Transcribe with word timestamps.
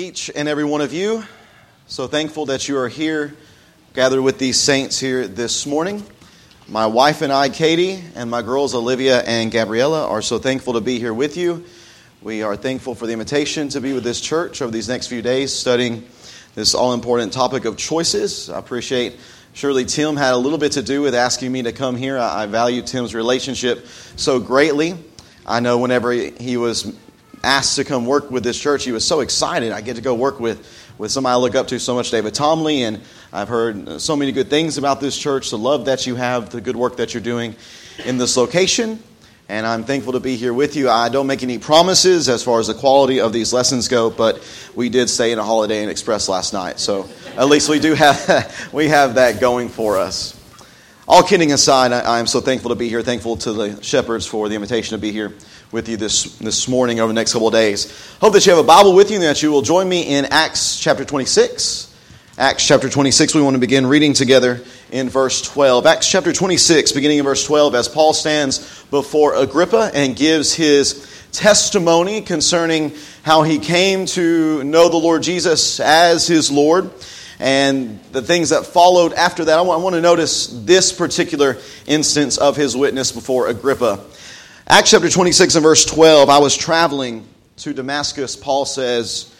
each 0.00 0.30
and 0.34 0.48
every 0.48 0.64
one 0.64 0.80
of 0.80 0.94
you. 0.94 1.22
So 1.86 2.06
thankful 2.06 2.46
that 2.46 2.68
you 2.68 2.78
are 2.78 2.88
here, 2.88 3.34
gathered 3.92 4.22
with 4.22 4.38
these 4.38 4.58
saints 4.58 4.98
here 4.98 5.28
this 5.28 5.66
morning. 5.66 6.02
My 6.68 6.86
wife 6.86 7.20
and 7.20 7.30
I, 7.30 7.50
Katie, 7.50 8.02
and 8.14 8.30
my 8.30 8.40
girls, 8.40 8.74
Olivia 8.74 9.20
and 9.20 9.52
Gabriella, 9.52 10.08
are 10.08 10.22
so 10.22 10.38
thankful 10.38 10.72
to 10.72 10.80
be 10.80 10.98
here 10.98 11.12
with 11.12 11.36
you. 11.36 11.64
We 12.22 12.42
are 12.42 12.56
thankful 12.56 12.94
for 12.94 13.06
the 13.06 13.12
invitation 13.12 13.68
to 13.70 13.80
be 13.82 13.92
with 13.92 14.02
this 14.02 14.22
church 14.22 14.62
over 14.62 14.72
these 14.72 14.88
next 14.88 15.08
few 15.08 15.20
days, 15.20 15.52
studying 15.52 16.06
this 16.54 16.74
all 16.74 16.94
important 16.94 17.34
topic 17.34 17.66
of 17.66 17.76
choices. 17.76 18.48
I 18.48 18.58
appreciate 18.58 19.18
Surely 19.52 19.84
Tim 19.84 20.16
had 20.16 20.32
a 20.32 20.38
little 20.38 20.58
bit 20.58 20.72
to 20.72 20.82
do 20.82 21.02
with 21.02 21.14
asking 21.14 21.52
me 21.52 21.64
to 21.64 21.72
come 21.72 21.96
here. 21.96 22.16
I 22.16 22.46
value 22.46 22.80
Tim's 22.80 23.14
relationship 23.14 23.86
so 24.16 24.40
greatly. 24.40 24.94
I 25.46 25.60
know 25.60 25.76
whenever 25.76 26.10
he 26.10 26.56
was 26.56 26.96
asked 27.42 27.76
to 27.76 27.84
come 27.84 28.06
work 28.06 28.30
with 28.30 28.44
this 28.44 28.58
church, 28.58 28.84
he 28.84 28.92
was 28.92 29.06
so 29.06 29.20
excited. 29.20 29.72
I 29.72 29.80
get 29.80 29.96
to 29.96 30.02
go 30.02 30.14
work 30.14 30.40
with, 30.40 30.58
with 30.98 31.10
somebody 31.10 31.32
I 31.32 31.36
look 31.36 31.54
up 31.54 31.68
to 31.68 31.78
so 31.78 31.94
much, 31.94 32.10
David 32.10 32.34
Tomley, 32.34 32.82
and 32.82 33.00
I've 33.32 33.48
heard 33.48 34.00
so 34.00 34.16
many 34.16 34.32
good 34.32 34.50
things 34.50 34.78
about 34.78 35.00
this 35.00 35.16
church, 35.16 35.50
the 35.50 35.58
love 35.58 35.86
that 35.86 36.06
you 36.06 36.16
have, 36.16 36.50
the 36.50 36.60
good 36.60 36.76
work 36.76 36.96
that 36.96 37.14
you're 37.14 37.22
doing 37.22 37.54
in 38.04 38.18
this 38.18 38.36
location. 38.36 39.02
And 39.48 39.66
I'm 39.66 39.82
thankful 39.82 40.12
to 40.12 40.20
be 40.20 40.36
here 40.36 40.54
with 40.54 40.76
you. 40.76 40.88
I 40.88 41.08
don't 41.08 41.26
make 41.26 41.42
any 41.42 41.58
promises 41.58 42.28
as 42.28 42.44
far 42.44 42.60
as 42.60 42.68
the 42.68 42.74
quality 42.74 43.20
of 43.20 43.32
these 43.32 43.52
lessons 43.52 43.88
go, 43.88 44.08
but 44.08 44.40
we 44.76 44.88
did 44.88 45.10
stay 45.10 45.32
in 45.32 45.38
a 45.40 45.44
Holiday 45.44 45.82
Inn 45.82 45.88
Express 45.88 46.28
last 46.28 46.52
night, 46.52 46.78
so 46.78 47.08
at 47.36 47.48
least 47.48 47.68
we 47.68 47.80
do 47.80 47.94
have 47.94 48.68
we 48.72 48.88
have 48.88 49.16
that 49.16 49.40
going 49.40 49.68
for 49.68 49.98
us. 49.98 50.36
All 51.08 51.24
kidding 51.24 51.52
aside, 51.52 51.90
I, 51.90 52.20
am 52.20 52.28
so 52.28 52.40
thankful 52.40 52.68
to 52.68 52.76
be 52.76 52.88
here. 52.88 53.02
Thankful 53.02 53.38
to 53.38 53.52
the 53.52 53.82
shepherds 53.82 54.24
for 54.24 54.48
the 54.48 54.54
invitation 54.54 54.96
to 54.96 55.00
be 55.00 55.10
here 55.10 55.34
with 55.72 55.88
you 55.88 55.96
this, 55.96 56.36
this 56.38 56.66
morning 56.66 56.98
over 56.98 57.08
the 57.08 57.14
next 57.14 57.32
couple 57.32 57.46
of 57.46 57.54
days. 57.54 58.16
Hope 58.20 58.32
that 58.32 58.44
you 58.44 58.50
have 58.50 58.58
a 58.62 58.66
Bible 58.66 58.92
with 58.92 59.08
you 59.10 59.16
and 59.16 59.24
that 59.24 59.40
you 59.40 59.52
will 59.52 59.62
join 59.62 59.88
me 59.88 60.02
in 60.02 60.24
Acts 60.24 60.80
chapter 60.80 61.04
26. 61.04 61.94
Acts 62.38 62.66
chapter 62.66 62.88
26, 62.88 63.34
we 63.36 63.42
want 63.42 63.54
to 63.54 63.60
begin 63.60 63.86
reading 63.86 64.12
together 64.12 64.62
in 64.90 65.08
verse 65.08 65.40
12. 65.42 65.86
Acts 65.86 66.10
chapter 66.10 66.32
26, 66.32 66.90
beginning 66.90 67.18
in 67.18 67.24
verse 67.24 67.44
12, 67.44 67.76
as 67.76 67.86
Paul 67.86 68.12
stands 68.14 68.84
before 68.90 69.34
Agrippa 69.36 69.92
and 69.94 70.16
gives 70.16 70.54
his 70.54 71.08
testimony 71.30 72.20
concerning 72.22 72.92
how 73.22 73.42
he 73.42 73.60
came 73.60 74.06
to 74.06 74.64
know 74.64 74.88
the 74.88 74.96
Lord 74.96 75.22
Jesus 75.22 75.78
as 75.78 76.26
his 76.26 76.50
Lord 76.50 76.90
and 77.38 78.02
the 78.10 78.22
things 78.22 78.48
that 78.48 78.66
followed 78.66 79.12
after 79.12 79.44
that. 79.44 79.58
I 79.58 79.62
want 79.62 79.94
to 79.94 80.00
notice 80.00 80.48
this 80.64 80.92
particular 80.92 81.58
instance 81.86 82.38
of 82.38 82.56
his 82.56 82.76
witness 82.76 83.12
before 83.12 83.46
Agrippa. 83.46 84.00
Acts 84.72 84.92
chapter 84.92 85.08
26 85.08 85.56
and 85.56 85.64
verse 85.64 85.84
12. 85.84 86.28
I 86.28 86.38
was 86.38 86.56
traveling 86.56 87.26
to 87.56 87.72
Damascus, 87.72 88.36
Paul 88.36 88.64
says, 88.64 89.34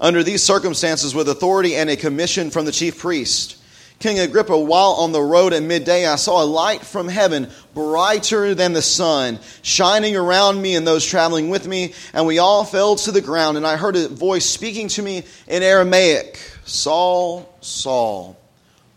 under 0.00 0.24
these 0.24 0.42
circumstances 0.42 1.14
with 1.14 1.28
authority 1.28 1.76
and 1.76 1.88
a 1.88 1.96
commission 1.96 2.50
from 2.50 2.64
the 2.64 2.72
chief 2.72 2.98
priest. 2.98 3.56
King 4.00 4.18
Agrippa, 4.18 4.58
while 4.58 4.94
on 4.94 5.12
the 5.12 5.22
road 5.22 5.52
at 5.52 5.62
midday, 5.62 6.08
I 6.08 6.16
saw 6.16 6.42
a 6.42 6.44
light 6.44 6.82
from 6.82 7.06
heaven, 7.06 7.52
brighter 7.72 8.52
than 8.56 8.72
the 8.72 8.82
sun, 8.82 9.38
shining 9.62 10.16
around 10.16 10.60
me 10.60 10.74
and 10.74 10.84
those 10.84 11.06
traveling 11.06 11.50
with 11.50 11.68
me, 11.68 11.94
and 12.12 12.26
we 12.26 12.40
all 12.40 12.64
fell 12.64 12.96
to 12.96 13.12
the 13.12 13.20
ground. 13.20 13.56
And 13.56 13.64
I 13.64 13.76
heard 13.76 13.94
a 13.94 14.08
voice 14.08 14.44
speaking 14.44 14.88
to 14.88 15.02
me 15.02 15.22
in 15.46 15.62
Aramaic 15.62 16.36
Saul, 16.64 17.48
Saul, 17.60 18.36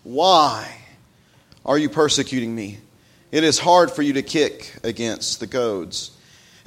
why 0.02 0.75
are 1.64 1.78
you 1.78 1.88
persecuting 1.88 2.56
me? 2.56 2.80
It 3.31 3.44
is 3.44 3.59
hard 3.59 3.92
for 3.92 4.02
you 4.02 4.14
to 4.14 4.22
kick 4.22 4.73
against 4.83 5.39
the 5.39 5.47
goads. 5.47 6.11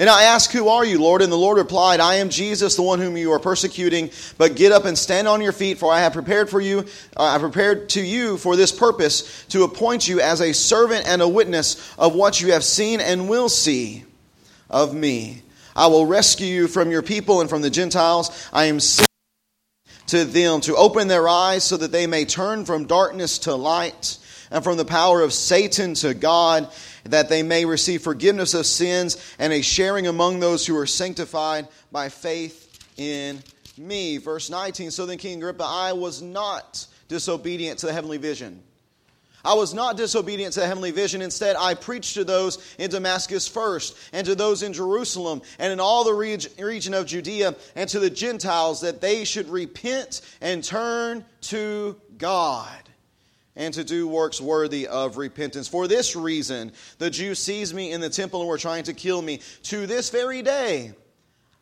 And 0.00 0.08
I 0.08 0.25
asked, 0.25 0.53
Who 0.53 0.69
are 0.69 0.84
you, 0.84 0.98
Lord? 0.98 1.20
And 1.20 1.30
the 1.30 1.36
Lord 1.36 1.58
replied, 1.58 2.00
I 2.00 2.17
am 2.17 2.30
Jesus, 2.30 2.75
the 2.75 2.83
one 2.83 3.00
whom 3.00 3.19
you 3.19 3.33
are 3.33 3.39
persecuting. 3.39 4.11
But 4.39 4.56
get 4.56 4.72
up 4.72 4.86
and 4.86 4.97
stand 4.97 5.28
on 5.28 5.42
your 5.42 5.52
feet, 5.52 5.77
for 5.77 5.92
I 5.92 6.00
have 6.00 6.14
prepared 6.14 6.48
for 6.48 6.61
you, 6.61 6.86
uh, 7.19 7.34
I 7.34 7.39
prepared 7.39 7.91
to 7.91 8.00
you 8.00 8.39
for 8.39 8.56
this 8.56 8.72
purpose, 8.72 9.44
to 9.50 9.64
appoint 9.64 10.08
you 10.08 10.20
as 10.20 10.41
a 10.41 10.55
servant 10.55 11.06
and 11.06 11.20
a 11.20 11.28
witness 11.28 11.94
of 11.98 12.14
what 12.14 12.40
you 12.40 12.52
have 12.52 12.64
seen 12.64 13.01
and 13.01 13.29
will 13.29 13.51
see 13.51 14.05
of 14.70 14.95
me. 14.95 15.42
I 15.77 15.89
will 15.89 16.07
rescue 16.07 16.46
you 16.46 16.67
from 16.67 16.90
your 16.90 17.02
people 17.02 17.42
and 17.42 17.51
from 17.51 17.61
the 17.61 17.70
Gentiles. 17.70 18.48
I 18.55 18.64
am 18.67 18.79
to 20.07 20.24
them 20.24 20.63
to 20.63 20.77
open 20.77 21.08
their 21.08 21.29
eyes 21.29 21.63
so 21.63 21.77
that 21.77 21.92
they 21.92 22.07
may 22.07 22.24
turn 22.24 22.64
from 22.64 22.86
darkness 22.86 23.39
to 23.40 23.55
light 23.55 24.17
and 24.50 24.64
from 24.64 24.77
the 24.77 24.84
power 24.84 25.22
of 25.22 25.33
Satan 25.33 25.94
to 25.94 26.12
God, 26.12 26.68
that 27.05 27.28
they 27.28 27.42
may 27.42 27.64
receive 27.64 28.02
forgiveness 28.02 28.55
of 28.55 28.66
sins 28.66 29.34
and 29.38 29.52
a 29.52 29.62
sharing 29.62 30.06
among 30.06 30.40
those 30.40 30.66
who 30.66 30.77
are 30.77 30.86
sanctified 30.86 31.68
by 31.92 32.08
faith 32.08 32.66
in 32.96 33.42
me. 33.78 34.18
Verse 34.18 34.50
19 34.50 34.90
So 34.90 35.06
then, 35.06 35.18
King 35.18 35.39
Agrippa, 35.39 35.64
I 35.64 35.92
was 35.92 36.20
not 36.20 36.86
disobedient 37.08 37.78
to 37.80 37.86
the 37.86 37.92
heavenly 37.92 38.18
vision. 38.18 38.62
I 39.42 39.55
was 39.55 39.72
not 39.72 39.96
disobedient 39.96 40.52
to 40.55 40.60
the 40.60 40.66
heavenly 40.66 40.90
vision. 40.90 41.22
Instead, 41.22 41.56
I 41.56 41.72
preached 41.72 42.12
to 42.14 42.24
those 42.24 42.58
in 42.78 42.90
Damascus 42.90 43.48
first, 43.48 43.96
and 44.12 44.27
to 44.27 44.34
those 44.34 44.62
in 44.62 44.74
Jerusalem, 44.74 45.40
and 45.58 45.72
in 45.72 45.80
all 45.80 46.05
the 46.05 46.12
region 46.12 46.92
of 46.92 47.06
Judea, 47.06 47.55
and 47.74 47.89
to 47.89 48.00
the 48.00 48.10
Gentiles, 48.10 48.83
that 48.83 49.00
they 49.00 49.24
should 49.24 49.48
repent 49.48 50.20
and 50.42 50.62
turn 50.62 51.24
to 51.42 51.98
God 52.18 52.89
and 53.60 53.74
to 53.74 53.84
do 53.84 54.08
works 54.08 54.40
worthy 54.40 54.88
of 54.88 55.18
repentance. 55.18 55.68
For 55.68 55.86
this 55.86 56.16
reason, 56.16 56.72
the 56.96 57.10
Jews 57.10 57.38
seized 57.38 57.74
me 57.74 57.92
in 57.92 58.00
the 58.00 58.08
temple 58.08 58.40
and 58.40 58.48
were 58.48 58.56
trying 58.56 58.84
to 58.84 58.94
kill 58.94 59.20
me. 59.20 59.40
To 59.64 59.86
this 59.86 60.08
very 60.08 60.40
day, 60.40 60.94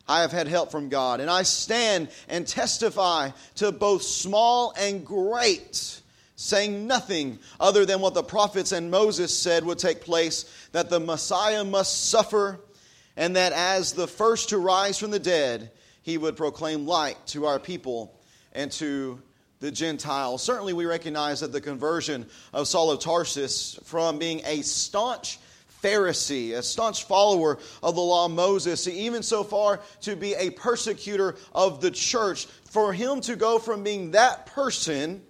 I 0.07 0.21
have 0.21 0.31
had 0.31 0.47
help 0.47 0.71
from 0.71 0.87
God, 0.87 1.19
and 1.19 1.29
I 1.29 1.43
stand 1.43 2.07
and 2.29 2.47
testify 2.47 3.31
to 3.55 3.73
both 3.73 4.03
small 4.03 4.73
and 4.79 5.05
great, 5.05 5.99
saying 6.37 6.87
nothing 6.87 7.37
other 7.59 7.85
than 7.85 7.99
what 7.99 8.13
the 8.13 8.23
prophets 8.23 8.71
and 8.71 8.89
Moses 8.89 9.37
said 9.37 9.65
would 9.65 9.77
take 9.77 9.99
place 9.99 10.45
that 10.71 10.89
the 10.89 11.01
Messiah 11.01 11.65
must 11.65 12.09
suffer, 12.09 12.61
and 13.17 13.35
that 13.35 13.51
as 13.51 13.91
the 13.91 14.07
first 14.07 14.49
to 14.49 14.57
rise 14.57 14.97
from 14.97 15.11
the 15.11 15.19
dead, 15.19 15.69
he 16.01 16.17
would 16.17 16.37
proclaim 16.37 16.87
light 16.87 17.17
to 17.27 17.45
our 17.45 17.59
people 17.59 18.17
and 18.53 18.71
to 18.71 19.21
the 19.59 19.71
Gentiles. 19.71 20.41
Certainly, 20.43 20.73
we 20.73 20.85
recognize 20.85 21.41
that 21.41 21.51
the 21.51 21.61
conversion 21.61 22.25
of 22.53 22.67
Saul 22.67 22.91
of 22.91 22.99
Tarsus 22.99 23.79
from 23.83 24.17
being 24.17 24.41
a 24.45 24.61
staunch 24.61 25.39
Pharisee, 25.83 26.53
a 26.53 26.61
staunch 26.61 27.05
follower 27.05 27.57
of 27.81 27.95
the 27.95 28.01
law 28.01 28.25
of 28.25 28.31
Moses, 28.31 28.87
even 28.87 29.23
so 29.23 29.43
far 29.43 29.79
to 30.01 30.15
be 30.15 30.33
a 30.33 30.49
persecutor 30.49 31.35
of 31.53 31.79
the 31.79 31.91
church, 31.91 32.45
for 32.65 32.91
him 32.91 33.21
to 33.21 33.35
go 33.35 33.59
from 33.59 33.83
being 33.83 34.11
that 34.11 34.45
person 34.47 35.21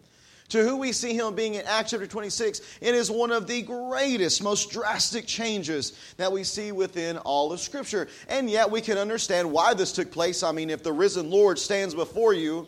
to 0.49 0.63
who 0.63 0.77
we 0.77 0.91
see 0.91 1.13
him 1.13 1.35
being 1.35 1.53
in 1.55 1.65
Acts 1.65 1.91
chapter 1.91 2.07
26, 2.07 2.61
it 2.81 2.95
is 2.95 3.11
one 3.11 3.31
of 3.31 3.45
the 3.45 3.61
greatest, 3.61 4.41
most 4.41 4.71
drastic 4.71 5.27
changes 5.27 5.93
that 6.17 6.31
we 6.31 6.43
see 6.43 6.71
within 6.71 7.17
all 7.19 7.53
of 7.53 7.59
Scripture. 7.59 8.07
And 8.27 8.49
yet 8.49 8.71
we 8.71 8.81
can 8.81 8.97
understand 8.97 9.51
why 9.51 9.75
this 9.75 9.91
took 9.91 10.11
place. 10.11 10.41
I 10.41 10.51
mean, 10.51 10.71
if 10.71 10.81
the 10.81 10.91
risen 10.91 11.29
Lord 11.29 11.59
stands 11.59 11.93
before 11.93 12.33
you, 12.33 12.67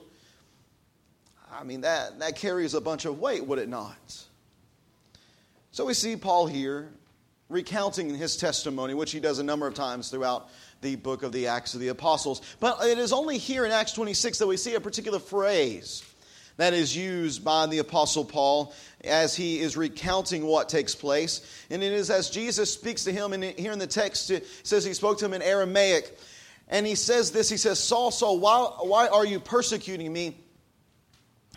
I 1.62 1.64
mean, 1.64 1.82
that, 1.82 2.18
that 2.18 2.38
carries 2.38 2.74
a 2.74 2.82
bunch 2.82 3.06
of 3.06 3.20
weight, 3.20 3.46
would 3.46 3.60
it 3.60 3.70
not? 3.70 4.26
So 5.70 5.86
we 5.86 5.94
see 5.94 6.16
Paul 6.16 6.48
here 6.48 6.92
recounting 7.50 8.16
his 8.16 8.36
testimony, 8.36 8.96
which 8.96 9.12
he 9.12 9.20
does 9.20 9.38
a 9.38 9.44
number 9.44 9.68
of 9.68 9.76
times 9.76 10.10
throughout 10.10 10.50
the 10.82 10.96
book 10.96 11.22
of 11.22 11.32
the 11.32 11.46
Acts 11.46 11.76
of 11.76 11.80
the 11.80 11.90
Apostles. 11.90 12.42
But 12.60 12.84
it 12.86 12.98
is 12.98 13.14
only 13.14 13.38
here 13.38 13.64
in 13.64 13.72
Acts 13.72 13.92
26 13.92 14.40
that 14.40 14.48
we 14.48 14.58
see 14.58 14.74
a 14.74 14.82
particular 14.82 15.20
phrase 15.20 16.04
that 16.58 16.74
is 16.74 16.98
used 16.98 17.46
by 17.46 17.68
the 17.68 17.78
Apostle 17.78 18.26
Paul 18.26 18.74
as 19.04 19.36
he 19.36 19.60
is 19.60 19.78
recounting 19.78 20.44
what 20.44 20.68
takes 20.68 20.96
place. 20.96 21.42
And 21.70 21.84
it 21.84 21.94
is 21.94 22.10
as 22.10 22.32
Jesus 22.32 22.74
speaks 22.74 23.04
to 23.04 23.12
him, 23.12 23.34
and 23.34 23.44
here 23.44 23.72
in 23.72 23.78
the 23.78 23.86
text 23.86 24.32
it 24.32 24.48
says 24.64 24.84
he 24.84 24.96
spoke 24.96 25.20
to 25.20 25.26
him 25.26 25.34
in 25.36 25.44
Aramaic. 25.44 26.18
And 26.70 26.88
he 26.88 26.96
says 26.96 27.30
this 27.30 27.50
He 27.50 27.58
says, 27.58 27.78
Saul, 27.78 28.10
Saul, 28.10 28.40
why, 28.40 28.64
why 28.80 29.08
are 29.10 29.28
you 29.28 29.40
persecuting 29.40 30.12
me? 30.12 30.41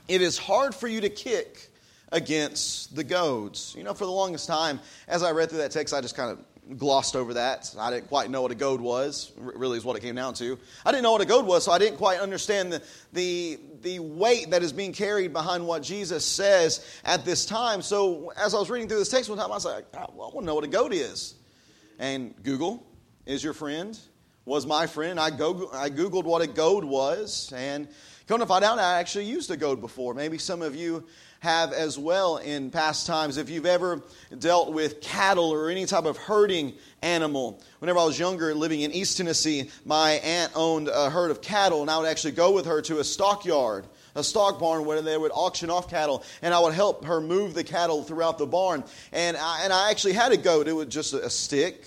It 0.08 0.22
is 0.22 0.38
hard 0.38 0.74
for 0.74 0.88
you 0.88 1.00
to 1.02 1.08
kick 1.08 1.70
against 2.12 2.94
the 2.94 3.04
goads. 3.04 3.74
You 3.76 3.84
know, 3.84 3.94
for 3.94 4.04
the 4.04 4.12
longest 4.12 4.46
time, 4.46 4.80
as 5.08 5.22
I 5.22 5.32
read 5.32 5.50
through 5.50 5.58
that 5.58 5.70
text, 5.72 5.94
I 5.94 6.00
just 6.00 6.16
kind 6.16 6.30
of 6.30 6.78
glossed 6.78 7.14
over 7.14 7.34
that. 7.34 7.74
I 7.78 7.90
didn't 7.90 8.08
quite 8.08 8.30
know 8.30 8.42
what 8.42 8.50
a 8.50 8.54
goad 8.54 8.80
was, 8.80 9.32
really, 9.36 9.76
is 9.78 9.84
what 9.84 9.96
it 9.96 10.00
came 10.00 10.14
down 10.14 10.34
to. 10.34 10.58
I 10.84 10.92
didn't 10.92 11.02
know 11.02 11.12
what 11.12 11.20
a 11.20 11.26
goad 11.26 11.46
was, 11.46 11.64
so 11.64 11.72
I 11.72 11.78
didn't 11.78 11.98
quite 11.98 12.20
understand 12.20 12.72
the, 12.72 12.82
the, 13.12 13.58
the 13.82 13.98
weight 13.98 14.50
that 14.50 14.62
is 14.62 14.72
being 14.72 14.92
carried 14.92 15.32
behind 15.32 15.66
what 15.66 15.82
Jesus 15.82 16.24
says 16.24 16.86
at 17.04 17.24
this 17.24 17.44
time. 17.44 17.82
So, 17.82 18.32
as 18.36 18.54
I 18.54 18.58
was 18.58 18.70
reading 18.70 18.88
through 18.88 18.98
this 18.98 19.10
text 19.10 19.28
one 19.28 19.38
time, 19.38 19.50
I 19.50 19.54
was 19.54 19.66
like, 19.66 19.84
I 19.94 20.06
want 20.14 20.40
to 20.40 20.44
know 20.44 20.54
what 20.54 20.64
a 20.64 20.68
goad 20.68 20.94
is. 20.94 21.34
And 21.98 22.34
Google 22.42 22.86
is 23.26 23.44
your 23.44 23.52
friend. 23.52 23.98
was 24.44 24.66
my 24.66 24.86
friend. 24.86 25.20
I, 25.20 25.30
go, 25.30 25.70
I 25.72 25.90
Googled 25.90 26.24
what 26.24 26.42
a 26.42 26.46
goad 26.46 26.84
was, 26.84 27.52
and 27.54 27.88
come 28.26 28.40
to 28.40 28.46
find 28.46 28.64
out, 28.64 28.78
I 28.78 28.98
actually 28.98 29.26
used 29.26 29.50
a 29.50 29.56
goad 29.56 29.80
before. 29.80 30.14
Maybe 30.14 30.38
some 30.38 30.62
of 30.62 30.74
you 30.74 31.04
have 31.40 31.72
as 31.72 31.98
well 31.98 32.38
in 32.38 32.70
past 32.70 33.06
times. 33.06 33.36
If 33.36 33.50
you've 33.50 33.66
ever 33.66 34.02
dealt 34.38 34.72
with 34.72 35.00
cattle 35.00 35.50
or 35.50 35.68
any 35.68 35.84
type 35.84 36.04
of 36.04 36.16
herding 36.16 36.74
animal, 37.02 37.62
whenever 37.80 37.98
I 37.98 38.04
was 38.04 38.18
younger 38.18 38.54
living 38.54 38.80
in 38.80 38.92
East 38.92 39.18
Tennessee, 39.18 39.70
my 39.84 40.12
aunt 40.12 40.52
owned 40.54 40.88
a 40.88 41.10
herd 41.10 41.30
of 41.30 41.42
cattle, 41.42 41.82
and 41.82 41.90
I 41.90 41.98
would 41.98 42.08
actually 42.08 42.32
go 42.32 42.52
with 42.52 42.66
her 42.66 42.80
to 42.82 42.98
a 42.98 43.04
stockyard 43.04 43.86
a 44.14 44.22
stock 44.22 44.60
barn 44.60 44.84
where 44.84 45.02
they 45.02 45.18
would 45.18 45.32
auction 45.34 45.70
off 45.70 45.90
cattle, 45.90 46.22
and 46.42 46.54
I 46.54 46.60
would 46.60 46.74
help 46.74 47.04
her 47.04 47.20
move 47.20 47.54
the 47.54 47.64
cattle 47.64 48.02
throughout 48.02 48.38
the 48.38 48.46
barn. 48.46 48.84
And 49.12 49.36
I, 49.36 49.64
and 49.64 49.72
I 49.72 49.90
actually 49.90 50.12
had 50.12 50.32
a 50.32 50.36
goat. 50.36 50.68
It 50.68 50.72
was 50.72 50.86
just 50.86 51.14
a 51.14 51.28
stick 51.28 51.84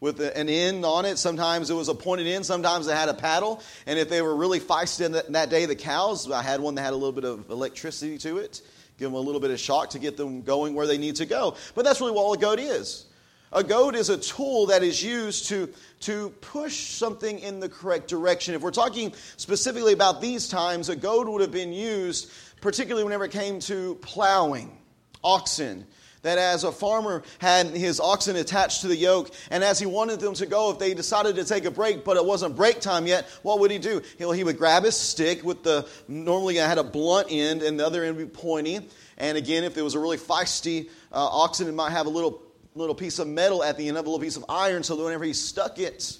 with 0.00 0.20
an 0.20 0.48
end 0.48 0.84
on 0.84 1.04
it. 1.04 1.18
Sometimes 1.18 1.70
it 1.70 1.74
was 1.74 1.88
a 1.88 1.94
pointed 1.94 2.26
end, 2.26 2.44
sometimes 2.44 2.86
it 2.86 2.94
had 2.94 3.08
a 3.08 3.14
paddle. 3.14 3.62
And 3.86 3.98
if 3.98 4.08
they 4.08 4.22
were 4.22 4.34
really 4.34 4.60
feisty 4.60 5.10
that, 5.12 5.32
that 5.32 5.50
day, 5.50 5.66
the 5.66 5.76
cows, 5.76 6.30
I 6.30 6.42
had 6.42 6.60
one 6.60 6.74
that 6.74 6.82
had 6.82 6.92
a 6.92 6.96
little 6.96 7.12
bit 7.12 7.24
of 7.24 7.50
electricity 7.50 8.18
to 8.18 8.38
it, 8.38 8.60
give 8.98 9.10
them 9.10 9.14
a 9.14 9.20
little 9.20 9.40
bit 9.40 9.50
of 9.50 9.58
shock 9.58 9.90
to 9.90 9.98
get 9.98 10.16
them 10.16 10.42
going 10.42 10.74
where 10.74 10.86
they 10.86 10.98
need 10.98 11.16
to 11.16 11.26
go. 11.26 11.56
But 11.74 11.84
that's 11.84 12.00
really 12.00 12.12
what 12.12 12.36
a 12.36 12.40
goat 12.40 12.58
is. 12.58 13.06
A 13.52 13.62
goad 13.62 13.94
is 13.94 14.08
a 14.08 14.18
tool 14.18 14.66
that 14.66 14.82
is 14.82 15.00
used 15.00 15.46
to, 15.50 15.72
to 16.00 16.30
push 16.40 16.88
something 16.88 17.38
in 17.38 17.60
the 17.60 17.68
correct 17.68 18.08
direction. 18.08 18.54
If 18.54 18.62
we're 18.62 18.72
talking 18.72 19.14
specifically 19.36 19.92
about 19.92 20.20
these 20.20 20.48
times, 20.48 20.88
a 20.88 20.96
goad 20.96 21.28
would 21.28 21.40
have 21.40 21.52
been 21.52 21.72
used 21.72 22.32
particularly 22.64 23.04
whenever 23.04 23.26
it 23.26 23.30
came 23.30 23.60
to 23.60 23.94
plowing 23.96 24.74
oxen 25.22 25.86
that 26.24 26.38
as 26.38 26.64
a 26.64 26.72
farmer 26.72 27.22
had 27.38 27.68
his 27.68 28.00
oxen 28.00 28.34
attached 28.34 28.80
to 28.80 28.88
the 28.88 28.96
yoke, 28.96 29.30
and 29.50 29.62
as 29.62 29.78
he 29.78 29.86
wanted 29.86 30.20
them 30.20 30.34
to 30.34 30.46
go, 30.46 30.70
if 30.70 30.78
they 30.78 30.94
decided 30.94 31.36
to 31.36 31.44
take 31.44 31.66
a 31.66 31.70
break, 31.70 32.02
but 32.02 32.16
it 32.16 32.24
wasn't 32.24 32.56
break 32.56 32.80
time 32.80 33.06
yet, 33.06 33.26
what 33.42 33.60
would 33.60 33.70
he 33.70 33.78
do? 33.78 34.02
He, 34.18 34.42
would 34.42 34.58
grab 34.58 34.84
his 34.84 34.96
stick 34.96 35.44
with 35.44 35.62
the, 35.62 35.86
normally 36.08 36.60
I 36.60 36.66
had 36.66 36.78
a 36.78 36.82
blunt 36.82 37.28
end, 37.30 37.62
and 37.62 37.78
the 37.78 37.86
other 37.86 38.02
end 38.02 38.16
would 38.16 38.32
be 38.32 38.38
pointy. 38.38 38.88
And 39.18 39.38
again, 39.38 39.64
if 39.64 39.76
it 39.76 39.82
was 39.82 39.94
a 39.94 39.98
really 39.98 40.16
feisty 40.16 40.88
uh, 41.12 41.28
oxen, 41.28 41.68
it 41.68 41.74
might 41.74 41.92
have 41.92 42.06
a 42.06 42.10
little, 42.10 42.42
little 42.74 42.94
piece 42.94 43.18
of 43.18 43.28
metal 43.28 43.62
at 43.62 43.76
the 43.76 43.86
end 43.86 43.98
of 43.98 44.06
a 44.06 44.08
little 44.08 44.24
piece 44.24 44.38
of 44.38 44.46
iron, 44.48 44.82
so 44.82 44.96
that 44.96 45.04
whenever 45.04 45.24
he 45.24 45.34
stuck 45.34 45.78
it 45.78 46.18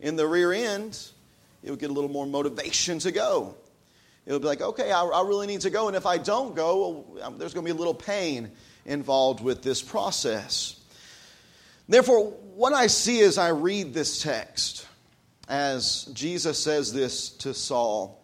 in 0.00 0.16
the 0.16 0.26
rear 0.26 0.52
end, 0.52 0.98
it 1.62 1.70
would 1.70 1.80
get 1.80 1.88
a 1.88 1.94
little 1.94 2.10
more 2.10 2.26
motivation 2.26 2.98
to 2.98 3.10
go. 3.10 3.56
It 4.26 4.32
would 4.32 4.42
be 4.42 4.48
like, 4.48 4.60
okay, 4.60 4.90
I, 4.90 5.04
I 5.04 5.22
really 5.22 5.46
need 5.46 5.60
to 5.62 5.70
go, 5.70 5.86
and 5.86 5.96
if 5.96 6.04
I 6.04 6.18
don't 6.18 6.56
go, 6.56 7.04
well, 7.08 7.30
there's 7.32 7.54
going 7.54 7.64
to 7.64 7.72
be 7.72 7.76
a 7.76 7.78
little 7.78 7.94
pain 7.94 8.50
involved 8.84 9.42
with 9.42 9.62
this 9.62 9.80
process. 9.80 10.80
Therefore, 11.88 12.30
what 12.56 12.72
I 12.72 12.88
see 12.88 13.20
as 13.20 13.38
I 13.38 13.48
read 13.50 13.94
this 13.94 14.20
text, 14.22 14.86
as 15.48 16.06
Jesus 16.12 16.58
says 16.58 16.92
this 16.92 17.30
to 17.30 17.54
Saul, 17.54 18.20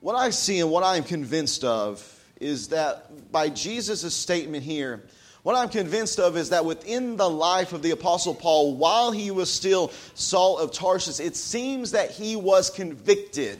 what 0.00 0.14
I 0.14 0.30
see 0.30 0.60
and 0.60 0.70
what 0.70 0.84
I'm 0.84 1.04
convinced 1.04 1.64
of 1.64 2.12
is 2.40 2.68
that 2.68 3.30
by 3.30 3.50
Jesus' 3.50 4.14
statement 4.14 4.64
here, 4.64 5.02
what 5.42 5.54
I'm 5.54 5.68
convinced 5.68 6.18
of 6.18 6.36
is 6.36 6.50
that 6.50 6.64
within 6.64 7.16
the 7.16 7.28
life 7.28 7.74
of 7.74 7.82
the 7.82 7.90
Apostle 7.90 8.34
Paul, 8.34 8.74
while 8.76 9.12
he 9.12 9.30
was 9.30 9.52
still 9.52 9.92
Saul 10.14 10.58
of 10.58 10.72
Tarsus, 10.72 11.20
it 11.20 11.36
seems 11.36 11.90
that 11.90 12.10
he 12.10 12.36
was 12.36 12.70
convicted 12.70 13.58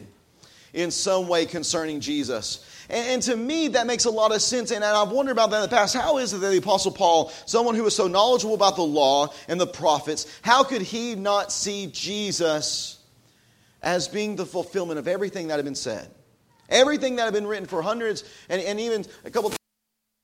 in 0.77 0.91
some 0.91 1.27
way 1.27 1.47
concerning 1.47 1.99
Jesus. 1.99 2.63
And, 2.87 3.07
and, 3.07 3.21
to 3.23 3.35
me, 3.35 3.69
that 3.69 3.87
makes 3.87 4.05
a 4.05 4.11
lot 4.11 4.33
of 4.33 4.41
sense. 4.41 4.71
And 4.71 4.83
I've 4.83 5.09
wondered 5.09 5.31
about 5.31 5.49
that 5.49 5.57
in 5.57 5.61
the 5.63 5.75
past. 5.75 5.95
How 5.95 6.19
is 6.19 6.33
it 6.33 6.37
that 6.37 6.49
the 6.49 6.57
Apostle 6.57 6.91
Paul, 6.91 7.31
someone 7.47 7.73
who 7.73 7.83
was 7.83 7.95
so 7.95 8.07
knowledgeable 8.07 8.53
about 8.53 8.75
the 8.75 8.83
law 8.83 9.33
and 9.47 9.59
the 9.59 9.67
prophets, 9.67 10.39
how 10.43 10.63
could 10.63 10.83
he 10.83 11.15
not 11.15 11.51
see 11.51 11.87
Jesus 11.87 12.99
as 13.81 14.07
being 14.07 14.35
the 14.35 14.45
fulfillment 14.45 14.99
of 14.99 15.07
everything 15.07 15.47
that 15.47 15.55
had 15.55 15.65
been 15.65 15.75
said? 15.75 16.09
Everything 16.69 17.15
that 17.15 17.23
had 17.23 17.33
been 17.33 17.47
written 17.47 17.65
for 17.65 17.81
hundreds 17.81 18.23
and, 18.47 18.61
and 18.61 18.79
even 18.79 19.03
a 19.25 19.31
couple 19.31 19.51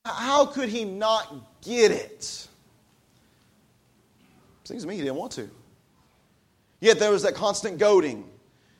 how 0.05 0.45
could 0.45 0.69
he 0.69 0.83
not 0.83 1.33
get 1.61 1.91
it? 1.91 2.47
Seems 4.65 4.83
to 4.83 4.87
me 4.87 4.95
he 4.95 5.01
didn't 5.01 5.15
want 5.15 5.31
to. 5.33 5.49
Yet 6.79 6.99
there 6.99 7.11
was 7.11 7.23
that 7.23 7.35
constant 7.35 7.79
goading 7.79 8.29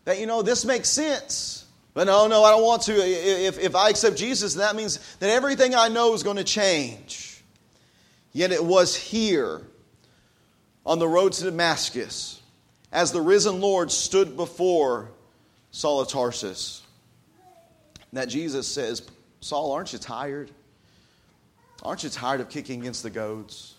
that, 0.05 0.19
you 0.19 0.25
know, 0.25 0.41
this 0.41 0.65
makes 0.65 0.89
sense. 0.89 1.62
But 1.93 2.05
no, 2.05 2.27
no, 2.27 2.43
I 2.43 2.51
don't 2.51 2.63
want 2.63 2.83
to. 2.83 2.93
If, 2.93 3.59
if 3.59 3.75
I 3.75 3.89
accept 3.89 4.17
Jesus, 4.17 4.55
that 4.55 4.75
means 4.75 4.97
that 5.17 5.29
everything 5.29 5.75
I 5.75 5.89
know 5.89 6.13
is 6.13 6.23
going 6.23 6.37
to 6.37 6.43
change. 6.43 7.41
Yet 8.31 8.51
it 8.51 8.63
was 8.63 8.95
here 8.95 9.61
on 10.85 10.97
the 10.99 11.07
road 11.07 11.33
to 11.33 11.43
Damascus 11.43 12.41
as 12.91 13.11
the 13.11 13.21
risen 13.21 13.61
Lord 13.61 13.91
stood 13.91 14.35
before 14.35 15.11
Saul 15.71 16.01
of 16.01 16.07
Tarsus 16.07 16.83
that 18.13 18.29
Jesus 18.29 18.67
says, 18.67 19.01
Saul, 19.41 19.71
aren't 19.71 19.91
you 19.91 19.99
tired? 19.99 20.51
Aren't 21.81 22.03
you 22.03 22.09
tired 22.09 22.39
of 22.39 22.49
kicking 22.49 22.81
against 22.81 23.03
the 23.03 23.09
goads? 23.09 23.75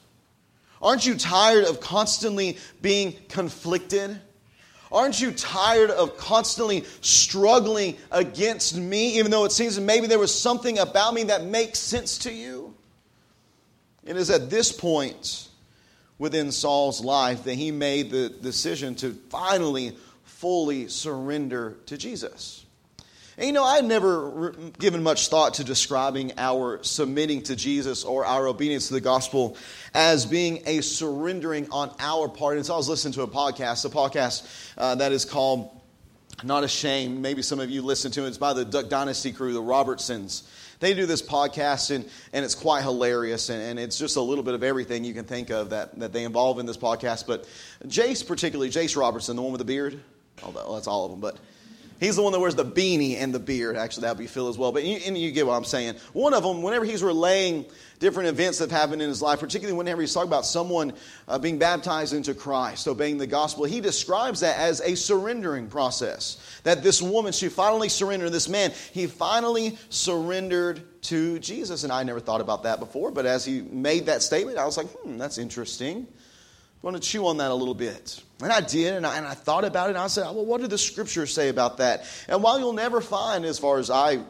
Aren't 0.83 1.07
you 1.07 1.15
tired 1.15 1.65
of 1.65 1.81
constantly 1.81 2.59
being 2.83 3.15
conflicted? 3.29 4.21
Aren't 4.93 5.21
you 5.21 5.33
tired 5.33 5.91
of 5.91 6.17
constantly 6.17 6.85
struggling 7.01 7.97
against 8.11 8.77
me, 8.77 9.19
even 9.19 9.31
though 9.31 9.45
it 9.45 9.53
seems 9.53 9.79
maybe 9.81 10.07
there 10.07 10.19
was 10.19 10.39
something 10.39 10.79
about 10.79 11.15
me 11.15 11.25
that 11.25 11.45
makes 11.45 11.79
sense 11.79 12.19
to 12.19 12.33
you? 12.33 12.75
It 14.05 14.17
is 14.17 14.31
at 14.31 14.51
this 14.51 14.71
point 14.71 15.49
within 16.19 16.53
Saul's 16.53 17.03
life 17.03 17.45
that 17.45 17.55
he 17.55 17.71
made 17.71 18.11
the 18.11 18.29
decision 18.29 18.95
to 18.97 19.13
finally 19.31 19.97
fully 20.25 20.89
surrender 20.89 21.77
to 21.87 21.97
Jesus. 21.97 22.64
And 23.37 23.47
you 23.47 23.53
know, 23.53 23.65
I've 23.65 23.85
never 23.85 24.53
given 24.79 25.03
much 25.03 25.29
thought 25.29 25.55
to 25.55 25.65
describing 25.65 26.33
our 26.37 26.83
submitting 26.83 27.43
to 27.45 27.57
Jesus 27.57 28.05
or 28.05 28.25
our 28.25 28.47
obedience 28.47 28.89
to 28.89 28.95
the 28.95 29.01
gospel 29.01 29.57
as 29.93 30.25
being 30.25 30.63
a 30.67 30.81
surrendering 30.83 31.69
on 31.73 31.93
our 31.99 32.29
part. 32.29 32.57
And 32.57 32.65
so 32.65 32.75
I 32.75 32.77
was 32.77 32.89
listening 32.89 33.15
to 33.15 33.23
a 33.23 33.29
podcast, 33.29 33.85
a 33.85 33.89
podcast 33.89 34.47
uh, 34.79 34.95
that 34.97 35.11
is 35.11 35.25
called 35.25 35.69
Not 36.45 36.63
Ashamed. 36.63 37.21
Maybe 37.21 37.43
some 37.43 37.59
of 37.59 37.71
you 37.71 37.83
listen 37.83 38.13
to 38.13 38.25
it. 38.25 38.29
It's 38.29 38.39
by 38.39 38.53
the 38.53 38.65
Duck 38.65 38.89
Dynasty 38.89 39.33
crew, 39.33 39.53
the 39.53 39.61
Robertsons. 39.61 40.49
They 40.79 40.95
do 40.95 41.07
this 41.07 41.23
podcast, 41.23 41.95
and, 41.95 42.09
and 42.33 42.45
it's 42.45 42.55
quite 42.55 42.83
hilarious, 42.83 43.49
and, 43.49 43.63
and 43.63 43.79
it's 43.79 43.99
just 43.99 44.17
a 44.17 44.21
little 44.21 44.45
bit 44.45 44.55
of 44.55 44.63
everything 44.63 45.03
you 45.03 45.15
can 45.15 45.25
think 45.25 45.51
of 45.51 45.71
that, 45.71 45.99
that 45.99 46.13
they 46.13 46.25
involve 46.25 46.59
in 46.59 46.67
this 46.67 46.77
podcast. 46.77 47.27
But 47.27 47.49
Jase, 47.87 48.23
particularly, 48.23 48.71
Jase 48.71 48.95
Robertson, 48.95 49.35
the 49.35 49.43
one 49.43 49.53
with 49.53 49.61
the 49.61 49.65
beard, 49.65 50.01
oh, 50.43 50.75
that's 50.75 50.87
all 50.87 51.07
of 51.07 51.11
them, 51.11 51.21
but 51.21 51.39
He's 52.01 52.17
the 52.17 52.23
one 52.23 52.33
that 52.33 52.41
wears 52.41 52.57
the 52.57 52.65
beanie 52.65 53.17
and 53.17 53.33
the 53.33 53.39
beard. 53.39 53.77
Actually, 53.77 54.03
that 54.03 54.17
would 54.17 54.19
be 54.19 54.27
Phil 54.27 54.49
as 54.49 54.59
well. 54.59 54.73
But 54.73 54.85
you, 54.85 54.99
and 55.07 55.17
you 55.17 55.31
get 55.31 55.47
what 55.47 55.55
I'm 55.55 55.65
saying. 55.65 55.95
One 56.13 56.35
of 56.35 56.43
them, 56.43 56.63
whenever 56.63 56.85
he's 56.85 57.03
relaying 57.03 57.67
different 58.01 58.29
events 58.29 58.59
that 58.59 58.71
have 58.71 58.81
happened 58.81 59.01
in 59.01 59.09
his 59.09 59.23
life, 59.23 59.39
particularly 59.39 59.77
whenever 59.77 60.01
he's 60.01 60.13
talking 60.13 60.29
about 60.29 60.45
someone 60.45 60.93
uh, 61.29 61.39
being 61.39 61.59
baptized 61.59 62.13
into 62.13 62.35
Christ, 62.35 62.89
obeying 62.89 63.19
the 63.19 63.29
gospel, 63.29 63.65
he 63.65 63.81
describes 63.81 64.41
that 64.41 64.59
as 64.59 64.81
a 64.81 64.97
surrendering 64.97 65.69
process. 65.69 66.61
That 66.65 66.83
this 66.83 67.01
woman, 67.01 67.33
she 67.33 67.49
finally 67.49 67.89
surrendered. 67.89 68.33
This 68.33 68.49
man, 68.49 68.73
he 68.93 69.07
finally 69.07 69.79
surrendered 69.89 70.83
to 71.03 71.39
Jesus. 71.39 71.85
And 71.85 71.93
I 71.93 72.03
never 72.03 72.19
thought 72.19 72.41
about 72.41 72.65
that 72.65 72.81
before. 72.81 73.13
But 73.13 73.25
as 73.25 73.45
he 73.45 73.63
made 73.63 74.07
that 74.07 74.23
statement, 74.23 74.59
I 74.59 74.65
was 74.65 74.77
like, 74.77 74.89
hmm, 74.89 75.17
that's 75.17 75.39
interesting. 75.39 76.09
I 76.11 76.87
want 76.87 76.97
to 76.97 77.09
chew 77.09 77.27
on 77.29 77.37
that 77.37 77.53
a 77.53 77.55
little 77.55 77.75
bit. 77.75 78.21
And 78.43 78.53
I 78.53 78.61
did, 78.61 78.95
and 78.95 79.07
I, 79.07 79.17
and 79.17 79.27
I 79.27 79.35
thought 79.35 79.65
about 79.65 79.87
it, 79.87 79.91
and 79.91 79.99
I 79.99 80.09
said, 80.09 80.25
well, 80.25 80.45
what 80.45 80.61
do 80.61 80.67
the 80.67 80.79
scriptures 80.79 81.33
say 81.33 81.49
about 81.49 81.79
that? 81.79 82.05
And 82.29 82.43
while 82.43 82.59
you'll 82.59 82.73
never 82.73 83.01
find, 83.01 83.45
as 83.45 83.59
far 83.59 83.79
as 83.79 83.91
I 83.91 84.25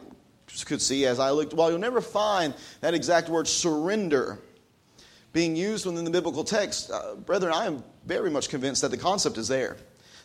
could 0.65 0.81
see 0.81 1.05
as 1.05 1.19
I 1.19 1.31
looked, 1.31 1.53
while 1.53 1.71
you'll 1.71 1.79
never 1.79 2.01
find 2.01 2.53
that 2.81 2.93
exact 2.93 3.29
word 3.29 3.47
surrender 3.47 4.39
being 5.33 5.55
used 5.55 5.85
within 5.85 6.05
the 6.05 6.11
biblical 6.11 6.43
text, 6.43 6.91
uh, 6.91 7.15
brethren, 7.15 7.51
I 7.53 7.65
am 7.65 7.83
very 8.05 8.29
much 8.29 8.47
convinced 8.49 8.83
that 8.83 8.91
the 8.91 8.97
concept 8.97 9.37
is 9.37 9.47
there. 9.47 9.75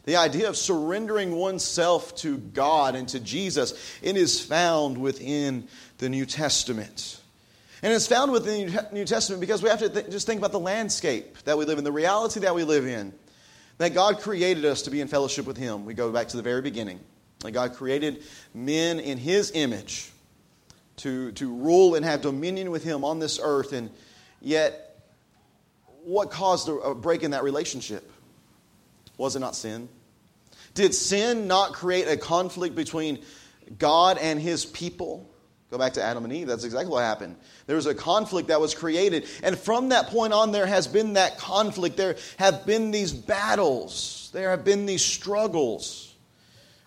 The 0.05 0.17
idea 0.17 0.49
of 0.49 0.57
surrendering 0.57 1.33
oneself 1.33 2.15
to 2.17 2.39
God 2.39 2.95
and 2.95 3.09
to 3.09 3.21
Jesus, 3.21 3.99
it 4.03 4.17
is 4.17 4.41
found 4.41 4.99
within 4.99 5.69
the 5.99 6.09
New 6.09 6.27
Testament. 6.27 7.21
And 7.83 7.93
it's 7.93 8.07
found 8.07 8.31
within 8.31 8.73
the 8.73 8.89
New 8.93 9.05
Testament 9.05 9.41
because 9.41 9.63
we 9.63 9.69
have 9.69 9.81
to 9.81 9.89
th- 9.89 10.11
just 10.11 10.27
think 10.27 10.39
about 10.39 10.53
the 10.53 10.61
landscape 10.61 11.39
that 11.45 11.57
we 11.59 11.65
live 11.65 11.79
in, 11.79 11.85
the 11.85 11.93
reality 11.93 12.41
that 12.41 12.55
we 12.55 12.63
live 12.63 12.87
in. 12.87 13.13
That 13.81 13.95
God 13.95 14.21
created 14.21 14.67
us 14.67 14.83
to 14.83 14.91
be 14.91 15.01
in 15.01 15.09
fellowship 15.09 15.47
with 15.47 15.57
Him. 15.57 15.87
We 15.87 15.95
go 15.95 16.13
back 16.13 16.29
to 16.29 16.37
the 16.37 16.43
very 16.43 16.61
beginning. 16.61 17.01
That 17.39 17.53
God 17.53 17.73
created 17.77 18.23
men 18.53 19.01
in 19.01 19.17
His 19.17 19.53
image 19.55 20.11
to, 20.97 21.33
to 21.33 21.51
rule 21.51 21.95
and 21.95 22.05
have 22.05 22.21
dominion 22.21 22.71
with 22.71 22.85
Him 22.85 23.07
on 23.07 23.21
this 23.21 23.41
earth. 23.43 23.73
And 23.73 23.89
yet, 24.43 25.01
what 26.05 26.31
caused 26.31 26.69
a 26.69 26.95
break 26.95 27.23
in 27.23 27.31
that 27.31 27.43
relationship? 27.43 28.13
Was 29.17 29.35
it 29.35 29.39
not 29.41 29.57
sin? 29.57 29.89
Did 30.75 30.95
sin 30.95 31.47
not 31.47 31.73
create 31.73 32.07
a 32.07 32.19
conflict 32.19 32.75
between 32.75 33.21
God 33.79 34.19
and 34.19 34.39
His 34.39 34.67
people? 34.67 35.30
Go 35.71 35.79
back 35.79 35.93
to 35.93 36.03
Adam 36.03 36.25
and 36.25 36.33
Eve. 36.33 36.49
That's 36.49 36.65
exactly 36.65 36.91
what 36.91 37.03
happened. 37.03 37.37
There 37.67 37.77
was 37.77 37.87
a 37.87 37.95
conflict 37.95 38.49
that 38.49 38.61
was 38.61 38.75
created. 38.75 39.27
And 39.43 39.57
from 39.57 39.91
that 39.91 40.09
point 40.09 40.33
on, 40.33 40.50
there 40.50 40.67
has 40.67 40.89
been 40.89 41.12
that 41.12 41.39
conflict. 41.39 41.97
There 41.97 42.17
have 42.39 42.67
been 42.67 42.91
these 42.91 43.12
battles. 43.12 44.31
There 44.33 44.50
have 44.50 44.65
been 44.65 44.87
these 44.87 45.05
struggles 45.05 46.12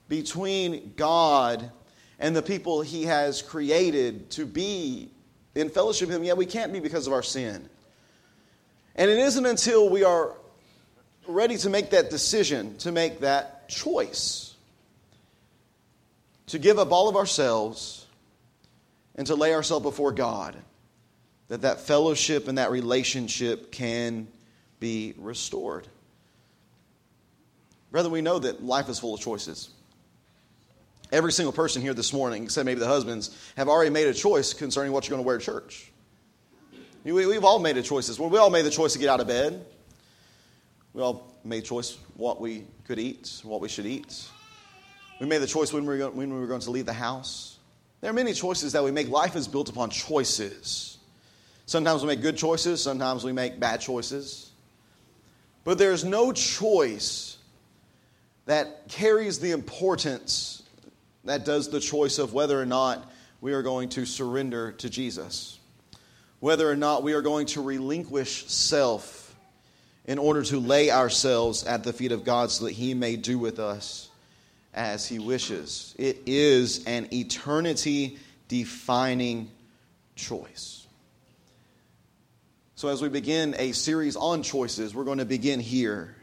between 0.10 0.94
God 0.98 1.72
and 2.20 2.36
the 2.36 2.42
people 2.42 2.82
He 2.82 3.06
has 3.06 3.42
created 3.42 4.30
to 4.32 4.46
be 4.46 5.10
in 5.56 5.70
fellowship 5.70 6.10
with 6.10 6.18
Him. 6.18 6.26
Yet 6.26 6.36
we 6.36 6.46
can't 6.46 6.74
be 6.74 6.82
because 6.82 7.08
of 7.08 7.14
our 7.14 7.24
sin. 7.24 7.70
And 8.96 9.10
it 9.10 9.18
isn't 9.18 9.46
until 9.46 9.90
we 9.90 10.04
are 10.04 10.36
ready 11.26 11.56
to 11.58 11.70
make 11.70 11.92
that 11.92 12.10
decision, 12.10 12.78
to 12.80 12.92
make 12.92 13.22
that 13.22 13.70
choice, 13.70 14.56
to 16.48 16.60
give 16.60 16.78
up 16.78 16.92
all 16.92 17.08
of 17.08 17.16
ourselves 17.16 18.03
and 19.16 19.28
to 19.28 19.36
lay 19.36 19.54
ourselves 19.54 19.84
before 19.84 20.12
God, 20.12 20.56
that 21.50 21.62
that 21.62 21.82
fellowship 21.82 22.48
and 22.48 22.58
that 22.58 22.72
relationship 22.72 23.72
can 23.72 24.28
be 24.80 25.14
restored. 25.18 25.88
Brother, 27.92 28.10
we 28.10 28.22
know 28.22 28.40
that 28.40 28.64
life 28.64 28.90
is 28.90 29.00
full 29.00 29.14
of 29.14 29.22
choices. 29.22 29.70
Every 31.12 31.32
single 31.32 31.54
person 31.54 31.82
here 31.84 31.94
this 31.94 32.12
morning, 32.12 32.46
except 32.46 32.66
maybe 32.66 32.80
the 32.80 32.88
husbands, 32.88 33.38
have 33.56 33.68
already 33.68 33.92
made 33.92 34.08
a 34.08 34.16
choice 34.16 34.52
concerning 34.54 34.92
what 34.92 35.08
you're 35.08 35.16
going 35.16 35.24
to 35.24 35.28
wear 35.28 35.38
to 35.38 35.46
church. 35.46 35.92
We've 37.04 37.44
all 37.44 37.60
made 37.60 37.78
a 37.78 37.84
choices. 37.84 38.20
We 38.20 38.38
all 38.38 38.50
made 38.50 38.66
the 38.66 38.72
choice 38.72 38.94
to 38.94 39.00
get 39.00 39.10
out 39.10 39.20
of 39.20 39.28
bed. 39.28 39.64
We 40.94 41.02
all 41.04 41.36
made 41.44 41.66
choice 41.66 41.98
what 42.16 42.42
we 42.42 42.66
could 42.86 42.98
eat, 42.98 43.42
what 43.44 43.62
we 43.62 43.70
should 43.70 43.86
eat. 43.86 44.28
We 45.20 45.28
made 45.28 45.40
the 45.40 45.48
choice 45.48 45.72
when 45.72 45.86
we 45.86 46.00
were 46.00 46.48
going 46.48 46.62
to 46.62 46.72
leave 46.72 46.88
the 46.88 46.94
house. 46.94 47.53
There 48.04 48.10
are 48.10 48.14
many 48.14 48.34
choices 48.34 48.74
that 48.74 48.84
we 48.84 48.92
make. 48.92 49.08
Life 49.08 49.38
is 49.38 49.48
built 49.48 49.70
upon 49.70 49.90
choices. 49.90 50.98
Sometimes 51.66 52.02
we 52.02 52.08
make 52.08 52.22
good 52.22 52.36
choices, 52.36 52.84
sometimes 52.84 53.24
we 53.24 53.32
make 53.32 53.62
bad 53.62 53.80
choices. 53.80 54.52
But 55.64 55.78
there's 55.78 56.04
no 56.04 56.34
choice 56.34 57.38
that 58.46 58.90
carries 58.90 59.40
the 59.40 59.52
importance 59.52 60.64
that 61.24 61.46
does 61.46 61.70
the 61.70 61.80
choice 61.80 62.20
of 62.20 62.34
whether 62.34 62.62
or 62.62 62.66
not 62.66 63.10
we 63.40 63.54
are 63.54 63.62
going 63.62 63.88
to 63.88 64.06
surrender 64.06 64.74
to 64.74 64.90
Jesus, 64.90 65.58
whether 66.42 66.70
or 66.70 66.76
not 66.76 67.04
we 67.04 67.14
are 67.14 67.22
going 67.22 67.46
to 67.46 67.62
relinquish 67.62 68.48
self 68.48 69.34
in 70.04 70.18
order 70.18 70.44
to 70.44 70.60
lay 70.60 70.92
ourselves 70.92 71.64
at 71.64 71.86
the 71.86 71.94
feet 71.94 72.12
of 72.12 72.26
God 72.26 72.52
so 72.52 72.66
that 72.66 72.74
He 72.74 72.94
may 72.94 73.16
do 73.16 73.40
with 73.40 73.60
us 73.60 74.10
as 74.74 75.08
he 75.08 75.20
wishes. 75.20 75.96
It 75.98 76.24
is 76.26 76.86
an 76.86 77.08
eternity 77.14 78.18
defining 78.48 79.52
choice. 80.16 80.86
So, 82.76 82.90
as 82.90 83.02
we 83.02 83.10
begin 83.10 83.56
a 83.58 83.72
series 83.72 84.16
on 84.16 84.44
choices, 84.44 84.94
we're 84.94 85.06
going 85.06 85.20
to 85.20 85.26
begin 85.26 85.60
here 85.60 86.16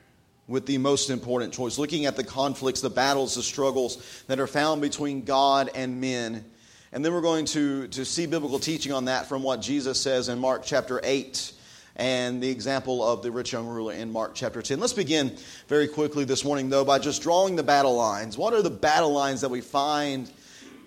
with 0.47 0.67
the 0.67 0.79
most 0.79 1.11
important 1.11 1.55
choice, 1.55 1.79
looking 1.79 2.07
at 2.07 2.17
the 2.17 2.25
conflicts, 2.25 2.81
the 2.81 2.91
battles, 2.91 3.37
the 3.37 3.43
struggles 3.43 4.25
that 4.27 4.41
are 4.41 4.49
found 4.49 4.83
between 4.83 5.23
God 5.23 5.71
and 5.75 6.01
men. 6.01 6.45
And 6.93 7.05
then 7.05 7.13
we're 7.13 7.21
going 7.21 7.45
to, 7.47 7.87
to 7.89 8.05
see 8.05 8.27
biblical 8.27 8.59
teaching 8.59 8.93
on 8.93 9.05
that 9.05 9.27
from 9.27 9.45
what 9.45 9.63
Jesus 9.63 10.01
says 10.01 10.29
in 10.29 10.41
Mark 10.41 10.65
chapter 10.65 11.01
8 11.05 11.53
and 12.01 12.43
the 12.43 12.49
example 12.49 13.07
of 13.07 13.23
the 13.23 13.31
rich 13.31 13.53
young 13.53 13.67
ruler 13.67 13.93
in 13.93 14.11
Mark 14.11 14.33
chapter 14.35 14.63
10. 14.63 14.81
Let's 14.81 14.95
begin 14.95 15.37
very 15.69 15.87
quickly 15.87 16.25
this 16.25 16.47
morning, 16.47 16.71
though, 16.71 16.83
by 16.85 16.99
just 16.99 17.21
drawing 17.21 17.57
the 17.57 17.63
battle 17.63 17.95
lines. 17.95 18.39
What 18.39 18.55
are 18.55 18.63
the 18.63 18.71
battle 18.71 19.13
lines 19.13 19.43
that 19.43 19.51
we 19.51 19.61
find 19.61 20.31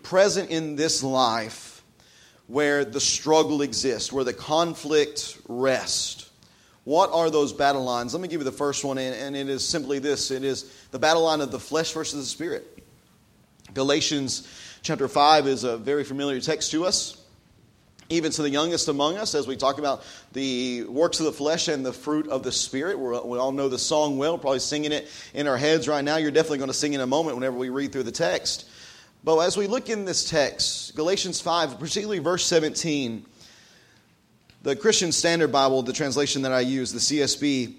present 0.01 0.49
in 0.49 0.75
this 0.75 1.03
life 1.03 1.83
where 2.47 2.83
the 2.83 2.99
struggle 2.99 3.61
exists, 3.61 4.11
where 4.11 4.23
the 4.23 4.33
conflict 4.33 5.37
rests? 5.47 6.31
What 6.83 7.11
are 7.11 7.29
those 7.29 7.53
battle 7.53 7.83
lines? 7.83 8.15
Let 8.15 8.21
me 8.21 8.27
give 8.27 8.41
you 8.41 8.45
the 8.45 8.51
first 8.51 8.83
one, 8.83 8.97
and 8.97 9.35
it 9.35 9.49
is 9.49 9.65
simply 9.65 9.99
this 9.99 10.31
it 10.31 10.43
is 10.43 10.63
the 10.89 10.99
battle 10.99 11.21
line 11.21 11.41
of 11.41 11.51
the 11.51 11.59
flesh 11.59 11.93
versus 11.93 12.19
the 12.21 12.25
spirit. 12.25 12.83
Galatians 13.75 14.47
chapter 14.81 15.07
5 15.07 15.45
is 15.45 15.63
a 15.63 15.77
very 15.77 16.03
familiar 16.03 16.41
text 16.41 16.71
to 16.71 16.85
us 16.85 17.22
even 18.09 18.31
to 18.31 18.41
the 18.41 18.49
youngest 18.49 18.87
among 18.87 19.17
us, 19.17 19.35
as 19.35 19.47
we 19.47 19.55
talk 19.55 19.79
about 19.79 20.03
the 20.33 20.83
works 20.83 21.19
of 21.19 21.25
the 21.25 21.31
flesh 21.31 21.67
and 21.67 21.85
the 21.85 21.93
fruit 21.93 22.27
of 22.27 22.43
the 22.43 22.51
Spirit. 22.51 22.99
We're, 22.99 23.21
we 23.21 23.37
all 23.37 23.51
know 23.51 23.69
the 23.69 23.79
song 23.79 24.17
well, 24.17 24.37
probably 24.37 24.59
singing 24.59 24.91
it 24.91 25.09
in 25.33 25.47
our 25.47 25.57
heads 25.57 25.87
right 25.87 26.03
now. 26.03 26.17
You're 26.17 26.31
definitely 26.31 26.59
going 26.59 26.69
to 26.69 26.73
sing 26.73 26.93
in 26.93 27.01
a 27.01 27.07
moment 27.07 27.37
whenever 27.37 27.57
we 27.57 27.69
read 27.69 27.91
through 27.91 28.03
the 28.03 28.11
text. 28.11 28.67
But 29.23 29.39
as 29.39 29.55
we 29.55 29.67
look 29.67 29.89
in 29.89 30.05
this 30.05 30.29
text, 30.29 30.95
Galatians 30.95 31.39
5, 31.39 31.79
particularly 31.79 32.19
verse 32.19 32.45
17, 32.45 33.25
the 34.63 34.75
Christian 34.75 35.11
Standard 35.11 35.51
Bible, 35.51 35.81
the 35.81 35.93
translation 35.93 36.41
that 36.41 36.51
I 36.51 36.61
use, 36.61 36.91
the 36.91 36.99
CSB, 36.99 37.75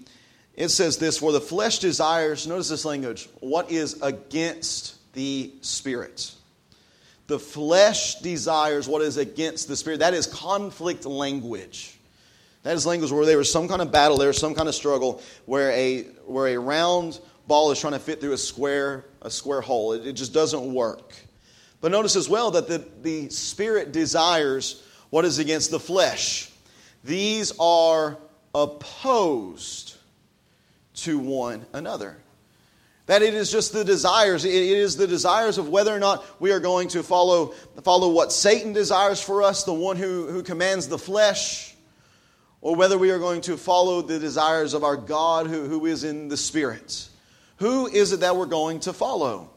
it 0.55 0.69
says 0.69 0.97
this 0.97 1.17
For 1.17 1.31
the 1.31 1.41
flesh 1.41 1.79
desires, 1.79 2.47
notice 2.47 2.69
this 2.69 2.85
language, 2.85 3.29
what 3.41 3.71
is 3.71 4.01
against 4.01 4.95
the 5.13 5.51
Spirit. 5.61 6.33
The 7.27 7.39
flesh 7.39 8.15
desires 8.15 8.87
what 8.87 9.01
is 9.01 9.17
against 9.17 9.67
the 9.67 9.75
spirit. 9.75 9.99
That 9.99 10.13
is 10.13 10.27
conflict 10.27 11.05
language. 11.05 11.97
That 12.63 12.75
is 12.75 12.85
language 12.85 13.11
where 13.11 13.25
there 13.25 13.37
was 13.37 13.51
some 13.51 13.67
kind 13.67 13.81
of 13.81 13.91
battle, 13.91 14.17
there 14.17 14.27
was 14.27 14.39
some 14.39 14.55
kind 14.55 14.67
of 14.67 14.75
struggle, 14.75 15.21
where 15.45 15.71
a, 15.71 16.03
where 16.25 16.47
a 16.47 16.57
round 16.57 17.19
ball 17.47 17.71
is 17.71 17.79
trying 17.79 17.93
to 17.93 17.99
fit 17.99 18.19
through 18.19 18.33
a 18.33 18.37
square, 18.37 19.05
a 19.21 19.29
square 19.29 19.61
hole. 19.61 19.93
It, 19.93 20.07
it 20.07 20.13
just 20.13 20.33
doesn't 20.33 20.73
work. 20.73 21.13
But 21.81 21.91
notice 21.91 22.15
as 22.15 22.27
well 22.27 22.51
that 22.51 22.67
the, 22.67 22.83
the 23.03 23.29
spirit 23.29 23.91
desires 23.91 24.83
what 25.11 25.25
is 25.25 25.37
against 25.37 25.69
the 25.71 25.79
flesh. 25.79 26.49
These 27.03 27.53
are 27.59 28.17
opposed 28.55 29.97
to 30.95 31.19
one 31.19 31.65
another. 31.73 32.17
That 33.07 33.21
it 33.21 33.35
is 33.35 33.51
just 33.51 33.71
the 33.71 33.85
desires. 33.85 34.45
It 34.45 34.53
is 34.53 34.97
the 34.97 35.05
desires 35.05 35.57
of 35.57 35.69
whether 35.69 35.95
or 35.95 35.99
not 35.99 36.25
we 36.41 36.51
are 36.51 36.59
going 36.59 36.87
to 36.89 37.03
follow, 37.03 37.47
follow 37.83 38.09
what 38.09 38.33
Satan 38.33 38.73
desires 38.73 39.21
for 39.21 39.43
us, 39.43 39.63
the 39.63 39.73
one 39.73 39.97
who, 39.97 40.27
who 40.27 40.41
commands 40.41 40.87
the 40.87 40.97
flesh, 40.97 41.75
or 42.61 42.75
whether 42.75 42.97
we 42.97 43.11
are 43.11 43.19
going 43.19 43.41
to 43.41 43.57
follow 43.57 44.01
the 44.01 44.17
desires 44.17 44.73
of 44.73 44.83
our 44.83 44.97
God 44.97 45.45
who, 45.45 45.67
who 45.67 45.85
is 45.85 46.03
in 46.03 46.29
the 46.29 46.37
Spirit. 46.37 47.07
Who 47.57 47.85
is 47.85 48.11
it 48.11 48.21
that 48.21 48.35
we're 48.35 48.47
going 48.47 48.79
to 48.81 48.93
follow? 48.93 49.51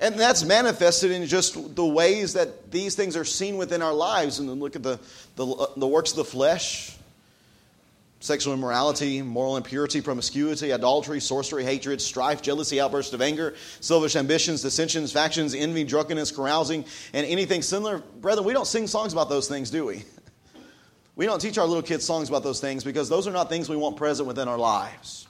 And 0.00 0.18
that's 0.18 0.44
manifested 0.44 1.12
in 1.12 1.24
just 1.26 1.76
the 1.76 1.86
ways 1.86 2.32
that 2.34 2.70
these 2.72 2.96
things 2.96 3.16
are 3.16 3.24
seen 3.24 3.58
within 3.58 3.80
our 3.80 3.94
lives. 3.94 4.40
And 4.40 4.48
then 4.48 4.58
look 4.58 4.74
at 4.74 4.82
the, 4.82 4.98
the, 5.36 5.70
the 5.76 5.86
works 5.86 6.10
of 6.10 6.16
the 6.16 6.24
flesh 6.24 6.97
sexual 8.20 8.52
immorality, 8.52 9.22
moral 9.22 9.56
impurity, 9.56 10.00
promiscuity, 10.00 10.72
adultery, 10.72 11.20
sorcery, 11.20 11.64
hatred, 11.64 12.00
strife, 12.00 12.42
jealousy, 12.42 12.80
outbursts 12.80 13.12
of 13.12 13.22
anger, 13.22 13.54
selfish 13.80 14.16
ambitions, 14.16 14.62
dissensions, 14.62 15.12
factions, 15.12 15.54
envy, 15.54 15.84
drunkenness, 15.84 16.32
carousing, 16.32 16.84
and 17.12 17.26
anything 17.26 17.62
similar. 17.62 17.98
Brethren, 17.98 18.46
we 18.46 18.52
don't 18.52 18.66
sing 18.66 18.86
songs 18.86 19.12
about 19.12 19.28
those 19.28 19.48
things, 19.48 19.70
do 19.70 19.86
we? 19.86 20.04
We 21.14 21.26
don't 21.26 21.40
teach 21.40 21.58
our 21.58 21.66
little 21.66 21.82
kids 21.82 22.04
songs 22.04 22.28
about 22.28 22.42
those 22.42 22.60
things 22.60 22.84
because 22.84 23.08
those 23.08 23.26
are 23.26 23.32
not 23.32 23.48
things 23.48 23.68
we 23.68 23.76
want 23.76 23.96
present 23.96 24.26
within 24.26 24.48
our 24.48 24.58
lives. 24.58 25.26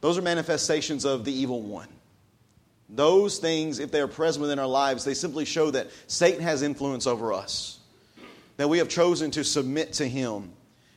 Those 0.00 0.16
are 0.18 0.22
manifestations 0.22 1.04
of 1.04 1.24
the 1.24 1.32
evil 1.32 1.62
one. 1.62 1.88
Those 2.88 3.38
things, 3.38 3.80
if 3.80 3.90
they 3.90 4.00
are 4.00 4.08
present 4.08 4.40
within 4.40 4.58
our 4.58 4.66
lives, 4.66 5.04
they 5.04 5.14
simply 5.14 5.44
show 5.44 5.70
that 5.72 5.88
Satan 6.06 6.42
has 6.42 6.62
influence 6.62 7.06
over 7.06 7.32
us, 7.32 7.80
that 8.56 8.68
we 8.68 8.78
have 8.78 8.88
chosen 8.88 9.30
to 9.32 9.44
submit 9.44 9.94
to 9.94 10.08
him 10.08 10.52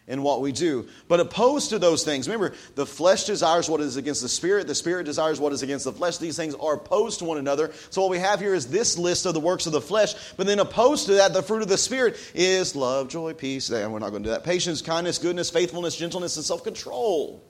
in 0.07 0.23
what 0.23 0.41
we 0.41 0.51
do. 0.51 0.87
But 1.07 1.19
opposed 1.19 1.69
to 1.69 1.79
those 1.79 2.03
things, 2.03 2.27
remember, 2.27 2.55
the 2.75 2.85
flesh 2.85 3.25
desires 3.25 3.69
what 3.69 3.81
is 3.81 3.97
against 3.97 4.21
the 4.21 4.29
spirit, 4.29 4.67
the 4.67 4.75
spirit 4.75 5.05
desires 5.05 5.39
what 5.39 5.53
is 5.53 5.61
against 5.61 5.85
the 5.85 5.93
flesh. 5.93 6.17
These 6.17 6.35
things 6.35 6.55
are 6.55 6.75
opposed 6.75 7.19
to 7.19 7.25
one 7.25 7.37
another. 7.37 7.71
So, 7.91 8.01
what 8.01 8.11
we 8.11 8.19
have 8.19 8.39
here 8.39 8.53
is 8.53 8.67
this 8.67 8.97
list 8.97 9.25
of 9.25 9.33
the 9.33 9.39
works 9.39 9.67
of 9.67 9.73
the 9.73 9.81
flesh, 9.81 10.13
but 10.37 10.47
then 10.47 10.59
opposed 10.59 11.05
to 11.05 11.13
that, 11.15 11.33
the 11.33 11.43
fruit 11.43 11.61
of 11.61 11.67
the 11.67 11.77
spirit 11.77 12.17
is 12.33 12.75
love, 12.75 13.09
joy, 13.09 13.33
peace. 13.33 13.69
And 13.69 13.93
we're 13.93 13.99
not 13.99 14.09
going 14.09 14.23
to 14.23 14.29
do 14.29 14.33
that. 14.33 14.43
Patience, 14.43 14.81
kindness, 14.81 15.17
goodness, 15.17 15.49
faithfulness, 15.49 15.95
gentleness, 15.95 16.35
and 16.35 16.45
self 16.45 16.63
control. 16.63 17.43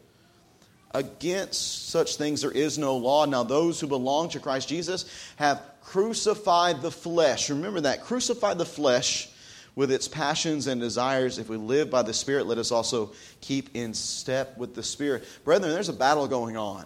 Against 0.93 1.87
such 1.89 2.17
things 2.17 2.41
there 2.41 2.51
is 2.51 2.77
no 2.77 2.97
law. 2.97 3.25
Now, 3.25 3.43
those 3.43 3.79
who 3.79 3.87
belong 3.87 4.27
to 4.29 4.39
Christ 4.41 4.67
Jesus 4.67 5.05
have 5.37 5.61
crucified 5.81 6.81
the 6.81 6.91
flesh. 6.91 7.49
Remember 7.49 7.81
that. 7.81 8.03
Crucified 8.03 8.57
the 8.57 8.65
flesh 8.65 9.30
with 9.75 9.91
its 9.91 10.07
passions 10.07 10.67
and 10.67 10.81
desires. 10.81 11.37
If 11.37 11.49
we 11.49 11.57
live 11.57 11.89
by 11.89 12.01
the 12.01 12.13
Spirit, 12.13 12.45
let 12.45 12.57
us 12.57 12.71
also 12.71 13.13
keep 13.39 13.69
in 13.75 13.93
step 13.93 14.57
with 14.57 14.75
the 14.75 14.83
Spirit. 14.83 15.25
Brethren, 15.43 15.71
there's 15.73 15.89
a 15.89 15.93
battle 15.93 16.27
going 16.27 16.57
on 16.57 16.85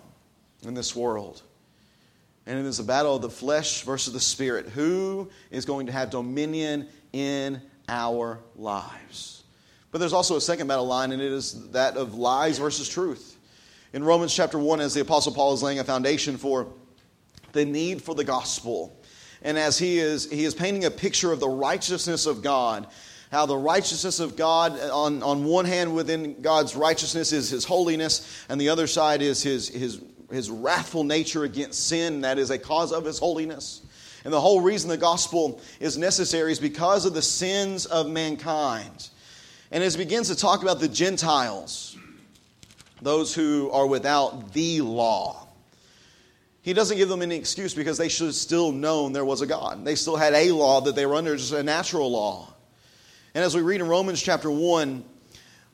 in 0.64 0.74
this 0.74 0.96
world. 0.96 1.42
And 2.46 2.60
it 2.60 2.66
is 2.66 2.80
a 2.80 2.84
battle 2.84 3.16
of 3.16 3.22
the 3.22 3.30
flesh 3.30 3.84
versus 3.84 4.14
the 4.14 4.20
Spirit. 4.20 4.70
Who 4.70 5.30
is 5.50 5.66
going 5.66 5.88
to 5.88 5.92
have 5.92 6.12
dominion 6.12 6.88
in 7.12 7.62
our 7.90 8.40
lives? 8.56 9.44
But 9.92 10.00
there's 10.00 10.14
also 10.14 10.36
a 10.36 10.42
second 10.42 10.68
battle 10.68 10.86
line, 10.86 11.12
and 11.12 11.22
it 11.22 11.32
is 11.32 11.70
that 11.72 11.98
of 11.98 12.16
lies 12.16 12.60
versus 12.60 12.88
truth. 12.88 13.38
In 13.94 14.04
Romans 14.04 14.34
chapter 14.34 14.60
1, 14.60 14.82
as 14.82 14.94
the 14.94 15.02
Apostle 15.02 15.34
Paul 15.34 15.54
is 15.54 15.64
laying 15.64 15.80
a 15.80 15.84
foundation 15.84 16.38
for 16.38 16.68
the 17.54 17.66
need 17.66 18.02
for 18.02 18.14
the 18.14 18.26
gospel 18.26 18.96
And 19.46 19.60
as 19.60 19.78
he 19.78 20.00
is, 20.00 20.30
he 20.30 20.44
is 20.44 20.56
painting 20.56 20.86
a 20.86 20.92
picture 20.92 21.32
of 21.32 21.40
the 21.40 21.48
righteousness 21.48 22.26
of 22.26 22.42
God, 22.42 22.88
how 23.32 23.46
the 23.46 23.56
righteousness 23.56 24.20
of 24.20 24.36
God, 24.36 24.80
on, 24.80 25.22
on 25.22 25.46
one 25.46 25.66
hand, 25.66 25.94
within 25.94 26.42
God's 26.42 26.76
righteousness 26.76 27.32
is 27.32 27.52
his 27.52 27.64
holiness, 27.64 28.44
and 28.50 28.60
the 28.60 28.70
other 28.70 28.88
side 28.88 29.22
is 29.22 29.44
his, 29.44 29.70
his, 29.70 30.02
his 30.32 30.50
wrathful 30.50 31.04
nature 31.04 31.44
against 31.44 31.88
sin, 31.88 32.22
that 32.22 32.40
is 32.40 32.50
a 32.50 32.58
cause 32.58 32.92
of 32.92 33.06
his 33.06 33.20
holiness. 33.20 33.82
And 34.24 34.34
the 34.34 34.42
whole 34.42 34.62
reason 34.62 34.90
the 34.90 34.98
gospel 34.98 35.62
is 35.80 35.96
necessary 35.96 36.52
is 36.52 36.60
because 36.60 37.06
of 37.06 37.14
the 37.14 37.22
sins 37.22 37.86
of 37.86 38.10
mankind. 38.10 39.10
And 39.70 39.84
as 39.84 39.94
he 39.94 40.04
begins 40.04 40.30
to 40.30 40.36
talk 40.36 40.64
about 40.64 40.80
the 40.80 40.88
Gentiles, 40.88 41.96
those 43.00 43.36
who 43.36 43.70
are 43.70 43.86
without 43.86 44.54
the 44.54 44.82
law, 44.82 45.45
he 46.66 46.74
doesn't 46.74 46.98
give 46.98 47.10
them 47.10 47.22
any 47.22 47.36
excuse 47.36 47.76
because 47.76 48.00
they 48.00 48.10
should 48.10 48.26
have 48.26 48.34
still 48.34 48.72
known 48.72 49.14
there 49.14 49.24
was 49.24 49.42
a 49.42 49.46
God. 49.46 49.86
They 49.86 49.94
still 49.94 50.16
had 50.16 50.34
a 50.34 50.52
law 50.52 50.82
that 50.82 50.96
they 50.96 51.06
were 51.06 51.14
under, 51.14 51.36
just 51.36 51.54
a 51.54 51.62
natural 51.62 52.10
law. 52.10 52.52
And 53.36 53.44
as 53.44 53.56
we 53.56 53.62
read 53.62 53.82
in 53.82 53.88
Romans 53.88 54.20
chapter 54.20 54.50
1, 54.50 55.06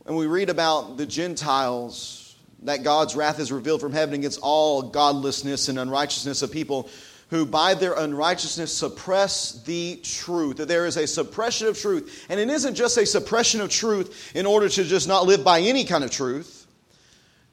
and 0.06 0.18
we 0.18 0.28
read 0.28 0.50
about 0.50 0.98
the 0.98 1.06
Gentiles, 1.06 2.36
that 2.64 2.84
God's 2.84 3.16
wrath 3.16 3.40
is 3.40 3.54
revealed 3.54 3.80
from 3.80 3.94
heaven 3.94 4.16
against 4.16 4.42
all 4.44 4.82
godlessness 4.82 5.70
and 5.70 5.80
unrighteousness 5.80 6.42
of 6.42 6.52
people 6.52 6.90
who 7.30 7.46
by 7.46 7.74
their 7.74 7.94
unrighteousness 7.94 8.76
suppress 8.76 9.64
the 9.64 9.98
truth. 10.04 10.58
That 10.58 10.68
there 10.68 10.86
is 10.88 10.98
a 10.98 11.08
suppression 11.08 11.68
of 11.68 11.80
truth. 11.80 12.26
And 12.28 12.38
it 12.38 12.50
isn't 12.50 12.76
just 12.76 12.98
a 12.98 13.06
suppression 13.06 13.62
of 13.62 13.70
truth 13.70 14.36
in 14.36 14.46
order 14.46 14.68
to 14.68 14.84
just 14.84 15.08
not 15.08 15.26
live 15.26 15.42
by 15.42 15.62
any 15.62 15.86
kind 15.86 16.04
of 16.04 16.12
truth, 16.12 16.68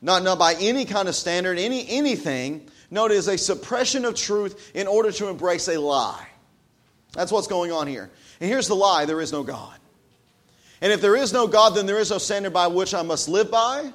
not, 0.03 0.25
not 0.25 0.41
by 0.41 0.55
any 0.55 0.85
kind 0.85 1.07
of 1.07 1.15
standard, 1.15 1.57
any 1.57 1.89
anything. 1.89 2.69
No, 2.91 3.07
it 3.07 3.13
is 3.13 3.29
a 3.29 3.37
suppression 3.37 4.05
of 4.05 4.15
truth 4.15 4.71
in 4.75 4.87
order 4.87 5.13
to 5.13 5.29
embrace 5.29 5.69
a 5.69 5.79
lie. 5.79 6.27
That's 7.13 7.33
what's 7.33 7.47
going 7.47 7.73
on 7.73 7.87
here. 7.87 8.11
And 8.41 8.49
here's 8.51 8.69
the 8.69 8.77
lie 8.77 9.05
there 9.05 9.21
is 9.21 9.33
no 9.33 9.43
God. 9.43 9.79
And 10.81 10.93
if 10.93 11.01
there 11.01 11.17
is 11.17 11.33
no 11.33 11.47
God, 11.47 11.75
then 11.75 11.87
there 11.87 11.99
is 11.99 12.11
no 12.11 12.19
standard 12.19 12.53
by 12.53 12.69
which 12.69 12.95
I 12.95 13.03
must 13.03 13.29
live 13.29 13.51
by. 13.51 13.93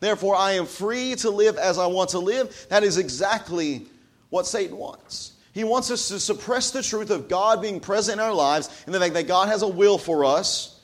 Therefore, 0.00 0.36
I 0.36 0.52
am 0.52 0.66
free 0.66 1.14
to 1.16 1.30
live 1.30 1.56
as 1.56 1.78
I 1.78 1.86
want 1.86 2.10
to 2.10 2.18
live. 2.18 2.66
That 2.68 2.84
is 2.84 2.98
exactly 2.98 3.86
what 4.28 4.46
Satan 4.46 4.76
wants. 4.76 5.32
He 5.52 5.64
wants 5.64 5.90
us 5.90 6.08
to 6.08 6.20
suppress 6.20 6.70
the 6.70 6.82
truth 6.82 7.08
of 7.08 7.28
God 7.28 7.62
being 7.62 7.80
present 7.80 8.20
in 8.20 8.24
our 8.24 8.34
lives 8.34 8.68
and 8.84 8.94
the 8.94 9.00
fact 9.00 9.14
that 9.14 9.26
God 9.26 9.48
has 9.48 9.62
a 9.62 9.68
will 9.68 9.96
for 9.96 10.26
us, 10.26 10.78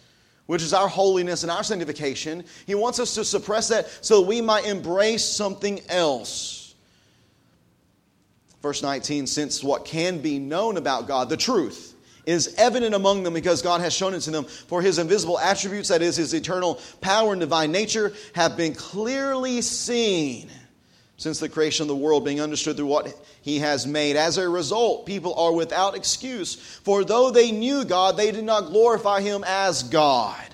which 0.46 0.62
is 0.62 0.72
our 0.72 0.88
holiness 0.88 1.42
and 1.42 1.52
our 1.52 1.62
sanctification. 1.62 2.44
He 2.66 2.74
wants 2.74 2.98
us 2.98 3.14
to 3.16 3.24
suppress 3.24 3.68
that 3.68 3.90
so 4.00 4.22
we 4.22 4.40
might 4.40 4.64
embrace 4.64 5.24
something 5.24 5.80
else. 5.90 6.61
Verse 8.62 8.82
19, 8.82 9.26
since 9.26 9.62
what 9.62 9.84
can 9.84 10.18
be 10.18 10.38
known 10.38 10.76
about 10.76 11.08
God, 11.08 11.28
the 11.28 11.36
truth, 11.36 11.94
is 12.24 12.54
evident 12.56 12.94
among 12.94 13.24
them 13.24 13.34
because 13.34 13.60
God 13.60 13.80
has 13.80 13.92
shown 13.92 14.14
it 14.14 14.20
to 14.20 14.30
them. 14.30 14.44
For 14.44 14.80
his 14.80 14.98
invisible 14.98 15.38
attributes, 15.40 15.88
that 15.88 16.00
is, 16.00 16.16
his 16.16 16.32
eternal 16.32 16.80
power 17.00 17.32
and 17.32 17.40
divine 17.40 17.72
nature, 17.72 18.12
have 18.34 18.56
been 18.56 18.74
clearly 18.74 19.60
seen 19.62 20.48
since 21.16 21.38
the 21.38 21.48
creation 21.48 21.82
of 21.82 21.88
the 21.88 21.96
world, 21.96 22.24
being 22.24 22.40
understood 22.40 22.76
through 22.76 22.86
what 22.86 23.12
he 23.42 23.58
has 23.58 23.86
made. 23.86 24.16
As 24.16 24.38
a 24.38 24.48
result, 24.48 25.06
people 25.06 25.34
are 25.34 25.52
without 25.52 25.96
excuse, 25.96 26.54
for 26.54 27.04
though 27.04 27.30
they 27.30 27.52
knew 27.52 27.84
God, 27.84 28.16
they 28.16 28.32
did 28.32 28.44
not 28.44 28.66
glorify 28.66 29.20
him 29.20 29.44
as 29.46 29.84
God 29.84 30.51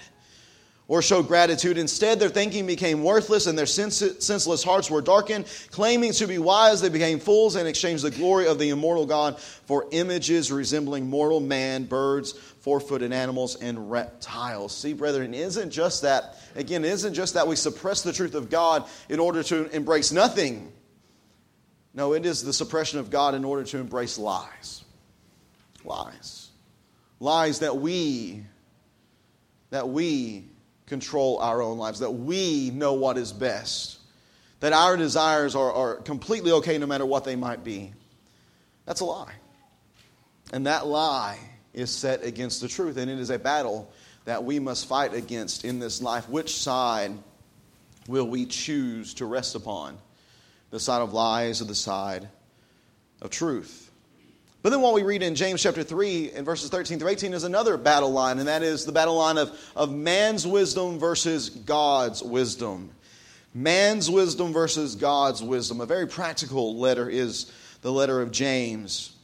or 0.88 1.02
show 1.02 1.22
gratitude. 1.22 1.76
Instead, 1.76 2.18
their 2.18 2.30
thinking 2.30 2.66
became 2.66 3.04
worthless 3.04 3.46
and 3.46 3.56
their 3.58 3.66
senseless 3.66 4.64
hearts 4.64 4.90
were 4.90 5.02
darkened. 5.02 5.44
Claiming 5.70 6.12
to 6.14 6.26
be 6.26 6.38
wise, 6.38 6.80
they 6.80 6.88
became 6.88 7.20
fools 7.20 7.56
and 7.56 7.68
exchanged 7.68 8.02
the 8.02 8.10
glory 8.10 8.48
of 8.48 8.58
the 8.58 8.70
immortal 8.70 9.04
God 9.04 9.38
for 9.38 9.86
images 9.90 10.50
resembling 10.50 11.08
mortal 11.08 11.40
man, 11.40 11.84
birds, 11.84 12.32
four 12.32 12.80
footed 12.80 13.12
animals, 13.12 13.56
and 13.56 13.90
reptiles. 13.90 14.74
See, 14.74 14.94
brethren, 14.94 15.34
is 15.34 15.58
isn't 15.58 15.70
just 15.70 16.02
that, 16.02 16.36
again, 16.56 16.84
is 16.84 17.00
isn't 17.00 17.14
just 17.14 17.34
that 17.34 17.46
we 17.46 17.54
suppress 17.54 18.02
the 18.02 18.12
truth 18.12 18.34
of 18.34 18.48
God 18.48 18.84
in 19.10 19.20
order 19.20 19.42
to 19.44 19.68
embrace 19.76 20.10
nothing. 20.10 20.72
No, 21.92 22.14
it 22.14 22.24
is 22.24 22.42
the 22.42 22.52
suppression 22.52 22.98
of 22.98 23.10
God 23.10 23.34
in 23.34 23.44
order 23.44 23.64
to 23.64 23.78
embrace 23.78 24.18
lies. 24.18 24.84
Lies. 25.84 26.48
Lies 27.20 27.58
that 27.58 27.76
we, 27.76 28.44
that 29.70 29.88
we 29.88 30.44
control 30.88 31.38
our 31.38 31.62
own 31.62 31.78
lives, 31.78 32.00
that 32.00 32.10
we 32.10 32.70
know 32.70 32.94
what 32.94 33.16
is 33.16 33.32
best, 33.32 33.98
that 34.60 34.72
our 34.72 34.96
desires 34.96 35.54
are, 35.54 35.72
are 35.72 35.94
completely 35.96 36.52
okay 36.52 36.78
no 36.78 36.86
matter 36.86 37.06
what 37.06 37.24
they 37.24 37.36
might 37.36 37.62
be. 37.62 37.92
That's 38.84 39.00
a 39.00 39.04
lie. 39.04 39.34
And 40.52 40.66
that 40.66 40.86
lie 40.86 41.38
is 41.74 41.90
set 41.90 42.24
against 42.24 42.60
the 42.60 42.68
truth, 42.68 42.96
and 42.96 43.10
it 43.10 43.18
is 43.18 43.30
a 43.30 43.38
battle 43.38 43.90
that 44.24 44.44
we 44.44 44.58
must 44.58 44.86
fight 44.86 45.14
against 45.14 45.64
in 45.64 45.78
this 45.78 46.02
life. 46.02 46.28
Which 46.28 46.56
side 46.56 47.12
will 48.08 48.26
we 48.26 48.46
choose 48.46 49.14
to 49.14 49.26
rest 49.26 49.54
upon? 49.54 49.98
The 50.70 50.80
side 50.80 51.02
of 51.02 51.12
lies 51.12 51.62
or 51.62 51.66
the 51.66 51.74
side 51.74 52.28
of 53.22 53.30
truth? 53.30 53.87
But 54.68 54.72
then 54.72 54.82
what 54.82 54.92
we 54.92 55.02
read 55.02 55.22
in 55.22 55.34
James 55.34 55.62
chapter 55.62 55.82
3 55.82 56.32
in 56.32 56.44
verses 56.44 56.68
13 56.68 56.98
through 56.98 57.08
18 57.08 57.32
is 57.32 57.42
another 57.42 57.78
battle 57.78 58.10
line, 58.10 58.38
and 58.38 58.48
that 58.48 58.62
is 58.62 58.84
the 58.84 58.92
battle 58.92 59.16
line 59.16 59.38
of, 59.38 59.58
of 59.74 59.90
man's 59.90 60.46
wisdom 60.46 60.98
versus 60.98 61.48
God's 61.48 62.22
wisdom. 62.22 62.90
Man's 63.54 64.10
wisdom 64.10 64.52
versus 64.52 64.94
God's 64.94 65.42
wisdom. 65.42 65.80
A 65.80 65.86
very 65.86 66.06
practical 66.06 66.76
letter 66.76 67.08
is 67.08 67.50
the 67.80 67.90
letter 67.90 68.20
of 68.20 68.30
James. 68.30 69.16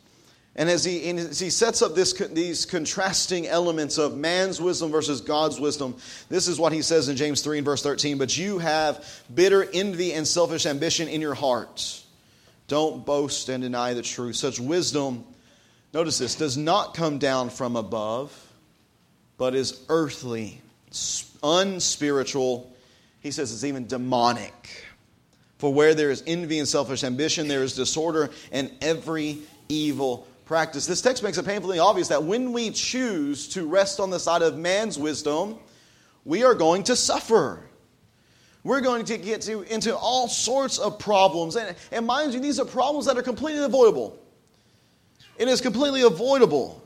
And 0.57 0.71
as 0.71 0.83
he, 0.83 1.11
as 1.11 1.39
he 1.39 1.51
sets 1.51 1.83
up 1.83 1.95
this, 1.95 2.15
these 2.15 2.65
contrasting 2.65 3.47
elements 3.47 3.99
of 3.99 4.17
man's 4.17 4.63
wisdom 4.63 4.91
versus 4.91 5.21
God's 5.21 5.61
wisdom, 5.61 5.95
this 6.31 6.49
is 6.49 6.59
what 6.59 6.73
he 6.73 6.81
says 6.81 7.11
in 7.11 7.19
James 7.19 7.43
3 7.43 7.59
and 7.59 7.67
verse 7.67 7.83
13. 7.83 8.17
But 8.17 8.35
you 8.35 8.61
have 8.61 9.23
bitter 9.35 9.63
envy 9.75 10.15
and 10.15 10.27
selfish 10.27 10.65
ambition 10.65 11.07
in 11.07 11.21
your 11.21 11.35
hearts 11.35 12.05
don't 12.69 13.05
boast 13.05 13.49
and 13.49 13.63
deny 13.63 13.95
the 13.95 14.03
truth. 14.03 14.37
Such 14.37 14.59
wisdom, 14.59 15.25
notice 15.95 16.19
this, 16.19 16.35
does 16.35 16.57
not 16.57 16.95
come 16.95 17.19
down 17.19 17.49
from 17.49 17.77
above, 17.77 18.33
but 19.39 19.55
is 19.55 19.81
earthly, 19.89 20.61
unspiritual. 21.43 22.71
He 23.21 23.31
says 23.31 23.53
it's 23.53 23.65
even 23.65 23.87
demonic. 23.87 24.85
For 25.59 25.73
where 25.73 25.95
there 25.95 26.11
is 26.11 26.23
envy 26.27 26.59
and 26.59 26.69
selfish 26.69 27.05
ambition, 27.05 27.49
there 27.49 27.63
is 27.63 27.75
disorder 27.75 28.31
and 28.53 28.71
every 28.83 29.39
evil 29.69 30.27
practice. 30.45 30.85
This 30.85 31.01
text 31.01 31.23
makes 31.23 31.39
it 31.39 31.47
painfully 31.47 31.79
obvious 31.79 32.09
that 32.09 32.25
when 32.25 32.53
we 32.53 32.71
choose 32.71 33.49
to 33.51 33.67
rest 33.67 34.01
on 34.01 34.11
the 34.11 34.21
side 34.21 34.43
of 34.43 34.59
man's 34.59 34.99
wisdom, 34.99 35.59
we 36.25 36.45
are 36.45 36.55
going 36.55 36.83
to 36.85 36.97
suffer 36.97 37.63
we're 38.65 38.81
going 38.81 39.05
to 39.05 39.19
get 39.19 39.43
to, 39.43 39.61
into 39.63 39.95
all 39.95 40.27
sorts 40.27 40.79
of 40.79 40.99
problems. 40.99 41.55
And, 41.55 41.77
and 41.93 42.07
mind 42.07 42.33
you, 42.33 42.41
these 42.41 42.59
are 42.59 42.65
problems 42.65 43.05
that 43.07 43.17
are 43.19 43.23
completely 43.23 43.63
avoidable. 43.63 44.19
It 45.37 45.49
is 45.49 45.61
completely 45.61 46.03
avoidable 46.03 46.83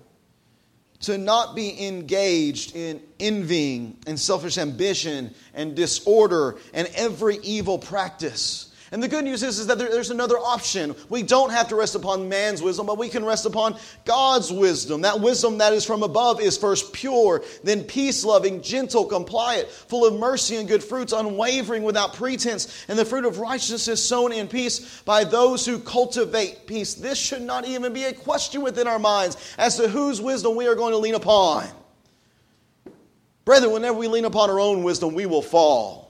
to 1.00 1.16
not 1.16 1.54
be 1.54 1.87
engaged 1.87 2.74
in 2.74 3.00
envying 3.20 3.96
and 4.06 4.18
selfish 4.18 4.58
ambition 4.58 5.34
and 5.54 5.74
disorder 5.74 6.56
and 6.74 6.88
every 6.94 7.37
evil 7.38 7.78
practice. 7.78 8.67
And 8.90 9.03
the 9.03 9.09
good 9.09 9.24
news 9.24 9.42
is, 9.42 9.59
is 9.59 9.66
that 9.66 9.79
there, 9.79 9.90
there's 9.90 10.11
another 10.11 10.38
option. 10.38 10.94
We 11.11 11.22
don't 11.22 11.51
have 11.51 11.68
to 11.68 11.77
rest 11.77 11.94
upon 11.94 12.29
man's 12.29 12.62
wisdom, 12.62 12.87
but 12.87 12.96
we 12.96 13.09
can 13.09 13.24
rest 13.24 13.44
upon 13.44 13.77
God's 14.05 14.51
wisdom. 14.51 15.03
That 15.03 15.20
wisdom 15.20 15.59
that 15.59 15.74
is 15.74 15.85
from 15.85 16.03
above 16.03 16.40
is 16.40 16.57
first 16.57 16.92
pure, 16.92 17.42
then 17.62 17.85
peace 17.85 18.24
loving, 18.24 18.62
gentle, 18.62 19.05
compliant, 19.05 19.68
full 19.68 20.07
of 20.07 20.18
mercy 20.18 20.57
and 20.57 20.66
good 20.66 20.83
fruits, 20.83 21.12
unwavering, 21.12 21.83
without 21.83 22.14
pretense. 22.14 22.87
And 22.88 22.98
the 22.98 23.05
fruit 23.05 23.27
of 23.27 23.38
righteousness 23.38 23.88
is 23.88 24.03
sown 24.03 24.33
in 24.33 24.48
peace 24.48 25.03
by 25.03 25.24
those 25.24 25.66
who 25.66 25.79
cultivate 25.79 26.66
peace. 26.66 26.94
This 26.94 27.18
should 27.18 27.42
not 27.42 27.66
even 27.66 27.92
be 27.92 28.05
a 28.05 28.12
question 28.12 28.62
within 28.62 28.88
our 28.88 28.98
minds 28.98 29.37
as 29.59 29.77
to 29.77 29.88
whose 29.88 30.20
wisdom 30.20 30.57
we 30.57 30.66
are 30.66 30.74
going 30.74 30.92
to 30.92 30.98
lean 30.98 31.14
upon. 31.14 31.66
Brethren, 33.44 33.72
whenever 33.72 33.98
we 33.98 34.09
lean 34.09 34.27
upon 34.27 34.51
our 34.51 34.61
own 34.61 34.83
wisdom, 34.83 35.14
we 35.14 35.27
will 35.27 35.42
fall. 35.42 36.07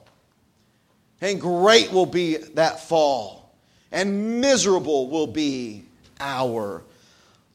And 1.21 1.39
great 1.39 1.91
will 1.91 2.05
be 2.05 2.37
that 2.53 2.79
fall, 2.87 3.53
and 3.91 4.39
miserable 4.39 5.09
will 5.09 5.27
be 5.27 5.83
our 6.19 6.83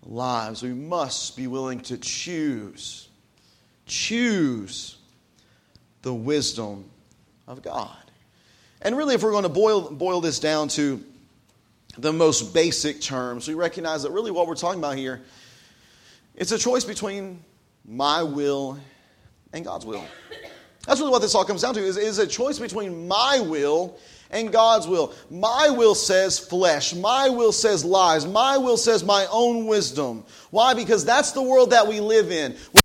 lives. 0.05 0.63
We 0.63 0.75
must 0.75 1.37
be 1.37 1.47
willing 1.47 1.81
to 1.81 1.97
choose, 1.97 3.09
choose 3.87 4.97
the 6.03 6.13
wisdom 6.13 6.85
of 7.47 7.63
God. 7.63 7.97
And 8.83 8.97
really, 8.97 9.15
if 9.15 9.23
we're 9.23 9.31
going 9.31 9.45
to 9.45 9.49
boil, 9.49 9.91
boil 9.91 10.21
this 10.21 10.39
down 10.39 10.69
to 10.69 11.03
the 11.97 12.13
most 12.13 12.53
basic 12.53 13.01
terms, 13.01 13.49
we 13.49 13.55
recognize 13.55 14.03
that 14.03 14.11
really 14.11 14.31
what 14.31 14.47
we're 14.47 14.57
talking 14.57 14.79
about 14.79 14.97
here, 14.97 15.23
it's 16.35 16.53
a 16.53 16.59
choice 16.59 16.85
between 16.85 17.43
my 17.87 18.23
will 18.23 18.79
and 19.55 19.65
God's 19.65 19.87
will. 19.87 20.05
That's 20.87 21.01
really 21.01 21.13
what 21.13 21.23
this 21.23 21.35
all 21.35 21.45
comes 21.45 21.63
down 21.63 21.75
to 21.75 21.81
is, 21.81 21.97
is 21.97 22.19
a 22.19 22.27
choice 22.27 22.59
between 22.59 23.09
my 23.09 23.41
will 23.41 23.99
and 24.31 24.53
God's 24.53 24.87
will. 24.87 25.15
My 25.31 25.71
will 25.71 25.95
says 25.95 26.39
flesh. 26.39 26.95
My 26.95 27.29
will 27.29 27.53
says 27.53 27.85
lies. 27.85 28.27
My 28.27 28.59
will 28.59 28.77
says 28.77 29.05
my 29.05 29.27
own 29.31 29.67
wisdom. 29.67 30.25
Why? 30.51 30.75
Because 30.75 31.05
that's 31.05 31.33
the 31.33 31.43
world 31.43 31.71
that 31.71 31.87
we 31.87 32.01
live 32.01 32.31
in. 32.31 32.53
We 32.73 32.81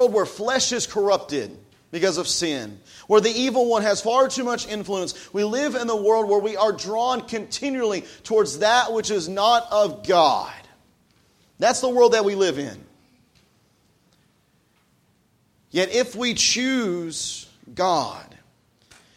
a 0.00 0.04
world 0.04 0.14
where 0.14 0.26
flesh 0.26 0.72
is 0.72 0.86
corrupted 0.86 1.56
because 1.90 2.16
of 2.16 2.26
sin, 2.26 2.80
where 3.06 3.20
the 3.20 3.30
evil 3.30 3.68
one 3.68 3.82
has 3.82 4.00
far 4.00 4.28
too 4.28 4.44
much 4.44 4.66
influence. 4.66 5.32
We 5.32 5.44
live 5.44 5.74
in 5.74 5.86
the 5.86 5.96
world 5.96 6.28
where 6.28 6.38
we 6.40 6.56
are 6.56 6.72
drawn 6.72 7.28
continually 7.28 8.04
towards 8.24 8.60
that 8.60 8.92
which 8.92 9.10
is 9.10 9.28
not 9.28 9.66
of 9.70 10.06
God. 10.06 10.52
That's 11.58 11.80
the 11.80 11.90
world 11.90 12.14
that 12.14 12.24
we 12.24 12.34
live 12.34 12.58
in. 12.58 12.82
Yet 15.72 15.90
if 15.90 16.14
we 16.14 16.34
choose 16.34 17.48
God, 17.74 18.36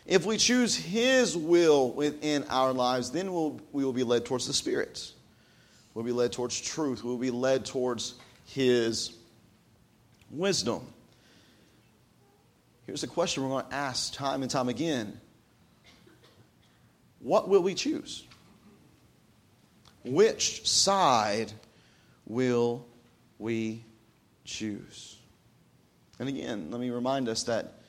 if 0.05 0.25
we 0.25 0.37
choose 0.37 0.75
His 0.75 1.35
will 1.35 1.91
within 1.91 2.45
our 2.49 2.71
lives, 2.71 3.11
then 3.11 3.31
we'll, 3.33 3.59
we 3.73 3.83
will 3.83 3.93
be 3.93 4.03
led 4.03 4.25
towards 4.25 4.47
the 4.47 4.53
Spirit. 4.53 5.11
We'll 5.93 6.05
be 6.05 6.13
led 6.13 6.31
towards 6.31 6.59
truth. 6.59 7.03
We'll 7.03 7.17
be 7.17 7.31
led 7.31 7.65
towards 7.65 8.15
His 8.45 9.11
wisdom. 10.31 10.81
Here's 12.85 13.03
a 13.03 13.07
question 13.07 13.43
we're 13.43 13.49
going 13.49 13.65
to 13.65 13.73
ask 13.73 14.13
time 14.13 14.41
and 14.41 14.49
time 14.49 14.69
again 14.69 15.19
What 17.19 17.49
will 17.49 17.61
we 17.61 17.73
choose? 17.73 18.23
Which 20.05 20.65
side 20.67 21.51
will 22.27 22.85
we 23.39 23.83
choose? 24.45 25.14
And 26.19 26.29
again, 26.29 26.69
let 26.71 26.79
me 26.79 26.89
remind 26.89 27.27
us 27.27 27.43
that 27.43 27.79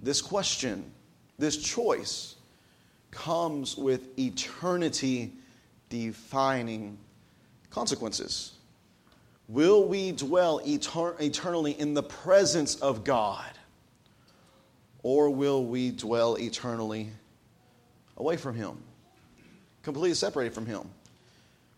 this 0.00 0.20
question, 0.20 0.90
this 1.38 1.56
choice, 1.56 2.36
comes 3.10 3.76
with 3.76 4.18
eternity 4.18 5.32
defining 5.88 6.98
consequences. 7.70 8.52
Will 9.48 9.86
we 9.86 10.12
dwell 10.12 10.60
etern- 10.60 11.20
eternally 11.20 11.72
in 11.78 11.94
the 11.94 12.02
presence 12.02 12.76
of 12.76 13.04
God? 13.04 13.50
Or 15.02 15.30
will 15.30 15.64
we 15.64 15.90
dwell 15.90 16.36
eternally 16.36 17.10
away 18.16 18.36
from 18.36 18.54
Him? 18.54 18.78
Completely 19.82 20.14
separated 20.14 20.54
from 20.54 20.66
Him. 20.66 20.88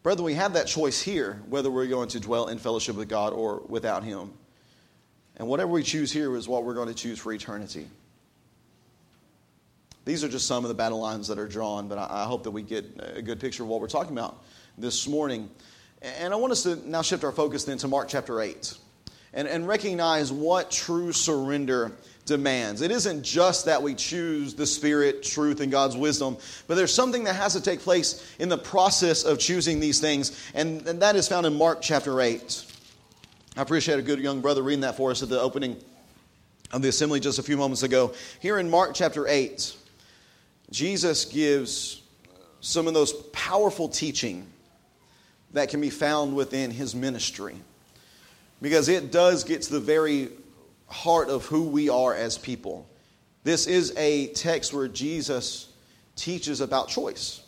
Brethren, 0.03 0.25
we 0.25 0.35
have 0.35 0.53
that 0.53 0.67
choice 0.67 1.01
here 1.01 1.43
whether 1.49 1.71
we're 1.71 1.87
going 1.87 2.09
to 2.11 2.21
dwell 2.21 2.49
in 2.49 2.59
fellowship 2.59 2.97
with 2.97 3.09
God 3.09 3.33
or 3.33 3.63
without 3.67 4.05
Him. 4.05 4.33
And 5.37 5.49
whatever 5.49 5.71
we 5.71 5.83
choose 5.83 6.13
here 6.13 6.37
is 6.37 6.49
what 6.49 6.65
we're 6.65 6.75
going 6.75 6.89
to 6.89 6.95
choose 6.95 7.19
for 7.19 7.33
eternity. 7.33 7.89
These 10.05 10.23
are 10.23 10.29
just 10.29 10.47
some 10.47 10.65
of 10.65 10.69
the 10.69 10.75
battle 10.75 11.01
lines 11.01 11.29
that 11.29 11.39
are 11.39 11.49
drawn, 11.49 11.89
but 11.89 11.99
I 11.99 12.25
hope 12.25 12.43
that 12.45 12.51
we 12.51 12.63
get 12.63 12.85
a 13.15 13.23
good 13.23 13.41
picture 13.41 13.63
of 13.63 13.69
what 13.69 13.81
we're 13.81 13.89
talking 13.89 14.13
about 14.13 14.43
this 14.77 15.09
morning. 15.09 15.49
And 16.03 16.33
I 16.33 16.37
want 16.37 16.53
us 16.53 16.63
to 16.65 16.77
now 16.89 17.03
shift 17.03 17.25
our 17.25 17.33
focus 17.33 17.65
then 17.65 17.79
to 17.79 17.89
Mark 17.89 18.09
chapter 18.09 18.41
8 18.41 18.75
and, 19.33 19.49
and 19.49 19.67
recognize 19.67 20.31
what 20.31 20.71
true 20.71 21.13
surrender 21.13 21.93
demands. 22.27 22.83
It 22.83 22.91
isn't 22.91 23.23
just 23.23 23.65
that 23.65 23.83
we 23.83 23.95
choose 23.95 24.55
the 24.55 24.67
Spirit, 24.67 25.23
truth, 25.23 25.61
and 25.61 25.73
God's 25.73 25.97
wisdom, 25.97 26.37
but 26.69 26.75
there's 26.75 26.93
something 26.93 27.25
that 27.25 27.35
has 27.35 27.55
to 27.55 27.63
take 27.63 27.81
place 27.81 28.35
in 28.39 28.51
the 28.51 28.59
process 28.59 29.25
of 29.25 29.39
choosing 29.39 29.81
these 29.81 30.01
things, 30.01 30.51
and, 30.55 30.87
and 30.87 31.01
that 31.01 31.17
is 31.17 31.29
found 31.29 31.47
in 31.47 31.57
Mark 31.57 31.81
chapter 31.81 32.21
8. 32.21 32.74
I 33.57 33.63
appreciate 33.63 34.01
a 34.01 34.03
good 34.03 34.19
young 34.19 34.41
brother 34.41 34.65
reading 34.65 34.81
that 34.81 34.97
for 34.97 35.13
us 35.13 35.23
at 35.23 35.29
the 35.29 35.41
opening 35.41 35.77
of 36.73 36.83
the 36.83 36.89
assembly 36.89 37.21
just 37.21 37.39
a 37.39 37.43
few 37.43 37.57
moments 37.57 37.85
ago. 37.85 38.13
Here 38.41 38.59
in 38.59 38.69
Mark 38.69 38.95
chapter 38.95 39.29
8, 39.29 39.77
Jesus 40.73 41.25
gives 41.25 42.03
some 42.61 42.89
of 42.89 42.95
those 42.95 43.13
powerful 43.33 43.89
teaching 43.89 44.45
that 45.53 45.69
can 45.69 45.81
be 45.81 45.91
found 45.91 46.35
within 46.35 46.73
his 46.73 46.97
ministry 46.97 47.55
because 48.61 48.89
it 48.89 49.13
does 49.13 49.45
get 49.45 49.63
to 49.63 49.73
the 49.73 49.81
very 49.81 50.31
heart 50.89 51.29
of 51.29 51.45
who 51.45 51.63
we 51.63 51.89
are 51.89 52.13
as 52.13 52.37
people. 52.37 52.85
This 53.45 53.69
is 53.69 53.95
a 53.97 54.29
text 54.29 54.73
where 54.73 54.89
Jesus 54.89 55.69
teaches 56.17 56.61
about 56.61 56.89
choice, 56.89 57.41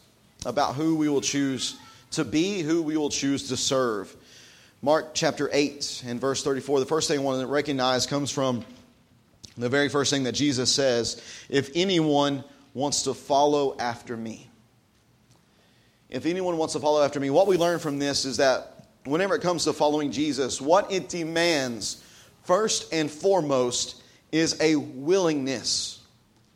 about 0.45 0.77
who 0.77 0.95
we 0.95 1.09
will 1.09 1.21
choose 1.21 1.77
to 2.13 2.25
be, 2.25 2.61
who 2.61 2.81
we 2.81 2.97
will 2.97 3.11
choose 3.11 3.49
to 3.49 3.57
serve. 3.57 4.15
Mark 4.83 5.15
chapter 5.15 5.49
8 5.53 6.05
and 6.07 6.21
verse 6.21 6.45
34, 6.45 6.81
the 6.81 6.87
first 6.87 7.09
thing 7.09 7.19
I 7.19 7.23
want 7.23 7.41
to 7.41 7.47
recognize 7.47 8.07
comes 8.07 8.31
from 8.31 8.63
the 9.57 9.71
very 9.71 9.89
first 9.89 10.11
thing 10.13 10.25
that 10.25 10.33
Jesus 10.33 10.71
says 10.71 11.23
if 11.49 11.71
anyone 11.75 12.45
wants 12.75 13.05
to 13.05 13.15
follow 13.15 13.75
after 13.79 14.19
me. 14.19 14.51
If 16.11 16.27
anyone 16.27 16.59
wants 16.59 16.75
to 16.75 16.81
follow 16.81 17.03
after 17.03 17.19
me, 17.19 17.31
what 17.31 17.47
we 17.47 17.57
learn 17.57 17.79
from 17.79 17.99
this 17.99 18.27
is 18.27 18.37
that 18.37 18.87
whenever 19.05 19.35
it 19.35 19.41
comes 19.41 19.65
to 19.65 19.73
following 19.73 20.13
Jesus, 20.13 20.61
what 20.61 20.93
it 20.93 21.09
demands, 21.09 22.05
first 22.45 22.93
and 22.93 23.11
foremost, 23.11 24.03
is 24.31 24.61
a 24.61 24.77
willingness 24.77 26.01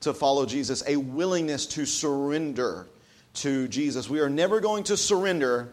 to 0.00 0.12
follow 0.12 0.44
Jesus, 0.44 0.82
a 0.86 0.96
willingness 0.96 1.64
to 1.68 1.86
surrender 1.86 2.86
to 3.32 3.66
Jesus. 3.68 4.10
We 4.10 4.20
are 4.20 4.28
never 4.28 4.60
going 4.60 4.84
to 4.84 4.96
surrender 4.98 5.72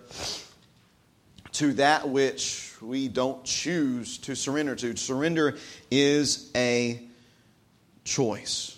to 1.57 1.73
that 1.73 2.07
which 2.07 2.71
we 2.81 3.07
don't 3.07 3.43
choose 3.43 4.19
to 4.19 4.35
surrender 4.35 4.75
to. 4.75 4.95
Surrender 4.95 5.57
is 5.89 6.51
a 6.55 7.01
choice. 8.03 8.77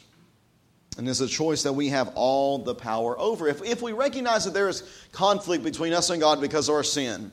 And 0.98 1.08
it's 1.08 1.20
a 1.20 1.28
choice 1.28 1.64
that 1.64 1.74
we 1.74 1.90
have 1.90 2.14
all 2.16 2.60
the 2.60 2.74
power 2.74 3.20
over. 3.20 3.50
If, 3.50 3.62
if 3.64 3.82
we 3.82 3.92
recognize 3.92 4.46
that 4.46 4.54
there 4.54 4.70
is 4.70 4.84
conflict 5.12 5.62
between 5.64 5.92
us 5.92 6.10
and 6.10 6.22
God 6.22 6.40
because 6.40 6.70
of 6.70 6.76
our 6.76 6.84
sin, 6.84 7.32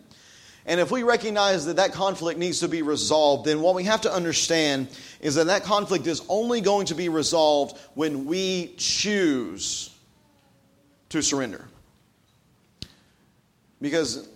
and 0.66 0.80
if 0.80 0.90
we 0.90 1.04
recognize 1.04 1.66
that 1.66 1.76
that 1.76 1.92
conflict 1.92 2.40
needs 2.40 2.58
to 2.60 2.68
be 2.68 2.82
resolved, 2.82 3.46
then 3.46 3.60
what 3.60 3.76
we 3.76 3.84
have 3.84 4.00
to 4.00 4.12
understand 4.12 4.88
is 5.20 5.36
that 5.36 5.46
that 5.46 5.62
conflict 5.62 6.08
is 6.08 6.22
only 6.28 6.60
going 6.60 6.86
to 6.86 6.96
be 6.96 7.08
resolved 7.08 7.78
when 7.94 8.24
we 8.24 8.74
choose 8.78 9.90
to 11.10 11.22
surrender. 11.22 11.64
Because 13.80 14.28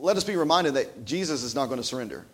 let 0.00 0.16
us 0.16 0.24
be 0.24 0.36
reminded 0.36 0.74
that 0.74 1.04
Jesus 1.04 1.42
is 1.42 1.54
not 1.54 1.66
going 1.66 1.78
to 1.78 1.86
surrender. 1.86 2.24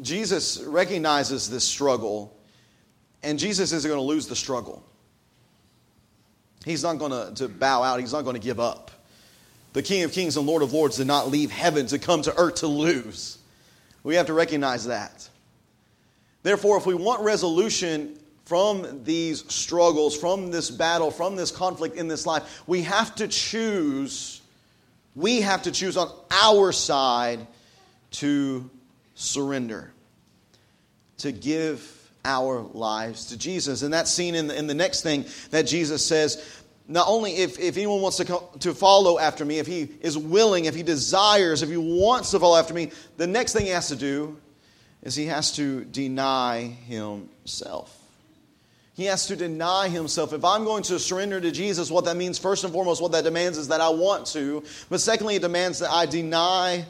Jesus 0.00 0.60
recognizes 0.60 1.50
this 1.50 1.64
struggle, 1.64 2.34
and 3.22 3.38
Jesus 3.38 3.72
isn't 3.72 3.88
going 3.88 3.98
to 3.98 4.06
lose 4.06 4.26
the 4.26 4.36
struggle. 4.36 4.82
He's 6.64 6.82
not 6.82 6.98
going 6.98 7.10
to, 7.10 7.34
to 7.42 7.48
bow 7.48 7.82
out, 7.82 8.00
he's 8.00 8.12
not 8.12 8.22
going 8.22 8.34
to 8.34 8.40
give 8.40 8.60
up. 8.60 8.90
The 9.72 9.82
King 9.82 10.04
of 10.04 10.12
Kings 10.12 10.36
and 10.36 10.46
Lord 10.46 10.62
of 10.62 10.72
Lords 10.72 10.98
did 10.98 11.06
not 11.06 11.28
leave 11.28 11.50
heaven 11.50 11.86
to 11.86 11.98
come 11.98 12.22
to 12.22 12.36
earth 12.36 12.56
to 12.56 12.66
lose. 12.66 13.38
We 14.02 14.16
have 14.16 14.26
to 14.26 14.34
recognize 14.34 14.86
that. 14.86 15.28
Therefore, 16.42 16.76
if 16.76 16.86
we 16.86 16.94
want 16.94 17.22
resolution 17.22 18.18
from 18.44 19.04
these 19.04 19.50
struggles, 19.52 20.16
from 20.16 20.50
this 20.50 20.70
battle, 20.70 21.10
from 21.10 21.36
this 21.36 21.50
conflict 21.50 21.96
in 21.96 22.08
this 22.08 22.26
life, 22.26 22.62
we 22.66 22.82
have 22.82 23.14
to 23.14 23.28
choose 23.28 24.41
we 25.14 25.42
have 25.42 25.62
to 25.62 25.72
choose 25.72 25.96
on 25.96 26.10
our 26.30 26.72
side 26.72 27.46
to 28.12 28.70
surrender, 29.14 29.92
to 31.18 31.32
give 31.32 32.10
our 32.24 32.60
lives 32.60 33.26
to 33.26 33.38
Jesus. 33.38 33.82
And 33.82 33.92
that's 33.92 34.10
seen 34.10 34.34
in 34.34 34.46
the, 34.46 34.56
in 34.56 34.66
the 34.66 34.74
next 34.74 35.02
thing 35.02 35.24
that 35.50 35.62
Jesus 35.62 36.04
says. 36.04 36.42
Not 36.88 37.06
only 37.08 37.36
if, 37.36 37.58
if 37.58 37.76
anyone 37.76 38.00
wants 38.00 38.16
to, 38.18 38.24
come, 38.24 38.42
to 38.60 38.74
follow 38.74 39.18
after 39.18 39.44
me, 39.44 39.58
if 39.58 39.66
he 39.66 39.88
is 40.00 40.18
willing, 40.18 40.64
if 40.64 40.74
he 40.74 40.82
desires, 40.82 41.62
if 41.62 41.68
he 41.68 41.76
wants 41.76 42.32
to 42.32 42.40
follow 42.40 42.56
after 42.56 42.74
me, 42.74 42.90
the 43.16 43.26
next 43.26 43.52
thing 43.52 43.66
he 43.66 43.70
has 43.70 43.88
to 43.88 43.96
do 43.96 44.36
is 45.02 45.14
he 45.14 45.26
has 45.26 45.52
to 45.52 45.84
deny 45.84 46.62
himself. 46.62 48.01
He 48.94 49.06
has 49.06 49.26
to 49.26 49.36
deny 49.36 49.88
himself. 49.88 50.32
If 50.32 50.44
I'm 50.44 50.64
going 50.64 50.82
to 50.84 50.98
surrender 50.98 51.40
to 51.40 51.50
Jesus, 51.50 51.90
what 51.90 52.04
that 52.04 52.16
means, 52.16 52.38
first 52.38 52.64
and 52.64 52.72
foremost, 52.72 53.00
what 53.00 53.12
that 53.12 53.24
demands 53.24 53.56
is 53.56 53.68
that 53.68 53.80
I 53.80 53.88
want 53.88 54.26
to. 54.28 54.62
But 54.90 55.00
secondly, 55.00 55.36
it 55.36 55.42
demands 55.42 55.78
that 55.78 55.90
I 55.90 56.04
deny 56.04 56.84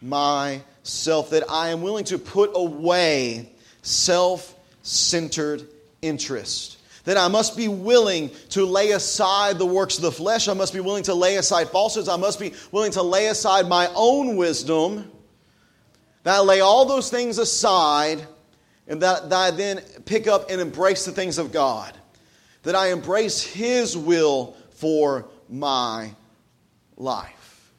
myself, 0.00 1.30
that 1.30 1.44
I 1.48 1.68
am 1.68 1.82
willing 1.82 2.04
to 2.06 2.18
put 2.18 2.50
away 2.54 3.52
self 3.82 4.54
centered 4.82 5.68
interest. 6.02 6.78
That 7.04 7.16
I 7.16 7.28
must 7.28 7.56
be 7.56 7.68
willing 7.68 8.30
to 8.50 8.64
lay 8.64 8.90
aside 8.90 9.58
the 9.58 9.66
works 9.66 9.96
of 9.96 10.02
the 10.02 10.10
flesh. 10.10 10.48
I 10.48 10.54
must 10.54 10.72
be 10.72 10.80
willing 10.80 11.04
to 11.04 11.14
lay 11.14 11.36
aside 11.36 11.68
falsehoods. 11.68 12.08
I 12.08 12.16
must 12.16 12.40
be 12.40 12.52
willing 12.72 12.90
to 12.92 13.02
lay 13.02 13.28
aside 13.28 13.68
my 13.68 13.88
own 13.94 14.36
wisdom. 14.36 15.12
That 16.24 16.38
I 16.38 16.40
lay 16.40 16.58
all 16.58 16.84
those 16.86 17.08
things 17.08 17.38
aside 17.38 18.26
and 18.88 19.02
that, 19.02 19.30
that 19.30 19.36
I 19.36 19.50
then 19.50 19.78
pick 20.04 20.26
up 20.26 20.50
and 20.50 20.60
embrace 20.60 21.04
the 21.04 21.12
things 21.12 21.38
of 21.38 21.52
God, 21.52 21.92
that 22.62 22.74
I 22.74 22.90
embrace 22.90 23.42
His 23.42 23.96
will 23.96 24.56
for 24.74 25.26
my 25.48 26.10
life. 26.96 27.72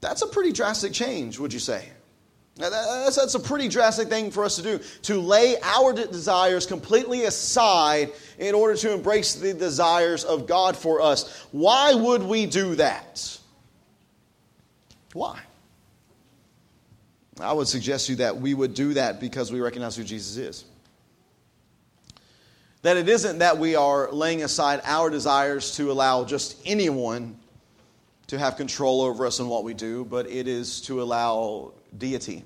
That's 0.00 0.22
a 0.22 0.26
pretty 0.26 0.52
drastic 0.52 0.92
change, 0.92 1.38
would 1.38 1.52
you 1.52 1.58
say? 1.58 1.88
That's, 2.56 3.16
that's 3.16 3.34
a 3.34 3.40
pretty 3.40 3.68
drastic 3.68 4.08
thing 4.08 4.30
for 4.30 4.44
us 4.44 4.56
to 4.56 4.62
do, 4.62 4.80
to 5.02 5.20
lay 5.20 5.56
our 5.60 5.92
desires 5.92 6.66
completely 6.66 7.24
aside 7.24 8.12
in 8.38 8.54
order 8.54 8.76
to 8.76 8.92
embrace 8.92 9.34
the 9.34 9.54
desires 9.54 10.24
of 10.24 10.46
God 10.46 10.76
for 10.76 11.00
us. 11.00 11.46
Why 11.50 11.94
would 11.94 12.22
we 12.22 12.46
do 12.46 12.76
that? 12.76 13.38
Why? 15.14 15.40
I 17.40 17.52
would 17.52 17.68
suggest 17.68 18.06
to 18.06 18.12
you 18.12 18.16
that 18.16 18.36
we 18.36 18.54
would 18.54 18.74
do 18.74 18.94
that 18.94 19.20
because 19.20 19.50
we 19.50 19.60
recognize 19.60 19.96
who 19.96 20.04
Jesus 20.04 20.36
is. 20.36 20.64
That 22.82 22.96
it 22.96 23.08
isn't 23.08 23.38
that 23.38 23.58
we 23.58 23.76
are 23.76 24.12
laying 24.12 24.42
aside 24.42 24.80
our 24.84 25.10
desires 25.10 25.76
to 25.76 25.90
allow 25.90 26.24
just 26.24 26.60
anyone 26.64 27.36
to 28.28 28.38
have 28.38 28.56
control 28.56 29.02
over 29.02 29.26
us 29.26 29.40
and 29.40 29.48
what 29.48 29.64
we 29.64 29.74
do, 29.74 30.04
but 30.04 30.28
it 30.28 30.46
is 30.46 30.82
to 30.82 31.02
allow 31.02 31.72
deity 31.96 32.44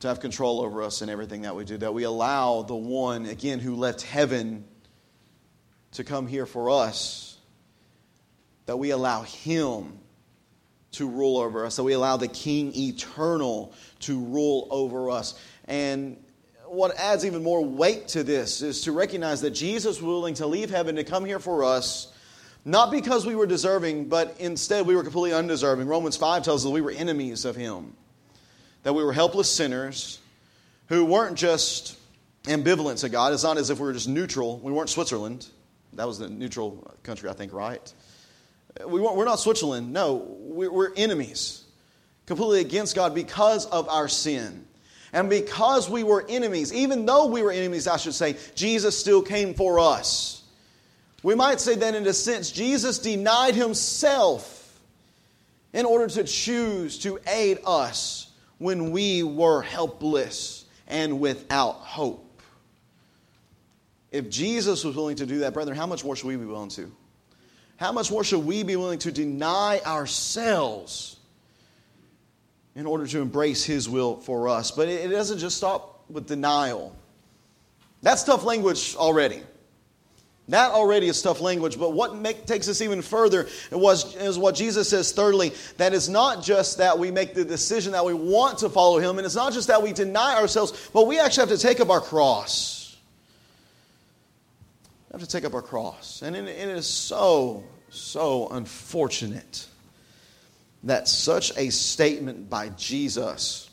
to 0.00 0.08
have 0.08 0.20
control 0.20 0.60
over 0.60 0.82
us 0.82 1.00
and 1.00 1.10
everything 1.10 1.42
that 1.42 1.56
we 1.56 1.64
do. 1.64 1.78
That 1.78 1.94
we 1.94 2.02
allow 2.02 2.62
the 2.62 2.74
one, 2.74 3.26
again, 3.26 3.58
who 3.58 3.74
left 3.74 4.02
heaven 4.02 4.64
to 5.92 6.04
come 6.04 6.26
here 6.26 6.44
for 6.44 6.68
us, 6.68 7.38
that 8.66 8.76
we 8.76 8.90
allow 8.90 9.22
him 9.22 9.98
to 10.94 11.08
rule 11.08 11.38
over 11.38 11.64
us, 11.66 11.76
that 11.76 11.84
we 11.84 11.92
allow 11.92 12.16
the 12.16 12.28
King 12.28 12.74
eternal 12.74 13.72
to 14.00 14.18
rule 14.18 14.68
over 14.70 15.10
us. 15.10 15.38
And 15.66 16.16
what 16.66 16.96
adds 16.96 17.24
even 17.24 17.42
more 17.42 17.64
weight 17.64 18.08
to 18.08 18.22
this 18.22 18.62
is 18.62 18.82
to 18.82 18.92
recognize 18.92 19.40
that 19.42 19.50
Jesus 19.50 20.00
was 20.00 20.02
willing 20.02 20.34
to 20.34 20.46
leave 20.46 20.70
heaven 20.70 20.96
to 20.96 21.04
come 21.04 21.24
here 21.24 21.38
for 21.38 21.64
us 21.64 22.12
not 22.64 22.90
because 22.90 23.26
we 23.26 23.34
were 23.34 23.46
deserving, 23.46 24.08
but 24.08 24.36
instead 24.38 24.86
we 24.86 24.96
were 24.96 25.02
completely 25.02 25.34
undeserving. 25.36 25.86
Romans 25.86 26.16
5 26.16 26.42
tells 26.42 26.62
us 26.62 26.64
that 26.64 26.70
we 26.70 26.80
were 26.80 26.90
enemies 26.90 27.44
of 27.44 27.56
Him, 27.56 27.94
that 28.84 28.94
we 28.94 29.04
were 29.04 29.12
helpless 29.12 29.50
sinners 29.50 30.18
who 30.88 31.04
weren't 31.04 31.36
just 31.36 31.98
ambivalent 32.44 33.00
to 33.00 33.08
God. 33.10 33.32
It's 33.32 33.42
not 33.42 33.58
as 33.58 33.68
if 33.68 33.78
we 33.78 33.86
were 33.86 33.92
just 33.92 34.08
neutral. 34.08 34.58
We 34.60 34.72
weren't 34.72 34.88
Switzerland. 34.88 35.46
That 35.92 36.06
was 36.06 36.18
the 36.18 36.28
neutral 36.28 36.90
country, 37.02 37.28
I 37.28 37.34
think, 37.34 37.52
right? 37.52 37.92
We 38.80 39.00
we're 39.00 39.24
not 39.24 39.38
Switzerland. 39.38 39.92
No, 39.92 40.36
we're 40.40 40.92
enemies, 40.96 41.64
completely 42.26 42.60
against 42.60 42.96
God 42.96 43.14
because 43.14 43.66
of 43.66 43.88
our 43.88 44.08
sin. 44.08 44.66
And 45.12 45.30
because 45.30 45.88
we 45.88 46.02
were 46.02 46.26
enemies, 46.28 46.72
even 46.72 47.06
though 47.06 47.26
we 47.26 47.42
were 47.42 47.52
enemies, 47.52 47.86
I 47.86 47.98
should 47.98 48.14
say, 48.14 48.36
Jesus 48.56 48.98
still 48.98 49.22
came 49.22 49.54
for 49.54 49.78
us. 49.78 50.42
We 51.22 51.36
might 51.36 51.60
say 51.60 51.76
that 51.76 51.94
in 51.94 52.04
a 52.04 52.12
sense, 52.12 52.50
Jesus 52.50 52.98
denied 52.98 53.54
himself 53.54 54.78
in 55.72 55.86
order 55.86 56.08
to 56.08 56.24
choose 56.24 56.98
to 57.00 57.20
aid 57.28 57.58
us 57.64 58.32
when 58.58 58.90
we 58.90 59.22
were 59.22 59.62
helpless 59.62 60.64
and 60.88 61.20
without 61.20 61.74
hope. 61.74 62.42
If 64.10 64.28
Jesus 64.30 64.84
was 64.84 64.96
willing 64.96 65.16
to 65.16 65.26
do 65.26 65.38
that, 65.40 65.54
brethren, 65.54 65.76
how 65.76 65.86
much 65.86 66.04
more 66.04 66.16
should 66.16 66.26
we 66.26 66.36
be 66.36 66.44
willing 66.44 66.70
to? 66.70 66.92
How 67.76 67.92
much 67.92 68.10
more 68.10 68.24
should 68.24 68.44
we 68.44 68.62
be 68.62 68.76
willing 68.76 69.00
to 69.00 69.12
deny 69.12 69.80
ourselves 69.84 71.16
in 72.74 72.86
order 72.86 73.06
to 73.06 73.20
embrace 73.20 73.64
His 73.64 73.88
will 73.88 74.16
for 74.16 74.48
us? 74.48 74.70
But 74.70 74.88
it 74.88 75.08
doesn't 75.08 75.38
just 75.38 75.56
stop 75.56 76.04
with 76.08 76.26
denial. 76.26 76.94
That's 78.02 78.22
tough 78.22 78.44
language 78.44 78.94
already. 78.96 79.42
That 80.48 80.72
already 80.72 81.08
is 81.08 81.22
tough 81.22 81.40
language, 81.40 81.78
but 81.78 81.94
what 81.94 82.14
make, 82.16 82.44
takes 82.44 82.68
us 82.68 82.82
even 82.82 83.00
further 83.00 83.48
was, 83.72 84.14
is 84.16 84.38
what 84.38 84.54
Jesus 84.54 84.90
says, 84.90 85.10
thirdly, 85.10 85.54
that 85.78 85.94
it's 85.94 86.08
not 86.08 86.42
just 86.42 86.78
that 86.78 86.98
we 86.98 87.10
make 87.10 87.32
the 87.32 87.46
decision 87.46 87.92
that 87.92 88.04
we 88.04 88.12
want 88.12 88.58
to 88.58 88.68
follow 88.68 88.98
Him, 88.98 89.16
and 89.16 89.24
it's 89.24 89.34
not 89.34 89.54
just 89.54 89.68
that 89.68 89.82
we 89.82 89.94
deny 89.94 90.34
ourselves, 90.34 90.90
but 90.92 91.06
we 91.06 91.18
actually 91.18 91.48
have 91.48 91.58
to 91.58 91.66
take 91.66 91.80
up 91.80 91.88
our 91.88 92.02
cross. 92.02 92.73
Have 95.14 95.20
to 95.20 95.28
take 95.28 95.44
up 95.44 95.54
our 95.54 95.62
cross. 95.62 96.22
And 96.22 96.34
it, 96.34 96.48
it 96.48 96.68
is 96.68 96.88
so, 96.88 97.62
so 97.88 98.48
unfortunate 98.48 99.64
that 100.82 101.06
such 101.06 101.56
a 101.56 101.70
statement 101.70 102.50
by 102.50 102.70
Jesus, 102.70 103.70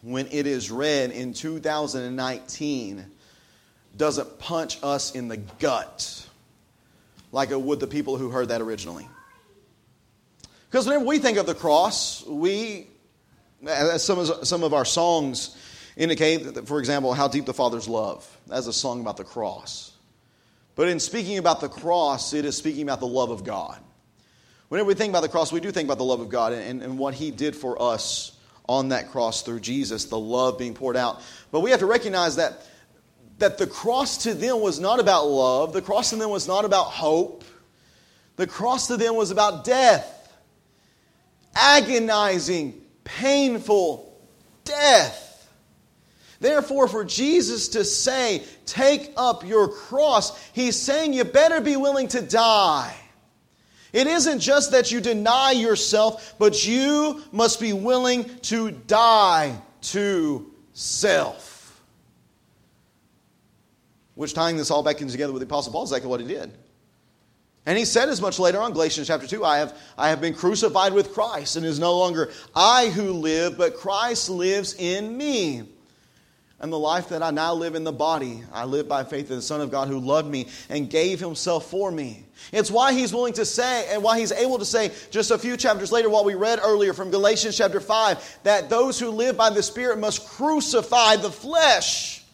when 0.00 0.26
it 0.28 0.46
is 0.46 0.70
read 0.70 1.10
in 1.10 1.34
2019, 1.34 3.04
doesn't 3.94 4.38
punch 4.38 4.78
us 4.82 5.14
in 5.14 5.28
the 5.28 5.36
gut 5.36 6.26
like 7.30 7.50
it 7.50 7.60
would 7.60 7.78
the 7.78 7.86
people 7.86 8.16
who 8.16 8.30
heard 8.30 8.48
that 8.48 8.62
originally. 8.62 9.06
Because 10.70 10.86
whenever 10.86 11.04
we 11.04 11.18
think 11.18 11.36
of 11.36 11.44
the 11.44 11.54
cross, 11.54 12.24
we, 12.24 12.86
as 13.66 14.02
some 14.02 14.18
of, 14.18 14.48
some 14.48 14.62
of 14.62 14.72
our 14.72 14.86
songs 14.86 15.54
indicate, 15.94 16.66
for 16.66 16.78
example, 16.78 17.12
how 17.12 17.28
deep 17.28 17.44
the 17.44 17.52
Father's 17.52 17.86
love. 17.86 18.26
That's 18.46 18.66
a 18.66 18.72
song 18.72 19.02
about 19.02 19.18
the 19.18 19.24
cross. 19.24 19.87
But 20.78 20.88
in 20.88 21.00
speaking 21.00 21.38
about 21.38 21.60
the 21.60 21.68
cross, 21.68 22.32
it 22.32 22.44
is 22.44 22.56
speaking 22.56 22.82
about 22.82 23.00
the 23.00 23.06
love 23.08 23.32
of 23.32 23.42
God. 23.42 23.80
Whenever 24.68 24.86
we 24.86 24.94
think 24.94 25.10
about 25.10 25.22
the 25.22 25.28
cross, 25.28 25.50
we 25.50 25.58
do 25.58 25.72
think 25.72 25.88
about 25.88 25.98
the 25.98 26.04
love 26.04 26.20
of 26.20 26.28
God 26.28 26.52
and, 26.52 26.80
and 26.84 26.96
what 27.00 27.14
He 27.14 27.32
did 27.32 27.56
for 27.56 27.82
us 27.82 28.38
on 28.68 28.90
that 28.90 29.10
cross 29.10 29.42
through 29.42 29.58
Jesus, 29.58 30.04
the 30.04 30.16
love 30.16 30.56
being 30.56 30.74
poured 30.74 30.96
out. 30.96 31.20
But 31.50 31.62
we 31.62 31.72
have 31.72 31.80
to 31.80 31.86
recognize 31.86 32.36
that 32.36 32.64
that 33.38 33.58
the 33.58 33.66
cross 33.66 34.18
to 34.18 34.34
them 34.34 34.60
was 34.60 34.78
not 34.78 35.00
about 35.00 35.26
love, 35.26 35.72
the 35.72 35.82
cross 35.82 36.10
to 36.10 36.16
them 36.16 36.30
was 36.30 36.46
not 36.46 36.64
about 36.64 36.84
hope, 36.84 37.42
the 38.36 38.46
cross 38.46 38.86
to 38.86 38.96
them 38.96 39.16
was 39.16 39.32
about 39.32 39.64
death. 39.64 40.32
Agonizing, 41.56 42.80
painful 43.02 44.16
death. 44.62 45.27
Therefore, 46.40 46.86
for 46.86 47.04
Jesus 47.04 47.68
to 47.68 47.84
say, 47.84 48.44
Take 48.64 49.12
up 49.16 49.44
your 49.44 49.68
cross, 49.68 50.38
he's 50.52 50.76
saying 50.76 51.12
you 51.12 51.24
better 51.24 51.60
be 51.60 51.76
willing 51.76 52.08
to 52.08 52.22
die. 52.22 52.94
It 53.92 54.06
isn't 54.06 54.40
just 54.40 54.72
that 54.72 54.92
you 54.92 55.00
deny 55.00 55.52
yourself, 55.52 56.34
but 56.38 56.66
you 56.66 57.22
must 57.32 57.58
be 57.58 57.72
willing 57.72 58.24
to 58.42 58.70
die 58.70 59.60
to 59.80 60.52
self. 60.74 61.80
Which, 64.14 64.34
tying 64.34 64.56
this 64.56 64.70
all 64.70 64.82
back 64.82 65.00
in 65.00 65.08
together 65.08 65.32
with 65.32 65.40
the 65.40 65.46
Apostle 65.46 65.72
Paul, 65.72 65.84
is 65.84 65.90
exactly 65.90 66.10
what 66.10 66.20
he 66.20 66.26
did. 66.26 66.52
And 67.64 67.78
he 67.78 67.84
said 67.84 68.08
as 68.08 68.20
much 68.20 68.38
later 68.38 68.60
on, 68.60 68.72
Galatians 68.72 69.06
chapter 69.06 69.26
2, 69.26 69.44
I 69.44 69.58
have, 69.58 69.78
I 69.96 70.08
have 70.10 70.20
been 70.20 70.34
crucified 70.34 70.92
with 70.92 71.12
Christ, 71.12 71.56
and 71.56 71.64
is 71.64 71.78
no 71.78 71.98
longer 71.98 72.30
I 72.54 72.88
who 72.88 73.12
live, 73.12 73.56
but 73.56 73.76
Christ 73.76 74.28
lives 74.28 74.74
in 74.74 75.16
me. 75.16 75.64
And 76.60 76.72
the 76.72 76.78
life 76.78 77.10
that 77.10 77.22
I 77.22 77.30
now 77.30 77.54
live 77.54 77.76
in 77.76 77.84
the 77.84 77.92
body, 77.92 78.42
I 78.52 78.64
live 78.64 78.88
by 78.88 79.04
faith 79.04 79.30
in 79.30 79.36
the 79.36 79.42
Son 79.42 79.60
of 79.60 79.70
God 79.70 79.86
who 79.86 80.00
loved 80.00 80.28
me 80.28 80.48
and 80.68 80.90
gave 80.90 81.20
himself 81.20 81.70
for 81.70 81.88
me. 81.90 82.24
It's 82.52 82.70
why 82.70 82.92
he's 82.94 83.12
willing 83.12 83.34
to 83.34 83.44
say, 83.44 83.86
and 83.92 84.02
why 84.02 84.18
he's 84.18 84.32
able 84.32 84.58
to 84.58 84.64
say 84.64 84.90
just 85.10 85.30
a 85.30 85.38
few 85.38 85.56
chapters 85.56 85.92
later, 85.92 86.10
what 86.10 86.24
we 86.24 86.34
read 86.34 86.58
earlier 86.60 86.92
from 86.92 87.12
Galatians 87.12 87.56
chapter 87.56 87.78
5, 87.78 88.40
that 88.42 88.68
those 88.68 88.98
who 88.98 89.10
live 89.10 89.36
by 89.36 89.50
the 89.50 89.62
Spirit 89.62 90.00
must 90.00 90.28
crucify 90.28 91.14
the 91.16 91.30
flesh 91.30 92.24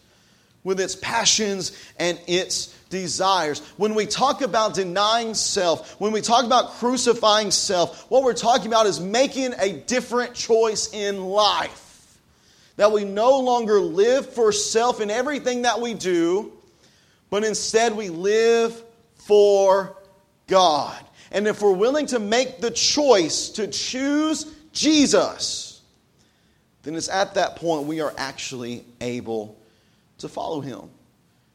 with 0.63 0.79
its 0.79 0.95
passions 0.95 1.77
and 1.99 2.19
its 2.25 2.73
desires. 2.89 3.59
When 3.77 3.93
we 3.93 4.07
talk 4.07 4.41
about 4.41 4.73
denying 4.73 5.35
self, 5.35 5.99
when 6.01 6.11
we 6.11 6.21
talk 6.21 6.45
about 6.45 6.71
crucifying 6.71 7.51
self, 7.51 8.09
what 8.09 8.23
we're 8.23 8.33
talking 8.33 8.67
about 8.67 8.87
is 8.87 8.99
making 8.99 9.53
a 9.59 9.73
different 9.73 10.33
choice 10.33 10.91
in 10.91 11.23
life. 11.23 11.84
That 12.77 12.91
we 12.91 13.05
no 13.05 13.39
longer 13.39 13.79
live 13.79 14.33
for 14.33 14.51
self 14.51 14.99
in 14.99 15.09
everything 15.09 15.61
that 15.61 15.79
we 15.79 15.93
do, 15.93 16.51
but 17.29 17.43
instead 17.43 17.95
we 17.95 18.09
live 18.09 18.83
for 19.15 19.95
God. 20.47 21.03
And 21.31 21.47
if 21.47 21.61
we're 21.61 21.71
willing 21.71 22.05
to 22.07 22.19
make 22.19 22.59
the 22.59 22.71
choice 22.71 23.49
to 23.49 23.67
choose 23.67 24.53
Jesus, 24.71 25.81
then 26.83 26.95
it's 26.95 27.09
at 27.09 27.33
that 27.33 27.55
point 27.55 27.87
we 27.87 28.01
are 28.01 28.13
actually 28.17 28.85
able 29.01 29.57
to 30.19 30.29
follow 30.29 30.61
him. 30.61 30.89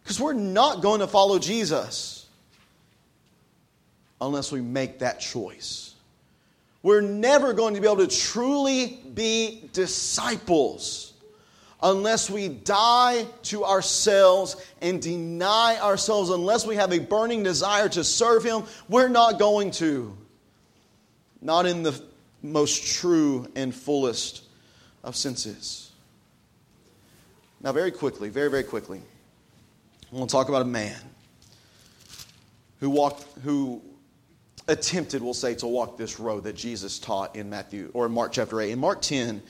Because 0.02 0.20
we're 0.20 0.32
not 0.32 0.82
going 0.82 1.00
to 1.00 1.06
follow 1.06 1.38
Jesus 1.38 2.26
unless 4.20 4.50
we 4.50 4.60
make 4.60 4.98
that 4.98 5.20
choice. 5.20 5.94
We're 6.82 7.00
never 7.00 7.52
going 7.52 7.74
to 7.74 7.80
be 7.80 7.86
able 7.86 8.06
to 8.06 8.16
truly 8.16 8.98
be 9.14 9.68
disciples 9.72 11.09
unless 11.82 12.28
we 12.30 12.48
die 12.48 13.26
to 13.44 13.64
ourselves 13.64 14.56
and 14.80 15.00
deny 15.00 15.78
ourselves, 15.80 16.30
unless 16.30 16.66
we 16.66 16.76
have 16.76 16.92
a 16.92 16.98
burning 16.98 17.42
desire 17.42 17.88
to 17.90 18.04
serve 18.04 18.44
Him. 18.44 18.64
We're 18.88 19.08
not 19.08 19.38
going 19.38 19.70
to. 19.72 20.16
Not 21.40 21.66
in 21.66 21.82
the 21.82 22.00
most 22.42 22.98
true 22.98 23.50
and 23.54 23.74
fullest 23.74 24.44
of 25.02 25.16
senses. 25.16 25.90
Now, 27.62 27.72
very 27.72 27.90
quickly, 27.90 28.28
very, 28.30 28.50
very 28.50 28.64
quickly, 28.64 29.00
I 30.12 30.16
want 30.16 30.30
to 30.30 30.34
talk 30.34 30.48
about 30.48 30.62
a 30.62 30.66
man 30.66 30.98
who 32.80 32.90
walked, 32.90 33.24
who 33.42 33.82
attempted, 34.66 35.22
we'll 35.22 35.34
say, 35.34 35.54
to 35.56 35.66
walk 35.66 35.98
this 35.98 36.18
road 36.18 36.44
that 36.44 36.56
Jesus 36.56 36.98
taught 36.98 37.36
in 37.36 37.50
Matthew 37.50 37.90
or 37.92 38.06
in 38.06 38.12
Mark 38.12 38.32
chapter 38.32 38.60
8. 38.60 38.70
In 38.70 38.78
Mark 38.78 39.02
10, 39.02 39.42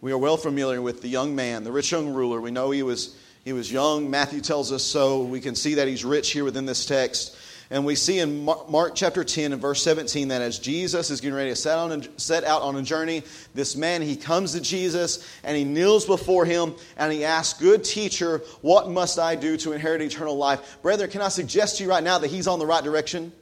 We 0.00 0.12
are 0.12 0.18
well 0.18 0.36
familiar 0.36 0.82
with 0.82 1.00
the 1.00 1.08
young 1.08 1.34
man, 1.34 1.64
the 1.64 1.72
rich 1.72 1.90
young 1.90 2.12
ruler. 2.12 2.40
We 2.40 2.50
know 2.50 2.70
he 2.70 2.82
was, 2.82 3.16
he 3.44 3.52
was 3.52 3.72
young. 3.72 4.10
Matthew 4.10 4.40
tells 4.40 4.70
us 4.70 4.82
so. 4.82 5.22
We 5.22 5.40
can 5.40 5.54
see 5.54 5.74
that 5.74 5.88
he's 5.88 6.04
rich 6.04 6.32
here 6.32 6.44
within 6.44 6.66
this 6.66 6.84
text. 6.84 7.36
And 7.70 7.84
we 7.84 7.96
see 7.96 8.20
in 8.20 8.44
Mark 8.44 8.94
chapter 8.94 9.24
10 9.24 9.52
and 9.52 9.60
verse 9.60 9.82
17 9.82 10.28
that 10.28 10.40
as 10.40 10.60
Jesus 10.60 11.10
is 11.10 11.20
getting 11.20 11.34
ready 11.34 11.50
to 11.50 11.56
set, 11.56 11.76
on 11.78 12.06
set 12.16 12.44
out 12.44 12.62
on 12.62 12.76
a 12.76 12.82
journey, 12.82 13.24
this 13.54 13.74
man, 13.74 14.02
he 14.02 14.14
comes 14.14 14.52
to 14.52 14.60
Jesus 14.60 15.28
and 15.42 15.56
he 15.56 15.64
kneels 15.64 16.04
before 16.04 16.44
him 16.44 16.74
and 16.96 17.12
he 17.12 17.24
asks, 17.24 17.58
Good 17.58 17.82
teacher, 17.82 18.42
what 18.60 18.88
must 18.88 19.18
I 19.18 19.34
do 19.34 19.56
to 19.58 19.72
inherit 19.72 20.00
eternal 20.00 20.36
life? 20.36 20.78
Brethren, 20.82 21.10
can 21.10 21.22
I 21.22 21.28
suggest 21.28 21.78
to 21.78 21.84
you 21.84 21.90
right 21.90 22.04
now 22.04 22.18
that 22.18 22.28
he's 22.28 22.46
on 22.46 22.60
the 22.60 22.66
right 22.66 22.84
direction? 22.84 23.32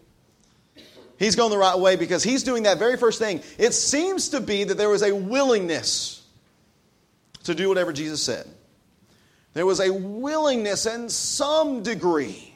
He's 1.18 1.36
going 1.36 1.50
the 1.50 1.58
right 1.58 1.78
way 1.78 1.96
because 1.96 2.24
he's 2.24 2.44
doing 2.44 2.62
that 2.62 2.78
very 2.78 2.96
first 2.96 3.18
thing. 3.18 3.42
It 3.58 3.72
seems 3.72 4.30
to 4.30 4.40
be 4.40 4.64
that 4.64 4.78
there 4.78 4.88
was 4.88 5.02
a 5.02 5.14
willingness 5.14 6.23
to 7.44 7.54
do 7.54 7.68
whatever 7.68 7.92
Jesus 7.92 8.22
said. 8.22 8.46
There 9.54 9.66
was 9.66 9.80
a 9.80 9.92
willingness 9.92 10.86
in 10.86 11.08
some 11.08 11.82
degree 11.82 12.52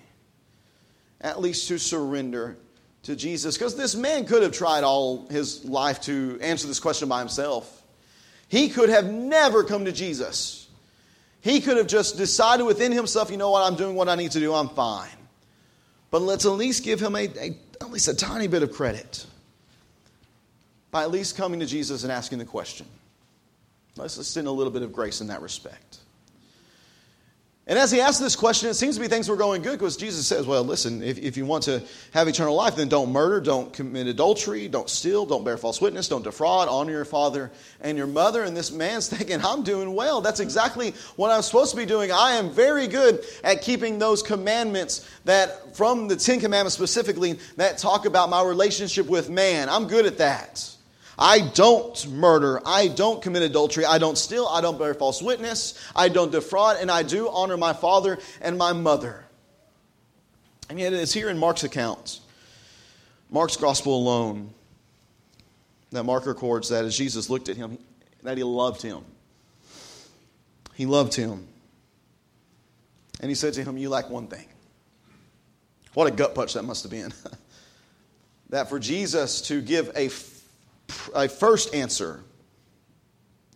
at 1.20 1.40
least 1.40 1.68
to 1.68 1.78
surrender 1.78 2.56
to 3.04 3.16
Jesus. 3.16 3.56
Because 3.56 3.76
this 3.76 3.94
man 3.94 4.26
could 4.26 4.42
have 4.42 4.52
tried 4.52 4.84
all 4.84 5.26
his 5.28 5.64
life 5.64 6.00
to 6.02 6.38
answer 6.40 6.66
this 6.66 6.80
question 6.80 7.08
by 7.08 7.20
himself. 7.20 7.82
He 8.48 8.68
could 8.68 8.88
have 8.88 9.06
never 9.06 9.64
come 9.64 9.84
to 9.84 9.92
Jesus. 9.92 10.68
He 11.40 11.60
could 11.60 11.76
have 11.76 11.86
just 11.86 12.16
decided 12.16 12.64
within 12.64 12.92
himself, 12.92 13.30
you 13.30 13.36
know 13.36 13.50
what, 13.50 13.62
I'm 13.62 13.76
doing 13.76 13.94
what 13.94 14.08
I 14.08 14.14
need 14.14 14.32
to 14.32 14.40
do, 14.40 14.52
I'm 14.54 14.68
fine. 14.68 15.08
But 16.10 16.22
let's 16.22 16.46
at 16.46 16.52
least 16.52 16.84
give 16.84 17.00
him 17.00 17.14
a, 17.14 17.28
a 17.38 17.56
at 17.80 17.90
least 17.90 18.08
a 18.08 18.14
tiny 18.14 18.48
bit 18.48 18.62
of 18.62 18.72
credit 18.72 19.24
by 20.90 21.02
at 21.02 21.10
least 21.10 21.36
coming 21.36 21.60
to 21.60 21.66
Jesus 21.66 22.02
and 22.02 22.10
asking 22.10 22.38
the 22.38 22.44
question. 22.44 22.86
Let's 23.98 24.18
extend 24.18 24.46
a 24.46 24.52
little 24.52 24.72
bit 24.72 24.82
of 24.82 24.92
grace 24.92 25.20
in 25.20 25.26
that 25.26 25.42
respect. 25.42 25.98
And 27.68 27.78
as 27.78 27.90
he 27.90 28.00
asks 28.00 28.18
this 28.18 28.34
question, 28.34 28.70
it 28.70 28.74
seems 28.74 28.94
to 28.94 29.00
be 29.02 29.08
things 29.08 29.28
were 29.28 29.36
going 29.36 29.60
good 29.60 29.72
because 29.72 29.98
Jesus 29.98 30.26
says, 30.26 30.46
Well, 30.46 30.64
listen, 30.64 31.02
if, 31.02 31.18
if 31.18 31.36
you 31.36 31.44
want 31.44 31.64
to 31.64 31.82
have 32.14 32.26
eternal 32.26 32.54
life, 32.54 32.76
then 32.76 32.88
don't 32.88 33.12
murder, 33.12 33.42
don't 33.42 33.70
commit 33.74 34.06
adultery, 34.06 34.68
don't 34.68 34.88
steal, 34.88 35.26
don't 35.26 35.44
bear 35.44 35.58
false 35.58 35.78
witness, 35.78 36.08
don't 36.08 36.24
defraud, 36.24 36.68
honor 36.68 36.92
your 36.92 37.04
father 37.04 37.52
and 37.82 37.98
your 37.98 38.06
mother. 38.06 38.42
And 38.42 38.56
this 38.56 38.72
man's 38.72 39.08
thinking, 39.14 39.44
I'm 39.44 39.64
doing 39.64 39.94
well. 39.94 40.22
That's 40.22 40.40
exactly 40.40 40.92
what 41.16 41.30
I'm 41.30 41.42
supposed 41.42 41.72
to 41.72 41.76
be 41.76 41.84
doing. 41.84 42.10
I 42.10 42.36
am 42.36 42.50
very 42.50 42.86
good 42.86 43.22
at 43.44 43.60
keeping 43.60 43.98
those 43.98 44.22
commandments 44.22 45.06
that, 45.26 45.76
from 45.76 46.08
the 46.08 46.16
Ten 46.16 46.40
Commandments 46.40 46.74
specifically, 46.74 47.38
that 47.56 47.76
talk 47.76 48.06
about 48.06 48.30
my 48.30 48.42
relationship 48.42 49.06
with 49.06 49.28
man. 49.28 49.68
I'm 49.68 49.88
good 49.88 50.06
at 50.06 50.16
that. 50.16 50.74
I 51.18 51.40
don't 51.40 52.08
murder. 52.12 52.60
I 52.64 52.88
don't 52.88 53.20
commit 53.20 53.42
adultery. 53.42 53.84
I 53.84 53.98
don't 53.98 54.16
steal. 54.16 54.46
I 54.46 54.60
don't 54.60 54.78
bear 54.78 54.94
false 54.94 55.20
witness. 55.20 55.74
I 55.96 56.08
don't 56.08 56.30
defraud. 56.30 56.76
And 56.80 56.90
I 56.90 57.02
do 57.02 57.28
honor 57.28 57.56
my 57.56 57.72
father 57.72 58.18
and 58.40 58.56
my 58.56 58.72
mother. 58.72 59.24
And 60.70 60.78
yet 60.78 60.92
it's 60.92 61.12
here 61.12 61.28
in 61.28 61.38
Mark's 61.38 61.64
account, 61.64 62.20
Mark's 63.30 63.56
gospel 63.56 63.96
alone, 63.96 64.50
that 65.90 66.04
Mark 66.04 66.26
records 66.26 66.68
that 66.68 66.84
as 66.84 66.96
Jesus 66.96 67.30
looked 67.30 67.48
at 67.48 67.56
him, 67.56 67.78
that 68.22 68.36
he 68.36 68.44
loved 68.44 68.82
him. 68.82 69.02
He 70.74 70.86
loved 70.86 71.14
him. 71.14 71.48
And 73.20 73.28
he 73.30 73.34
said 73.34 73.54
to 73.54 73.64
him, 73.64 73.76
You 73.78 73.88
lack 73.88 74.10
one 74.10 74.28
thing. 74.28 74.46
What 75.94 76.06
a 76.06 76.10
gut 76.10 76.34
punch 76.34 76.54
that 76.54 76.62
must 76.62 76.84
have 76.84 76.92
been. 76.92 77.12
that 78.50 78.68
for 78.68 78.78
Jesus 78.78 79.40
to 79.42 79.60
give 79.60 79.90
a 79.96 80.08
a 81.14 81.28
first 81.28 81.74
answer, 81.74 82.22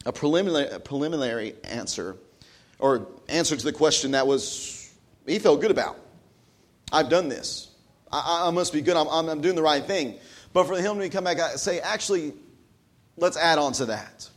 a 0.05 0.13
preliminary, 0.13 0.69
a 0.69 0.81
preliminary 0.81 1.55
answer, 1.65 2.17
or 2.79 3.07
answer 3.29 3.57
to 3.57 3.65
the 3.65 3.73
question 3.73 4.13
that 4.13 4.27
was 4.27 4.93
he 5.27 5.39
felt 5.39 5.61
good 5.61 5.71
about. 5.71 5.99
I've 6.93 7.09
done 7.09 7.29
this. 7.29 7.71
I, 8.11 8.45
I 8.49 8.51
must 8.51 8.73
be 8.73 8.83
good. 8.83 8.97
I'm, 8.97 9.09
I'm, 9.09 9.41
doing 9.41 9.57
the 9.57 9.63
right 9.63 9.85
thing. 9.85 10.17
But 10.53 10.67
for 10.67 10.77
him 10.77 10.99
to 10.99 11.09
come 11.09 11.25
back 11.25 11.39
and 11.39 11.59
say, 11.59 11.81
actually, 11.81 12.35
let's 13.17 13.37
add 13.37 13.59
on 13.59 13.73
to 13.75 13.87
that. 13.87 14.29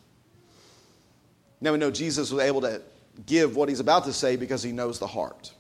Now 1.60 1.73
we 1.73 1.77
know 1.77 1.91
Jesus 1.91 2.31
was 2.31 2.43
able 2.43 2.62
to 2.62 2.81
give 3.25 3.55
what 3.55 3.69
he's 3.69 3.79
about 3.79 4.05
to 4.05 4.13
say 4.13 4.36
because 4.36 4.63
he 4.63 4.71
knows 4.71 4.99
the 4.99 5.08
heart. 5.08 5.51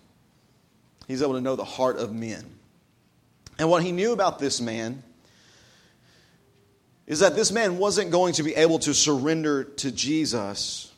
He's 1.07 1.21
able 1.21 1.33
to 1.33 1.41
know 1.41 1.55
the 1.55 1.65
heart 1.65 1.97
of 1.97 2.13
men. 2.13 2.45
And 3.59 3.69
what 3.69 3.83
he 3.83 3.91
knew 3.91 4.11
about 4.11 4.39
this 4.39 4.61
man 4.61 5.03
is 7.07 7.19
that 7.19 7.35
this 7.35 7.51
man 7.51 7.77
wasn't 7.77 8.11
going 8.11 8.33
to 8.33 8.43
be 8.43 8.55
able 8.55 8.79
to 8.79 8.93
surrender 8.93 9.63
to 9.63 9.91
Jesus 9.91 10.91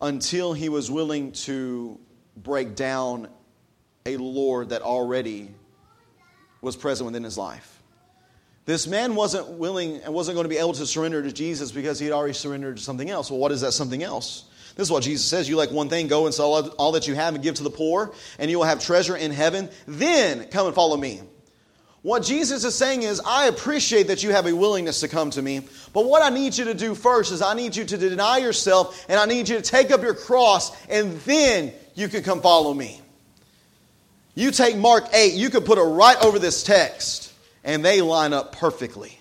until 0.00 0.52
he 0.52 0.68
was 0.68 0.90
willing 0.90 1.32
to 1.32 1.98
break 2.36 2.74
down 2.74 3.28
a 4.04 4.16
Lord 4.18 4.70
that 4.70 4.82
already 4.82 5.50
was 6.60 6.76
present 6.76 7.06
within 7.06 7.24
his 7.24 7.38
life. 7.38 7.70
This 8.66 8.86
man 8.86 9.14
wasn't 9.14 9.48
willing 9.48 10.02
and 10.02 10.12
wasn't 10.12 10.36
going 10.36 10.44
to 10.44 10.48
be 10.48 10.56
able 10.56 10.72
to 10.74 10.86
surrender 10.86 11.22
to 11.22 11.32
Jesus 11.32 11.70
because 11.72 11.98
he 11.98 12.06
had 12.06 12.14
already 12.14 12.34
surrendered 12.34 12.76
to 12.78 12.82
something 12.82 13.08
else. 13.08 13.30
Well, 13.30 13.38
what 13.38 13.52
is 13.52 13.60
that 13.60 13.72
something 13.72 14.02
else? 14.02 14.44
This 14.74 14.88
is 14.88 14.90
what 14.90 15.02
Jesus 15.02 15.24
says. 15.24 15.48
You 15.48 15.56
like 15.56 15.70
one 15.70 15.88
thing, 15.88 16.08
go 16.08 16.26
and 16.26 16.34
sell 16.34 16.70
all 16.70 16.92
that 16.92 17.06
you 17.06 17.14
have 17.14 17.34
and 17.34 17.42
give 17.42 17.54
to 17.56 17.62
the 17.62 17.70
poor, 17.70 18.12
and 18.38 18.50
you 18.50 18.58
will 18.58 18.64
have 18.64 18.82
treasure 18.82 19.16
in 19.16 19.30
heaven. 19.30 19.70
Then 19.86 20.48
come 20.48 20.66
and 20.66 20.74
follow 20.74 20.96
me. 20.96 21.20
What 22.04 22.22
Jesus 22.22 22.64
is 22.64 22.74
saying 22.74 23.02
is, 23.02 23.18
I 23.24 23.46
appreciate 23.46 24.08
that 24.08 24.22
you 24.22 24.30
have 24.32 24.46
a 24.46 24.54
willingness 24.54 25.00
to 25.00 25.08
come 25.08 25.30
to 25.30 25.40
me, 25.40 25.62
but 25.94 26.04
what 26.04 26.20
I 26.20 26.28
need 26.28 26.54
you 26.54 26.66
to 26.66 26.74
do 26.74 26.94
first 26.94 27.32
is 27.32 27.40
I 27.40 27.54
need 27.54 27.74
you 27.74 27.86
to 27.86 27.96
deny 27.96 28.36
yourself 28.36 29.06
and 29.08 29.18
I 29.18 29.24
need 29.24 29.48
you 29.48 29.56
to 29.56 29.62
take 29.62 29.90
up 29.90 30.02
your 30.02 30.14
cross 30.14 30.70
and 30.90 31.18
then 31.20 31.72
you 31.94 32.08
can 32.08 32.22
come 32.22 32.42
follow 32.42 32.74
me. 32.74 33.00
You 34.34 34.50
take 34.50 34.76
Mark 34.76 35.04
8, 35.14 35.32
you 35.32 35.48
could 35.48 35.64
put 35.64 35.78
it 35.78 35.80
right 35.80 36.22
over 36.22 36.38
this 36.38 36.62
text 36.62 37.32
and 37.64 37.82
they 37.82 38.02
line 38.02 38.34
up 38.34 38.54
perfectly. 38.54 39.18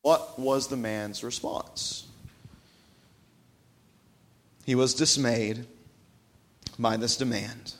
What 0.00 0.36
was 0.36 0.66
the 0.66 0.76
man's 0.76 1.22
response? 1.22 2.08
He 4.66 4.74
was 4.74 4.94
dismayed 4.94 5.64
by 6.76 6.96
this 6.96 7.16
demand. 7.16 7.74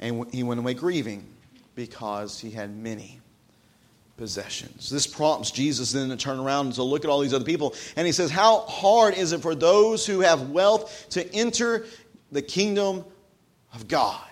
And 0.00 0.32
he 0.32 0.42
went 0.42 0.58
away 0.58 0.74
grieving 0.74 1.26
because 1.74 2.40
he 2.40 2.50
had 2.50 2.74
many 2.74 3.20
possessions. 4.16 4.90
This 4.90 5.06
prompts 5.06 5.50
Jesus 5.50 5.92
then 5.92 6.08
to 6.08 6.16
turn 6.16 6.38
around 6.38 6.66
and 6.66 6.74
to 6.76 6.82
look 6.82 7.04
at 7.04 7.10
all 7.10 7.20
these 7.20 7.34
other 7.34 7.44
people. 7.44 7.74
And 7.96 8.06
he 8.06 8.12
says, 8.12 8.30
How 8.30 8.60
hard 8.60 9.14
is 9.14 9.32
it 9.32 9.42
for 9.42 9.54
those 9.54 10.06
who 10.06 10.20
have 10.20 10.50
wealth 10.50 11.06
to 11.10 11.34
enter 11.34 11.86
the 12.32 12.42
kingdom 12.42 13.04
of 13.74 13.88
God? 13.88 14.26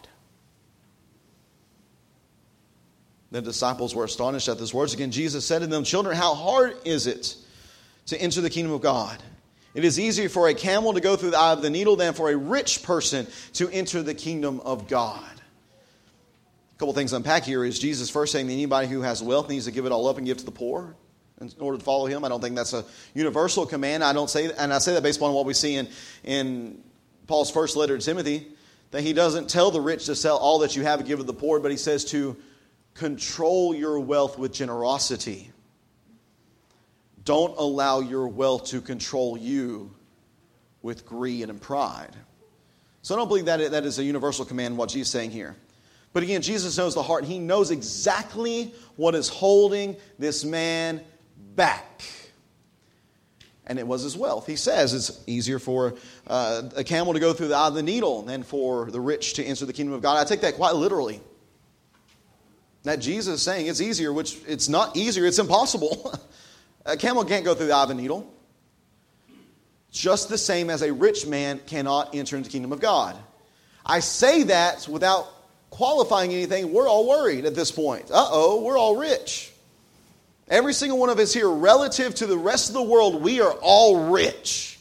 The 3.30 3.42
disciples 3.42 3.94
were 3.94 4.04
astonished 4.04 4.48
at 4.48 4.58
these 4.58 4.72
words. 4.72 4.94
Again, 4.94 5.10
Jesus 5.10 5.44
said 5.44 5.60
to 5.60 5.66
them, 5.66 5.84
Children, 5.84 6.16
how 6.16 6.34
hard 6.34 6.76
is 6.86 7.06
it 7.06 7.36
to 8.06 8.20
enter 8.20 8.40
the 8.40 8.50
kingdom 8.50 8.72
of 8.72 8.80
God? 8.80 9.22
It 9.74 9.84
is 9.84 10.00
easier 10.00 10.30
for 10.30 10.48
a 10.48 10.54
camel 10.54 10.94
to 10.94 11.00
go 11.00 11.14
through 11.14 11.32
the 11.32 11.38
eye 11.38 11.52
of 11.52 11.60
the 11.60 11.68
needle 11.68 11.94
than 11.94 12.14
for 12.14 12.30
a 12.30 12.36
rich 12.36 12.82
person 12.82 13.26
to 13.54 13.68
enter 13.68 14.02
the 14.02 14.14
kingdom 14.14 14.60
of 14.60 14.88
God 14.88 15.37
couple 16.78 16.94
things 16.94 17.12
unpack 17.12 17.42
here 17.42 17.64
is 17.64 17.78
Jesus 17.78 18.08
first 18.08 18.30
saying 18.32 18.46
that 18.46 18.52
anybody 18.52 18.86
who 18.86 19.02
has 19.02 19.20
wealth 19.20 19.48
needs 19.48 19.64
to 19.64 19.72
give 19.72 19.84
it 19.84 19.90
all 19.90 20.06
up 20.06 20.16
and 20.16 20.24
give 20.24 20.36
to 20.38 20.44
the 20.44 20.52
poor 20.52 20.94
in 21.40 21.50
order 21.58 21.76
to 21.76 21.84
follow 21.84 22.06
him. 22.06 22.24
I 22.24 22.28
don't 22.28 22.40
think 22.40 22.54
that's 22.54 22.72
a 22.72 22.84
universal 23.14 23.66
command. 23.66 24.04
I 24.04 24.12
don't 24.12 24.30
say, 24.30 24.52
and 24.56 24.72
I 24.72 24.78
say 24.78 24.94
that 24.94 25.02
based 25.02 25.18
upon 25.18 25.34
what 25.34 25.44
we 25.44 25.54
see 25.54 25.74
in, 25.74 25.88
in 26.22 26.82
Paul's 27.26 27.50
first 27.50 27.76
letter 27.76 27.98
to 27.98 28.04
Timothy, 28.04 28.46
that 28.92 29.02
he 29.02 29.12
doesn't 29.12 29.50
tell 29.50 29.72
the 29.72 29.80
rich 29.80 30.06
to 30.06 30.14
sell 30.14 30.36
all 30.36 30.60
that 30.60 30.76
you 30.76 30.84
have 30.84 31.00
and 31.00 31.08
give 31.08 31.18
to 31.18 31.24
the 31.24 31.34
poor, 31.34 31.58
but 31.58 31.72
he 31.72 31.76
says 31.76 32.04
to 32.06 32.36
control 32.94 33.74
your 33.74 33.98
wealth 33.98 34.38
with 34.38 34.52
generosity. 34.52 35.50
Don't 37.24 37.56
allow 37.58 38.00
your 38.00 38.28
wealth 38.28 38.66
to 38.66 38.80
control 38.80 39.36
you 39.36 39.90
with 40.82 41.04
greed 41.04 41.50
and 41.50 41.60
pride. 41.60 42.16
So 43.02 43.14
I 43.14 43.18
don't 43.18 43.28
believe 43.28 43.46
that 43.46 43.72
that 43.72 43.84
is 43.84 43.98
a 43.98 44.04
universal 44.04 44.44
command, 44.44 44.76
what 44.76 44.90
Jesus 44.90 45.08
is 45.08 45.12
saying 45.12 45.32
here. 45.32 45.56
But 46.12 46.22
again, 46.22 46.42
Jesus 46.42 46.76
knows 46.78 46.94
the 46.94 47.02
heart. 47.02 47.24
He 47.24 47.38
knows 47.38 47.70
exactly 47.70 48.74
what 48.96 49.14
is 49.14 49.28
holding 49.28 49.96
this 50.18 50.44
man 50.44 51.02
back. 51.54 52.02
And 53.66 53.78
it 53.78 53.86
was 53.86 54.02
his 54.02 54.16
wealth. 54.16 54.46
He 54.46 54.56
says 54.56 54.94
it's 54.94 55.22
easier 55.26 55.58
for 55.58 55.94
uh, 56.26 56.62
a 56.74 56.82
camel 56.82 57.12
to 57.12 57.20
go 57.20 57.34
through 57.34 57.48
the 57.48 57.56
eye 57.56 57.68
of 57.68 57.74
the 57.74 57.82
needle 57.82 58.22
than 58.22 58.42
for 58.42 58.90
the 58.90 59.00
rich 59.00 59.34
to 59.34 59.44
enter 59.44 59.66
the 59.66 59.74
kingdom 59.74 59.94
of 59.94 60.00
God. 60.00 60.16
I 60.16 60.24
take 60.24 60.40
that 60.40 60.54
quite 60.54 60.74
literally. 60.74 61.20
That 62.84 63.00
Jesus 63.00 63.34
is 63.34 63.42
saying 63.42 63.66
it's 63.66 63.82
easier, 63.82 64.12
which 64.12 64.38
it's 64.46 64.68
not 64.68 64.96
easier, 64.96 65.26
it's 65.26 65.38
impossible. 65.38 66.18
a 66.86 66.96
camel 66.96 67.24
can't 67.24 67.44
go 67.44 67.54
through 67.54 67.66
the 67.66 67.74
eye 67.74 67.82
of 67.82 67.90
a 67.90 67.94
needle. 67.94 68.32
Just 69.90 70.30
the 70.30 70.38
same 70.38 70.70
as 70.70 70.80
a 70.80 70.92
rich 70.92 71.26
man 71.26 71.60
cannot 71.66 72.14
enter 72.14 72.36
into 72.36 72.48
the 72.48 72.52
kingdom 72.52 72.72
of 72.72 72.80
God. 72.80 73.16
I 73.84 74.00
say 74.00 74.44
that 74.44 74.86
without 74.88 75.26
qualifying 75.70 76.32
anything, 76.32 76.72
we're 76.72 76.88
all 76.88 77.08
worried 77.08 77.44
at 77.44 77.54
this 77.54 77.70
point. 77.70 78.10
Uh 78.10 78.28
oh, 78.30 78.62
we're 78.62 78.78
all 78.78 78.96
rich. 78.96 79.52
Every 80.48 80.72
single 80.72 80.98
one 80.98 81.10
of 81.10 81.18
us 81.18 81.32
here, 81.32 81.48
relative 81.48 82.14
to 82.16 82.26
the 82.26 82.38
rest 82.38 82.68
of 82.68 82.74
the 82.74 82.82
world, 82.82 83.22
we 83.22 83.40
are 83.40 83.52
all 83.60 84.10
rich. 84.10 84.78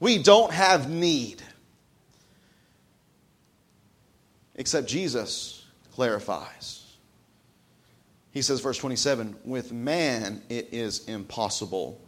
We 0.00 0.22
don't 0.22 0.52
have 0.52 0.90
need. 0.90 1.42
Except 4.56 4.88
Jesus 4.88 5.64
clarifies. 5.92 6.84
He 8.32 8.42
says, 8.42 8.60
verse 8.60 8.78
27 8.78 9.36
with 9.44 9.72
man 9.72 10.42
it 10.48 10.70
is 10.72 11.06
impossible, 11.06 12.00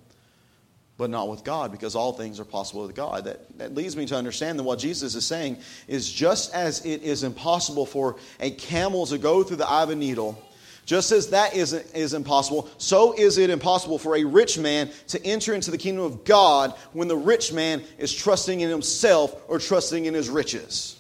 but 0.99 1.11
not 1.11 1.29
with 1.29 1.45
God, 1.45 1.71
because 1.71 1.95
all 1.95 2.13
things 2.13 2.41
are 2.41 2.45
possible 2.45 2.87
with 2.87 2.95
God. 2.95 3.25
That, 3.25 3.59
that 3.59 3.75
leads 3.75 3.97
me 3.97 4.07
to 4.07 4.17
understand 4.17 4.59
that 4.59 4.63
what 4.63 4.79
Jesus 4.79 5.15
is 5.15 5.27
saying 5.27 5.59
is 5.87 6.11
just 6.11 6.55
as 6.55 6.85
it 6.87 7.03
is 7.03 7.23
impossible 7.23 7.85
for 7.85 8.17
a 8.41 8.51
camel 8.53 9.05
to 9.07 9.19
go 9.19 9.43
through 9.43 9.59
the 9.59 9.69
eye 9.69 9.83
of 9.83 9.91
a 9.91 9.95
needle, 9.95 10.43
just 10.87 11.11
as 11.11 11.31
that 11.31 11.55
is, 11.55 11.73
is 11.73 12.15
impossible, 12.15 12.71
so 12.79 13.13
is 13.13 13.39
it 13.39 13.51
impossible 13.51 13.99
for 13.99 14.17
a 14.17 14.25
rich 14.25 14.57
man 14.57 14.89
to 15.09 15.23
enter 15.27 15.53
into 15.53 15.71
the 15.71 15.79
kingdom 15.79 16.05
of 16.05 16.25
God 16.25 16.73
when 16.93 17.09
the 17.09 17.17
rich 17.17 17.53
man 17.53 17.83
is 17.99 18.15
trusting 18.15 18.61
in 18.61 18.71
himself 18.71 19.35
or 19.49 19.59
trusting 19.59 20.05
in 20.07 20.15
his 20.15 20.31
riches. 20.31 20.99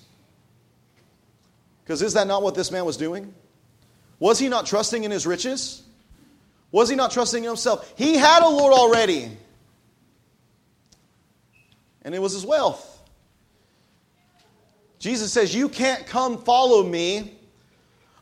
Because 1.84 2.02
is 2.02 2.14
that 2.14 2.26
not 2.26 2.42
what 2.42 2.56
this 2.56 2.72
man 2.72 2.84
was 2.84 2.96
doing? 2.96 3.32
Was 4.18 4.40
he 4.40 4.48
not 4.48 4.66
trusting 4.66 5.04
in 5.04 5.12
his 5.12 5.24
riches? 5.24 5.84
Was 6.72 6.88
he 6.88 6.96
not 6.96 7.12
trusting 7.12 7.44
in 7.44 7.48
himself? 7.48 7.94
He 7.96 8.16
had 8.16 8.42
a 8.42 8.48
Lord 8.48 8.72
already, 8.72 9.30
and 12.06 12.14
it 12.14 12.20
was 12.20 12.32
his 12.32 12.46
wealth. 12.46 13.02
Jesus 15.00 15.32
says, 15.32 15.54
You 15.54 15.68
can't 15.68 16.06
come 16.06 16.38
follow 16.38 16.82
me 16.82 17.36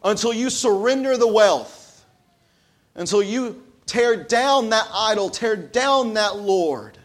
until 0.03 0.32
you 0.32 0.49
surrender 0.51 1.16
the 1.18 1.28
wealth, 1.28 2.05
until 2.95 3.22
you 3.22 3.62
tear 3.87 4.24
down 4.24 4.70
that 4.70 4.89
idol, 4.93 5.28
tear 5.28 5.55
down 5.55 6.14
that 6.14 6.37
Lord. 6.37 6.99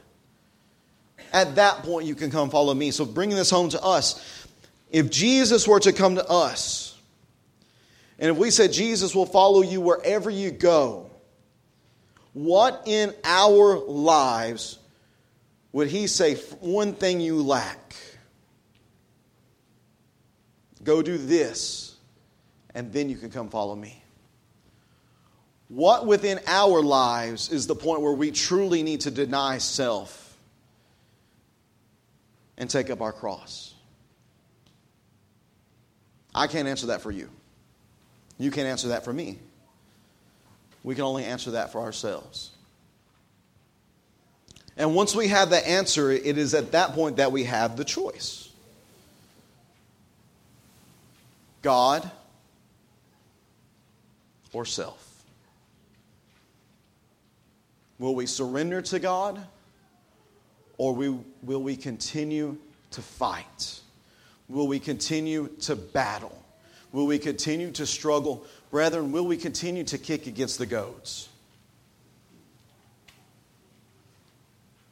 At 1.34 1.56
that 1.56 1.84
point, 1.84 2.08
you 2.08 2.16
can 2.16 2.32
come 2.32 2.50
follow 2.50 2.74
me. 2.74 2.92
So, 2.92 3.06
bringing 3.06 3.36
this 3.36 3.52
home 3.52 3.70
to 3.70 3.84
us, 3.84 4.48
if 4.90 5.12
Jesus 5.12 5.68
were 5.68 5.82
to 5.82 5.92
come 5.94 6.16
to 6.16 6.28
us, 6.28 6.98
and 8.18 8.32
if 8.32 8.38
we 8.38 8.52
said, 8.52 8.72
Jesus 8.72 9.14
will 9.14 9.26
follow 9.26 9.62
you 9.62 9.82
wherever 9.82 10.30
you 10.30 10.50
go, 10.50 11.12
what 12.34 12.84
in 12.86 13.14
our 13.26 13.78
lives 13.78 14.79
would 15.72 15.88
he 15.88 16.08
say, 16.08 16.36
one 16.36 16.94
thing 16.94 17.22
you 17.22 17.42
lack? 17.42 17.96
Go 20.84 21.02
do 21.02 21.18
this 21.18 21.96
and 22.74 22.92
then 22.94 23.10
you 23.10 23.18
can 23.18 23.30
come 23.30 23.50
follow 23.50 23.76
me. 23.76 24.02
What 25.68 26.08
within 26.08 26.40
our 26.48 26.82
lives 26.82 27.52
is 27.52 27.68
the 27.68 27.76
point 27.76 28.02
where 28.02 28.14
we 28.14 28.32
truly 28.32 28.82
need 28.82 29.02
to 29.02 29.12
deny 29.12 29.60
self 29.60 30.38
and 32.58 32.70
take 32.70 32.90
up 32.90 33.02
our 33.02 33.14
cross? 33.14 33.76
I 36.34 36.48
can't 36.48 36.68
answer 36.68 36.88
that 36.88 37.02
for 37.02 37.12
you. 37.12 37.30
You 38.38 38.50
can't 38.50 38.68
answer 38.68 38.90
that 38.90 39.04
for 39.04 39.14
me. 39.14 39.38
We 40.84 40.96
can 40.96 41.04
only 41.04 41.26
answer 41.26 41.52
that 41.52 41.72
for 41.72 41.82
ourselves. 41.82 42.52
And 44.80 44.96
once 44.96 45.14
we 45.14 45.28
have 45.28 45.50
that 45.50 45.68
answer, 45.68 46.10
it 46.10 46.38
is 46.38 46.54
at 46.54 46.72
that 46.72 46.94
point 46.94 47.18
that 47.18 47.32
we 47.32 47.44
have 47.44 47.76
the 47.76 47.84
choice 47.84 48.50
God 51.62 52.10
or 54.54 54.66
self? 54.66 55.06
Will 58.00 58.16
we 58.16 58.26
surrender 58.26 58.82
to 58.84 59.00
God 59.00 59.46
or 60.78 60.96
we, 60.96 61.10
will 61.44 61.62
we 61.62 61.76
continue 61.76 62.58
to 62.92 63.02
fight? 63.02 63.82
Will 64.48 64.68
we 64.68 64.80
continue 64.80 65.50
to 65.62 65.76
battle? 65.76 66.42
Will 66.92 67.06
we 67.06 67.20
continue 67.20 67.72
to 67.72 67.86
struggle? 67.86 68.46
Brethren, 68.72 69.12
will 69.12 69.28
we 69.28 69.38
continue 69.38 69.84
to 69.84 69.98
kick 69.98 70.28
against 70.28 70.58
the 70.58 70.66
goads? 70.66 71.29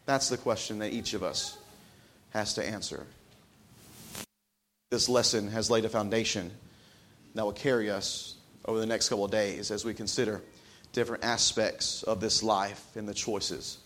That's 0.07 0.29
the 0.29 0.37
question 0.37 0.79
that 0.79 0.93
each 0.93 1.13
of 1.13 1.21
us 1.21 1.57
has 2.29 2.53
to 2.53 2.65
answer. 2.65 3.05
This 4.89 5.09
lesson 5.09 5.49
has 5.49 5.69
laid 5.69 5.83
a 5.83 5.89
foundation 5.89 6.49
that 7.35 7.43
will 7.43 7.51
carry 7.51 7.91
us 7.91 8.35
over 8.63 8.79
the 8.79 8.85
next 8.85 9.09
couple 9.09 9.25
of 9.25 9.31
days 9.31 9.69
as 9.69 9.83
we 9.83 9.93
consider 9.93 10.41
different 10.93 11.25
aspects 11.25 12.03
of 12.03 12.21
this 12.21 12.41
life 12.41 12.95
and 12.95 13.05
the 13.05 13.13
choices 13.13 13.79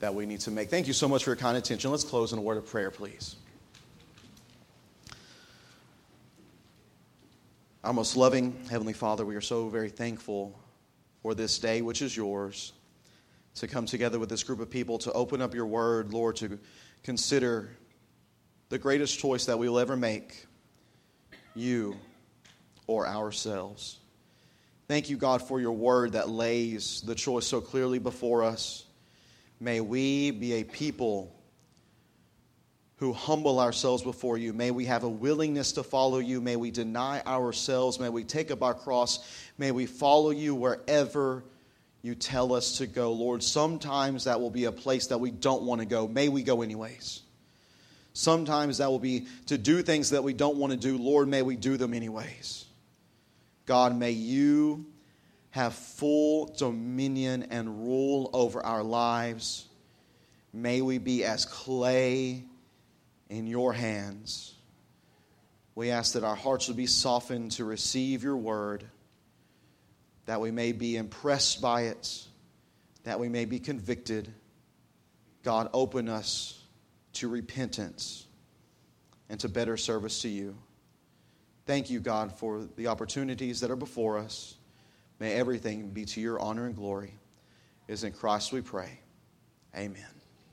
that 0.00 0.14
we 0.14 0.26
need 0.26 0.40
to 0.40 0.50
make. 0.50 0.68
Thank 0.68 0.86
you 0.86 0.92
so 0.92 1.08
much 1.08 1.24
for 1.24 1.30
your 1.30 1.36
kind 1.36 1.56
attention. 1.56 1.90
Let's 1.90 2.04
close 2.04 2.34
in 2.34 2.38
a 2.38 2.42
word 2.42 2.58
of 2.58 2.66
prayer, 2.66 2.90
please. 2.90 3.36
Our 7.82 7.94
most 7.94 8.16
loving 8.16 8.66
Heavenly 8.70 8.92
Father, 8.92 9.24
we 9.24 9.34
are 9.34 9.40
so 9.40 9.70
very 9.70 9.88
thankful 9.88 10.58
for 11.22 11.34
this 11.34 11.58
day, 11.58 11.80
which 11.80 12.02
is 12.02 12.14
yours, 12.14 12.74
to 13.54 13.68
come 13.68 13.86
together 13.86 14.18
with 14.18 14.28
this 14.28 14.42
group 14.42 14.60
of 14.60 14.70
people 14.70 14.98
to 14.98 15.12
open 15.12 15.40
up 15.40 15.54
your 15.54 15.66
word, 15.66 16.12
Lord, 16.12 16.36
to 16.36 16.58
consider 17.02 17.70
the 18.68 18.78
greatest 18.78 19.18
choice 19.18 19.46
that 19.46 19.58
we 19.58 19.68
will 19.68 19.78
ever 19.78 19.96
make 19.96 20.46
you 21.54 21.96
or 22.86 23.06
ourselves. 23.06 23.98
Thank 24.88 25.08
you, 25.08 25.16
God, 25.16 25.40
for 25.40 25.60
your 25.60 25.72
word 25.72 26.12
that 26.12 26.28
lays 26.28 27.00
the 27.02 27.14
choice 27.14 27.46
so 27.46 27.60
clearly 27.60 27.98
before 27.98 28.42
us. 28.42 28.84
May 29.60 29.80
we 29.80 30.30
be 30.30 30.54
a 30.54 30.64
people 30.64 31.34
who 32.96 33.12
humble 33.12 33.60
ourselves 33.60 34.02
before 34.02 34.36
you. 34.36 34.52
May 34.52 34.70
we 34.70 34.84
have 34.84 35.04
a 35.04 35.08
willingness 35.08 35.72
to 35.72 35.82
follow 35.82 36.18
you. 36.18 36.40
May 36.40 36.56
we 36.56 36.70
deny 36.70 37.22
ourselves. 37.22 37.98
May 37.98 38.08
we 38.08 38.24
take 38.24 38.50
up 38.50 38.62
our 38.62 38.74
cross. 38.74 39.20
May 39.58 39.70
we 39.70 39.86
follow 39.86 40.30
you 40.30 40.54
wherever 40.54 41.44
you 42.04 42.14
tell 42.14 42.52
us 42.52 42.76
to 42.78 42.86
go. 42.86 43.12
Lord, 43.12 43.42
sometimes 43.42 44.24
that 44.24 44.38
will 44.38 44.50
be 44.50 44.64
a 44.64 44.72
place 44.72 45.06
that 45.06 45.16
we 45.16 45.30
don't 45.30 45.62
want 45.62 45.80
to 45.80 45.86
go. 45.86 46.06
May 46.06 46.28
we 46.28 46.42
go 46.42 46.60
anyways. 46.60 47.22
Sometimes 48.12 48.76
that 48.76 48.90
will 48.90 48.98
be 48.98 49.26
to 49.46 49.56
do 49.56 49.80
things 49.80 50.10
that 50.10 50.22
we 50.22 50.34
don't 50.34 50.58
want 50.58 50.70
to 50.72 50.76
do. 50.76 50.98
Lord, 50.98 51.28
may 51.28 51.40
we 51.40 51.56
do 51.56 51.78
them 51.78 51.94
anyways. 51.94 52.66
God, 53.64 53.96
may 53.96 54.10
you 54.10 54.84
have 55.48 55.72
full 55.72 56.54
dominion 56.58 57.46
and 57.50 57.86
rule 57.86 58.28
over 58.34 58.62
our 58.62 58.82
lives. 58.82 59.64
May 60.52 60.82
we 60.82 60.98
be 60.98 61.24
as 61.24 61.46
clay 61.46 62.44
in 63.30 63.46
your 63.46 63.72
hands. 63.72 64.52
We 65.74 65.90
ask 65.90 66.12
that 66.12 66.22
our 66.22 66.36
hearts 66.36 66.68
would 66.68 66.76
be 66.76 66.86
softened 66.86 67.52
to 67.52 67.64
receive 67.64 68.22
your 68.22 68.36
word, 68.36 68.84
that 70.26 70.40
we 70.40 70.50
may 70.50 70.72
be 70.72 70.96
impressed 70.96 71.60
by 71.60 71.82
it, 71.82 72.24
that 73.04 73.20
we 73.20 73.28
may 73.28 73.44
be 73.44 73.58
convicted. 73.58 74.32
God, 75.42 75.68
open 75.72 76.08
us 76.08 76.60
to 77.14 77.28
repentance 77.28 78.26
and 79.28 79.38
to 79.40 79.48
better 79.48 79.76
service 79.76 80.22
to 80.22 80.28
you. 80.28 80.56
Thank 81.66 81.90
you, 81.90 82.00
God, 82.00 82.32
for 82.32 82.66
the 82.76 82.88
opportunities 82.88 83.60
that 83.60 83.70
are 83.70 83.76
before 83.76 84.18
us. 84.18 84.56
May 85.18 85.32
everything 85.32 85.90
be 85.90 86.04
to 86.06 86.20
your 86.20 86.38
honor 86.38 86.66
and 86.66 86.74
glory. 86.74 87.14
It 87.88 87.92
is 87.92 88.04
in 88.04 88.12
Christ 88.12 88.52
we 88.52 88.60
pray. 88.60 88.98
Amen. 89.76 90.13